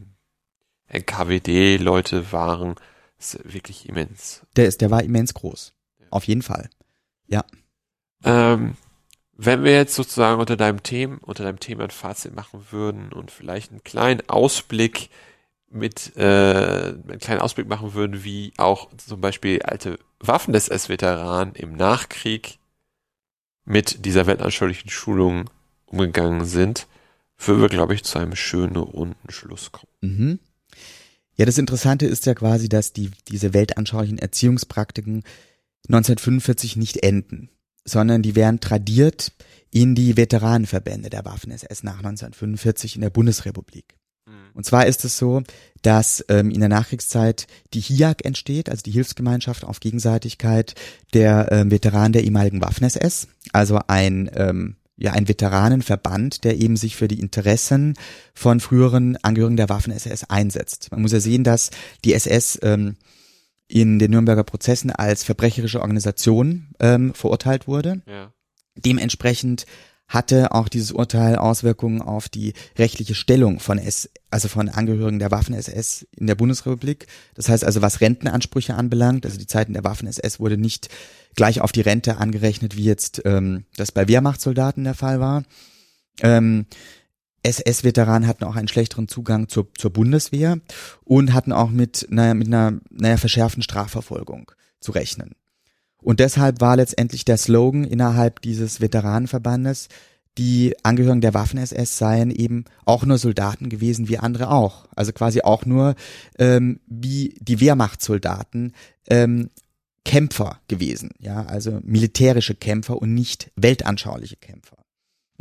[0.91, 2.75] äh, NKWD-Leute waren,
[3.19, 4.43] ist wirklich immens.
[4.57, 5.75] Der ist, der war immens groß
[6.15, 6.71] auf jeden Fall.
[7.27, 7.45] Ja.
[8.23, 8.77] Ähm,
[9.37, 13.33] wenn wir jetzt sozusagen unter deinem Thema, unter deinem Thema ein Fazit machen würden und
[13.33, 15.11] vielleicht einen kleinen Ausblick
[15.75, 21.55] mit, äh, einen kleinen Ausblick machen würden, wie auch zum Beispiel alte Waffen des S-Veteranen
[21.55, 22.59] im Nachkrieg
[23.65, 25.51] mit dieser weltanschaulichen Schulung
[25.87, 26.87] umgegangen sind,
[27.39, 29.91] würden wir, glaube ich, zu einem schönen runden Schluss kommen.
[30.01, 30.39] Mhm.
[31.37, 35.25] Ja, das Interessante ist ja quasi, dass die, diese weltanschaulichen Erziehungspraktiken
[35.89, 37.51] 1945 nicht enden,
[37.85, 39.33] sondern die werden tradiert
[39.71, 43.97] in die Veteranenverbände der Waffen-SS nach 1945 in der Bundesrepublik.
[44.27, 44.33] Mhm.
[44.55, 45.43] Und zwar ist es so,
[45.83, 50.75] dass ähm, in der Nachkriegszeit die HIAG entsteht, also die Hilfsgemeinschaft auf Gegenseitigkeit
[51.13, 56.97] der ähm, Veteranen der ehemaligen Waffen-SS, also ein ähm, ja ein Veteranenverband, der eben sich
[56.97, 57.95] für die Interessen
[58.33, 60.91] von früheren Angehörigen der Waffen-SS einsetzt.
[60.93, 61.71] Man muss ja sehen, dass
[62.05, 62.97] die SS ähm,
[63.67, 68.03] in den Nürnberger Prozessen als verbrecherische Organisation ähm, verurteilt wurde.
[68.07, 68.33] Ja.
[68.77, 69.67] Dementsprechend
[70.09, 75.31] hatte auch dieses Urteil Auswirkungen auf die rechtliche Stellung von S, also von Angehörigen der
[75.31, 77.07] Waffen-SS in der Bundesrepublik.
[77.35, 80.89] Das heißt also, was Rentenansprüche anbelangt, also die Zeiten der Waffen-SS wurde nicht
[81.35, 85.43] gleich auf die Rente angerechnet, wie jetzt ähm, das bei Wehrmachtssoldaten der Fall war.
[86.21, 86.67] Ähm,
[87.43, 90.59] SS-Veteranen hatten auch einen schlechteren Zugang zur, zur Bundeswehr
[91.05, 94.51] und hatten auch mit, naja, mit einer naja, verschärften Strafverfolgung
[94.81, 95.35] zu rechnen.
[96.05, 99.89] Und deshalb war letztendlich der Slogan innerhalb dieses Veteranenverbandes,
[100.37, 104.87] die Angehörigen der Waffen-SS seien eben auch nur Soldaten gewesen wie andere auch.
[104.95, 105.95] Also quasi auch nur
[106.39, 108.75] ähm, wie die Wehrmachtssoldaten
[109.09, 109.51] ähm,
[110.05, 114.84] Kämpfer gewesen, ja, also militärische Kämpfer und nicht weltanschauliche Kämpfer.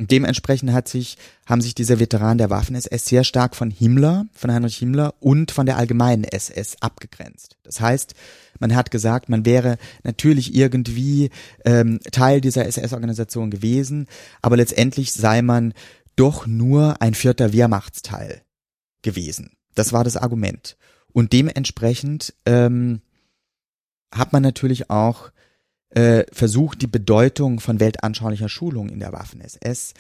[0.08, 4.78] Dementsprechend hat sich, haben sich diese Veteranen der Waffen-SS sehr stark von Himmler, von Heinrich
[4.78, 7.58] Himmler und von der allgemeinen SS abgegrenzt.
[7.64, 8.14] Das heißt,
[8.60, 11.30] man hat gesagt, man wäre natürlich irgendwie
[11.66, 14.08] ähm, Teil dieser SS-Organisation gewesen,
[14.42, 15.74] aber letztendlich sei man
[16.16, 18.42] doch nur ein vierter Wehrmachtsteil
[19.02, 19.52] gewesen.
[19.76, 20.78] Das war das Argument.
[21.12, 23.02] Und dementsprechend ähm,
[24.14, 25.32] hat man natürlich auch
[25.96, 29.94] äh, versucht, die Bedeutung von weltanschaulicher Schulung in der Waffen-SS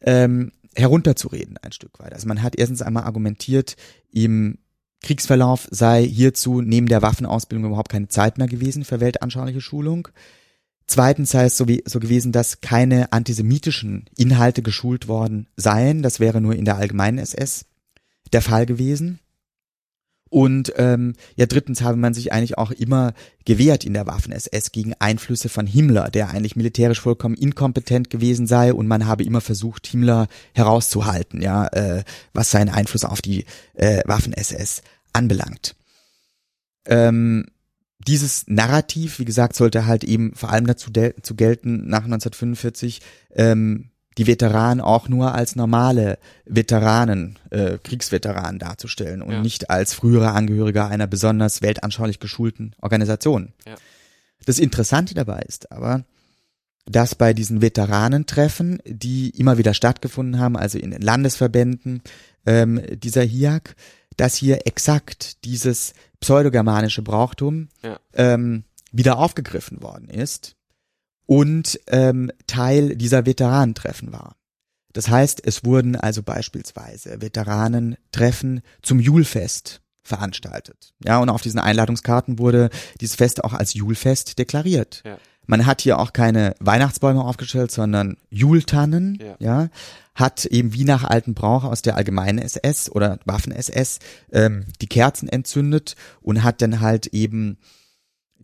[0.00, 2.12] ähm, herunterzureden ein Stück weit.
[2.12, 3.76] Also man hat erstens einmal argumentiert,
[4.10, 4.58] im
[5.02, 10.08] Kriegsverlauf sei hierzu neben der Waffenausbildung überhaupt keine Zeit mehr gewesen für weltanschauliche Schulung.
[10.86, 16.02] Zweitens sei es so, wie, so gewesen, dass keine antisemitischen Inhalte geschult worden seien.
[16.02, 17.66] Das wäre nur in der allgemeinen SS
[18.32, 19.20] der Fall gewesen.
[20.28, 24.94] Und ähm, ja, drittens habe man sich eigentlich auch immer gewehrt in der Waffen-SS gegen
[24.98, 29.86] Einflüsse von Himmler, der eigentlich militärisch vollkommen inkompetent gewesen sei und man habe immer versucht,
[29.86, 33.44] Himmler herauszuhalten, ja, äh, was seinen Einfluss auf die
[33.74, 34.82] äh, Waffen-SS
[35.12, 35.76] anbelangt.
[36.86, 37.46] Ähm,
[37.98, 40.90] dieses Narrativ, wie gesagt, sollte halt eben vor allem dazu
[41.22, 43.00] zu gelten, nach 1945
[43.34, 49.40] ähm, die Veteranen auch nur als normale Veteranen, äh, Kriegsveteranen darzustellen und ja.
[49.42, 53.52] nicht als frühere Angehörige einer besonders weltanschaulich geschulten Organisation.
[53.66, 53.74] Ja.
[54.46, 56.04] Das Interessante dabei ist aber,
[56.86, 62.02] dass bei diesen Veteranentreffen, die immer wieder stattgefunden haben, also in den Landesverbänden
[62.46, 63.74] ähm, dieser HIAC,
[64.16, 67.98] dass hier exakt dieses pseudogermanische Brauchtum ja.
[68.14, 70.55] ähm, wieder aufgegriffen worden ist
[71.26, 74.36] und ähm, Teil dieser Veteranentreffen war.
[74.92, 80.94] Das heißt, es wurden also beispielsweise Veteranentreffen zum Julfest veranstaltet.
[81.04, 82.70] Ja, und auf diesen Einladungskarten wurde
[83.00, 85.02] dieses Fest auch als Julfest deklariert.
[85.04, 85.18] Ja.
[85.46, 89.36] Man hat hier auch keine Weihnachtsbäume aufgestellt, sondern Jultannen, ja.
[89.38, 89.68] ja,
[90.14, 93.98] hat eben wie nach alten Brauch aus der allgemeinen SS oder Waffen-SS
[94.32, 97.58] ähm, die Kerzen entzündet und hat dann halt eben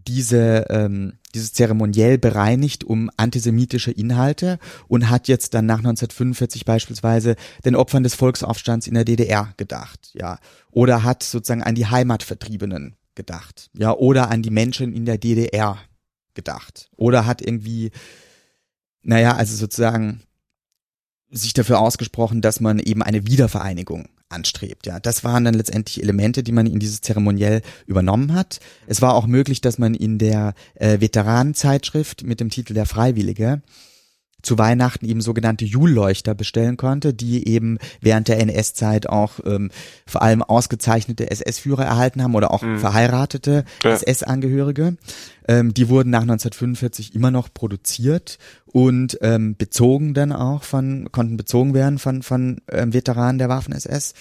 [0.06, 4.58] diese, ähm, dieses Zeremoniell bereinigt um antisemitische Inhalte
[4.88, 10.10] und hat jetzt dann nach 1945 beispielsweise den Opfern des Volksaufstands in der DDR gedacht,
[10.14, 10.38] ja,
[10.70, 15.78] oder hat sozusagen an die Heimatvertriebenen gedacht, ja, oder an die Menschen in der DDR
[16.34, 17.90] gedacht, oder hat irgendwie,
[19.02, 20.22] naja, also sozusagen
[21.30, 24.86] sich dafür ausgesprochen, dass man eben eine Wiedervereinigung anstrebt.
[24.86, 28.60] Ja, das waren dann letztendlich Elemente, die man in dieses Zeremoniell übernommen hat.
[28.86, 33.62] Es war auch möglich, dass man in der äh, Veteranenzeitschrift mit dem Titel Der Freiwillige
[34.42, 39.70] zu Weihnachten eben sogenannte Julleuchter bestellen konnte, die eben während der NS-Zeit auch ähm,
[40.06, 42.78] vor allem ausgezeichnete SS-Führer erhalten haben oder auch mhm.
[42.78, 43.90] verheiratete ja.
[43.90, 44.96] SS-Angehörige.
[45.48, 51.36] Ähm, die wurden nach 1945 immer noch produziert und ähm, bezogen dann auch von, konnten
[51.36, 54.14] bezogen werden von, von ähm, Veteranen der Waffen-SS.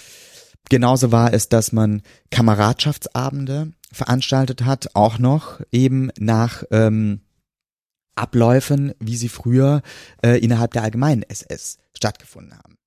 [0.69, 7.21] Genauso war es, dass man Kameradschaftsabende veranstaltet hat, auch noch eben nach ähm,
[8.15, 9.81] Abläufen, wie sie früher
[10.23, 12.77] äh, innerhalb der allgemeinen SS stattgefunden haben.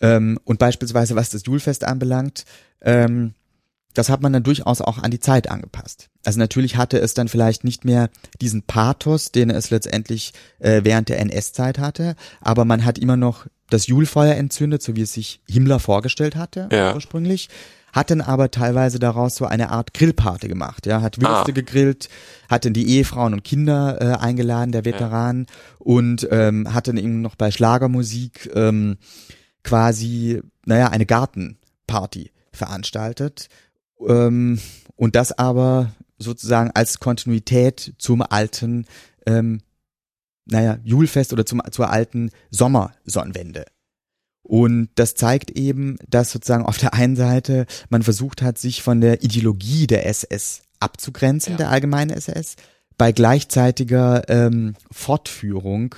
[0.00, 2.44] Ähm, und beispielsweise, was das Julfest anbelangt,
[2.80, 3.34] ähm,
[3.94, 6.10] das hat man dann durchaus auch an die Zeit angepasst.
[6.24, 8.10] Also natürlich hatte es dann vielleicht nicht mehr
[8.40, 13.46] diesen Pathos, den es letztendlich äh, während der NS-Zeit hatte, aber man hat immer noch
[13.70, 16.94] das Julfeuer entzündet, so wie es sich Himmler vorgestellt hatte ja.
[16.94, 17.48] ursprünglich
[17.96, 21.54] hat dann aber teilweise daraus so eine Art Grillparty gemacht, ja, hat Würste ah.
[21.54, 22.10] gegrillt,
[22.46, 25.76] hat dann die Ehefrauen und Kinder äh, eingeladen, der Veteranen, ja.
[25.78, 28.98] und ähm, hat dann eben noch bei Schlagermusik ähm,
[29.64, 33.48] quasi, naja, eine Gartenparty veranstaltet.
[34.06, 34.60] Ähm,
[34.96, 38.84] und das aber sozusagen als Kontinuität zum alten,
[39.24, 39.62] ähm,
[40.44, 43.64] naja, Julfest oder zum, zur alten Sommersonnenwende
[44.46, 49.00] und das zeigt eben, dass sozusagen auf der einen Seite man versucht hat, sich von
[49.00, 51.56] der Ideologie der SS abzugrenzen, ja.
[51.56, 52.54] der allgemeinen SS,
[52.96, 55.96] bei gleichzeitiger ähm, Fortführung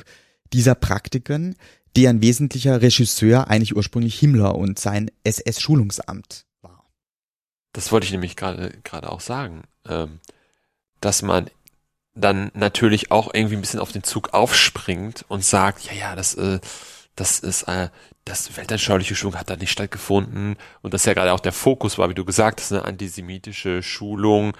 [0.54, 1.56] dieser Praktiken,
[1.94, 6.86] deren wesentlicher Regisseur eigentlich ursprünglich Himmler und sein SS-Schulungsamt war.
[7.74, 10.20] Das wollte ich nämlich gerade gerade auch sagen, ähm,
[11.00, 11.50] dass man
[12.14, 16.34] dann natürlich auch irgendwie ein bisschen auf den Zug aufspringt und sagt, ja, ja, das,
[16.34, 16.60] äh,
[17.20, 17.88] das ist, äh,
[18.24, 20.56] das weltanschauliche Schulung hat da nicht stattgefunden.
[20.82, 24.56] Und das ja gerade auch der Fokus war, wie du gesagt hast, eine antisemitische Schulung,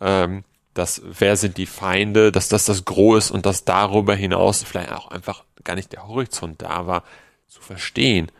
[0.00, 4.62] ähm, dass wer sind die Feinde, dass das das Gros ist und dass darüber hinaus
[4.62, 7.04] vielleicht auch einfach gar nicht der Horizont da war,
[7.46, 8.30] zu verstehen,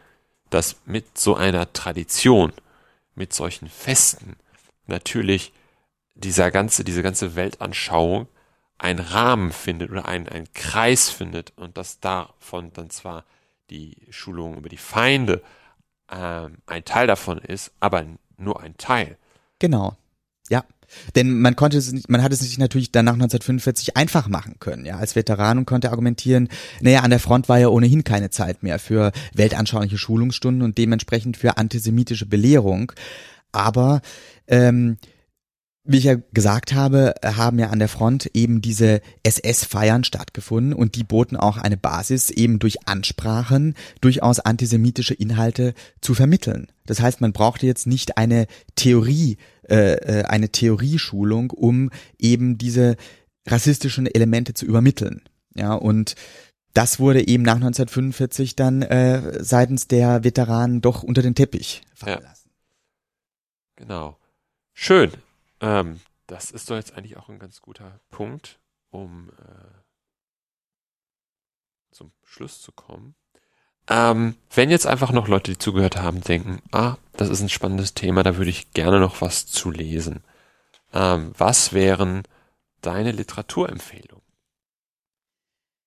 [0.51, 2.53] dass mit so einer Tradition,
[3.15, 4.37] mit solchen Festen
[4.87, 5.53] natürlich
[6.15, 8.29] dieser ganze, diese ganze Weltanschauung
[8.79, 13.25] einen Rahmen findet oder einen, einen Kreis findet und dass davon dann zwar
[13.71, 15.43] die Schulung über die Feinde
[16.11, 18.05] ähm, ein Teil davon ist, aber
[18.37, 19.17] nur ein Teil.
[19.59, 19.97] Genau.
[20.49, 20.65] Ja.
[21.15, 24.57] Denn man konnte es nicht, man hat es sich natürlich dann nach 1945 einfach machen
[24.59, 24.97] können, ja.
[24.97, 26.49] Als Veteran und konnte argumentieren,
[26.81, 31.37] naja, an der Front war ja ohnehin keine Zeit mehr für weltanschauliche Schulungsstunden und dementsprechend
[31.37, 32.93] für antisemitische Belehrung.
[33.53, 34.01] Aber
[34.47, 34.97] ähm,
[35.89, 40.97] wie ich ja gesagt habe, haben ja an der Front eben diese SS-Feiern stattgefunden und
[40.97, 46.67] die boten auch eine Basis, eben durch Ansprachen durchaus antisemitische Inhalte zu vermitteln.
[46.85, 48.47] Das heißt, man brauchte jetzt nicht eine
[48.77, 52.97] Theorie, äh, äh eine Theorieschulung, um eben diese
[53.47, 55.23] rassistischen Elemente zu übermitteln.
[55.55, 56.17] Ja, und
[56.75, 62.21] das wurde eben nach 1945 dann äh, seitens der Veteranen doch unter den Teppich fallen
[62.21, 62.29] ja.
[62.29, 62.51] lassen.
[63.77, 64.19] Genau.
[64.75, 65.13] Schön.
[65.61, 68.61] Ähm, das ist doch jetzt eigentlich auch ein ganz guter Punkt,
[68.91, 69.79] um äh,
[71.91, 73.15] zum Schluss zu kommen.
[73.89, 77.95] Ähm, wenn jetzt einfach noch Leute, die zugehört haben, denken, ah, das ist ein spannendes
[77.95, 80.23] Thema, da würde ich gerne noch was zu lesen.
[80.93, 82.23] Ähm, was wären
[82.83, 84.25] deine Literaturempfehlungen?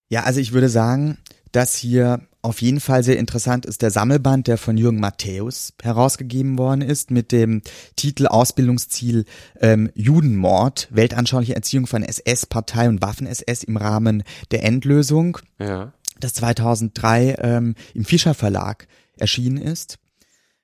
[0.10, 1.19] Ja, also ich würde sagen,
[1.52, 6.58] dass hier auf jeden Fall sehr interessant ist der Sammelband, der von Jürgen Matthäus herausgegeben
[6.58, 7.62] worden ist, mit dem
[7.96, 9.26] Titel Ausbildungsziel
[9.60, 15.94] ähm, Judenmord, weltanschauliche Erziehung von SS, Partei und Waffen-SS im Rahmen der Endlösung, ja.
[16.20, 18.88] das 2003 ähm, im Fischer Verlag
[19.18, 20.00] erschienen ist.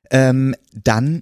[0.10, 1.22] Ähm, dann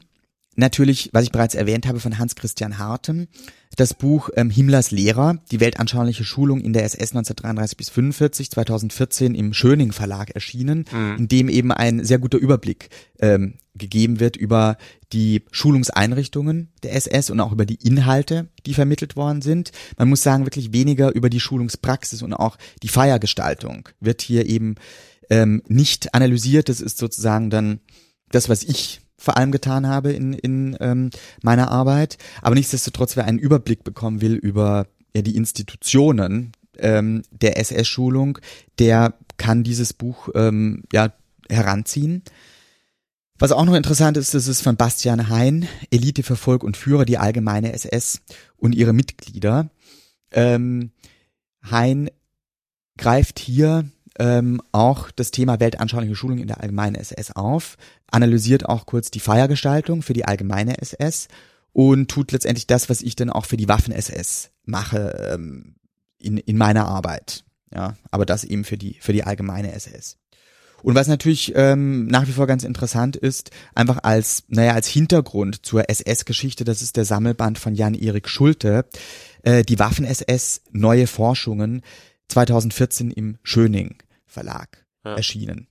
[0.55, 3.27] natürlich, was ich bereits erwähnt habe, von Hans Christian Hartem,
[3.75, 9.35] das Buch ähm, Himmlers Lehrer, die weltanschauliche Schulung in der SS 1933 bis 45, 2014
[9.35, 11.15] im Schöning Verlag erschienen, mhm.
[11.17, 12.89] in dem eben ein sehr guter Überblick
[13.19, 14.77] ähm, gegeben wird über
[15.11, 19.71] die Schulungseinrichtungen der SS und auch über die Inhalte, die vermittelt worden sind.
[19.97, 24.75] Man muss sagen, wirklich weniger über die Schulungspraxis und auch die Feiergestaltung wird hier eben
[25.29, 26.69] ähm, nicht analysiert.
[26.69, 27.79] Das ist sozusagen dann
[28.29, 31.09] das, was ich vor allem getan habe in, in ähm,
[31.41, 32.17] meiner Arbeit.
[32.43, 34.85] Aber nichtsdestotrotz, wer einen Überblick bekommen will über
[35.15, 38.37] ja, die Institutionen ähm, der SS-Schulung,
[38.77, 41.11] der kann dieses Buch ähm, ja
[41.49, 42.21] heranziehen.
[43.39, 47.03] Was auch noch interessant ist, das ist von Bastian Hein, Elite für Volk und Führer,
[47.03, 48.21] die allgemeine SS
[48.57, 49.69] und ihre Mitglieder.
[50.31, 50.91] Ähm,
[51.63, 52.11] Hein
[52.97, 53.89] greift hier
[54.19, 57.77] ähm, auch das Thema weltanschauliche Schulung in der allgemeinen SS auf,
[58.09, 61.27] analysiert auch kurz die Feiergestaltung für die allgemeine SS
[61.73, 65.75] und tut letztendlich das, was ich dann auch für die Waffen-SS mache ähm,
[66.17, 67.43] in, in meiner Arbeit.
[67.73, 70.17] Ja, aber das eben für die für die allgemeine SS.
[70.81, 75.65] Und was natürlich ähm, nach wie vor ganz interessant ist, einfach als, naja, als Hintergrund
[75.65, 78.85] zur SS-Geschichte, das ist der Sammelband von Jan-Erik Schulte,
[79.41, 81.81] äh, die Waffen-SS, neue Forschungen,
[82.27, 83.95] 2014 im Schöning
[84.35, 85.15] Verlag ja.
[85.15, 85.67] erschienen.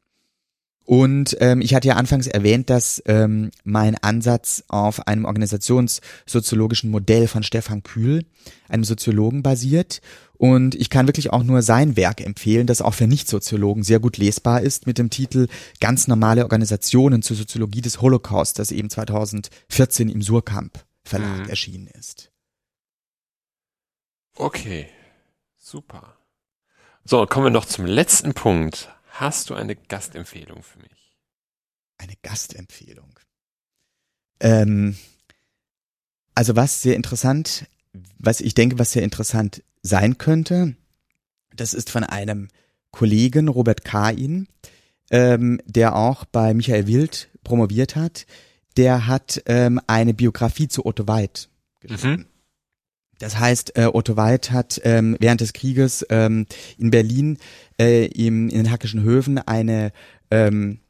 [0.86, 7.26] Und ähm, ich hatte ja anfangs erwähnt, dass ähm, mein Ansatz auf einem organisationssoziologischen Modell
[7.26, 8.26] von Stefan Kühl,
[8.68, 10.02] einem Soziologen, basiert.
[10.36, 14.18] Und ich kann wirklich auch nur sein Werk empfehlen, das auch für Nicht-Soziologen sehr gut
[14.18, 15.48] lesbar ist, mit dem Titel
[15.80, 21.48] Ganz normale Organisationen zur Soziologie des Holocaust, das eben 2014 im Surkamp Verlag mhm.
[21.48, 22.30] erschienen ist.
[24.36, 24.88] Okay,
[25.56, 26.13] super.
[27.06, 28.88] So, kommen wir noch zum letzten Punkt.
[29.10, 31.18] Hast du eine Gastempfehlung für mich?
[31.98, 33.18] Eine Gastempfehlung.
[34.40, 34.96] Ähm,
[36.34, 37.66] also was sehr interessant,
[38.18, 40.76] was ich denke, was sehr interessant sein könnte,
[41.54, 42.48] das ist von einem
[42.90, 44.48] Kollegen, Robert Kain,
[45.10, 48.24] ähm, der auch bei Michael Wild promoviert hat.
[48.78, 51.50] Der hat ähm, eine Biografie zu Otto Weid
[51.80, 52.16] geschrieben.
[52.20, 52.26] Mhm.
[53.24, 56.44] Das heißt, äh, Otto Weid hat ähm, während des Krieges ähm,
[56.76, 57.38] in Berlin
[57.80, 59.92] äh, im, in den Hackischen Höfen eine
[60.30, 60.80] ähm,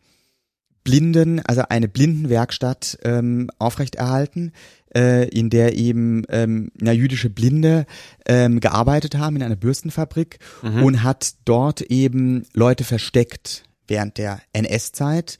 [0.82, 4.51] Blinden, also eine Blindenwerkstatt ähm, aufrechterhalten,
[4.97, 7.86] äh, in der eben ähm, na, jüdische Blinde
[8.27, 10.82] ähm, gearbeitet haben in einer Bürstenfabrik mhm.
[10.82, 15.39] und hat dort eben Leute versteckt während der NS-Zeit.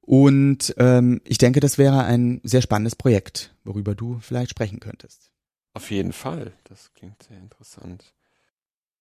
[0.00, 5.29] Und ähm, ich denke, das wäre ein sehr spannendes Projekt, worüber du vielleicht sprechen könntest.
[5.72, 8.14] Auf jeden Fall, das klingt sehr interessant.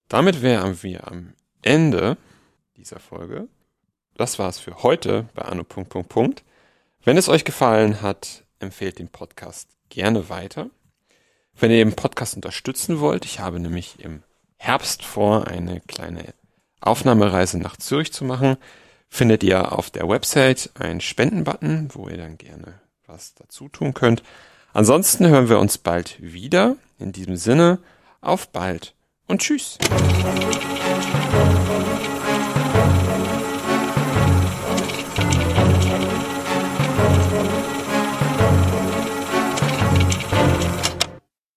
[0.07, 2.17] Damit wären wir am Ende
[2.77, 3.47] dieser Folge.
[4.15, 5.65] Das war's für heute bei Anno.
[7.03, 10.69] Wenn es euch gefallen hat, empfehlt den Podcast gerne weiter.
[11.53, 14.23] Wenn ihr den Podcast unterstützen wollt, ich habe nämlich im
[14.57, 16.33] Herbst vor, eine kleine
[16.81, 18.57] Aufnahmereise nach Zürich zu machen,
[19.09, 24.23] findet ihr auf der Website einen Spendenbutton, wo ihr dann gerne was dazu tun könnt.
[24.73, 26.75] Ansonsten hören wir uns bald wieder.
[26.99, 27.79] In diesem Sinne,
[28.21, 28.93] auf bald
[29.27, 29.77] und tschüss.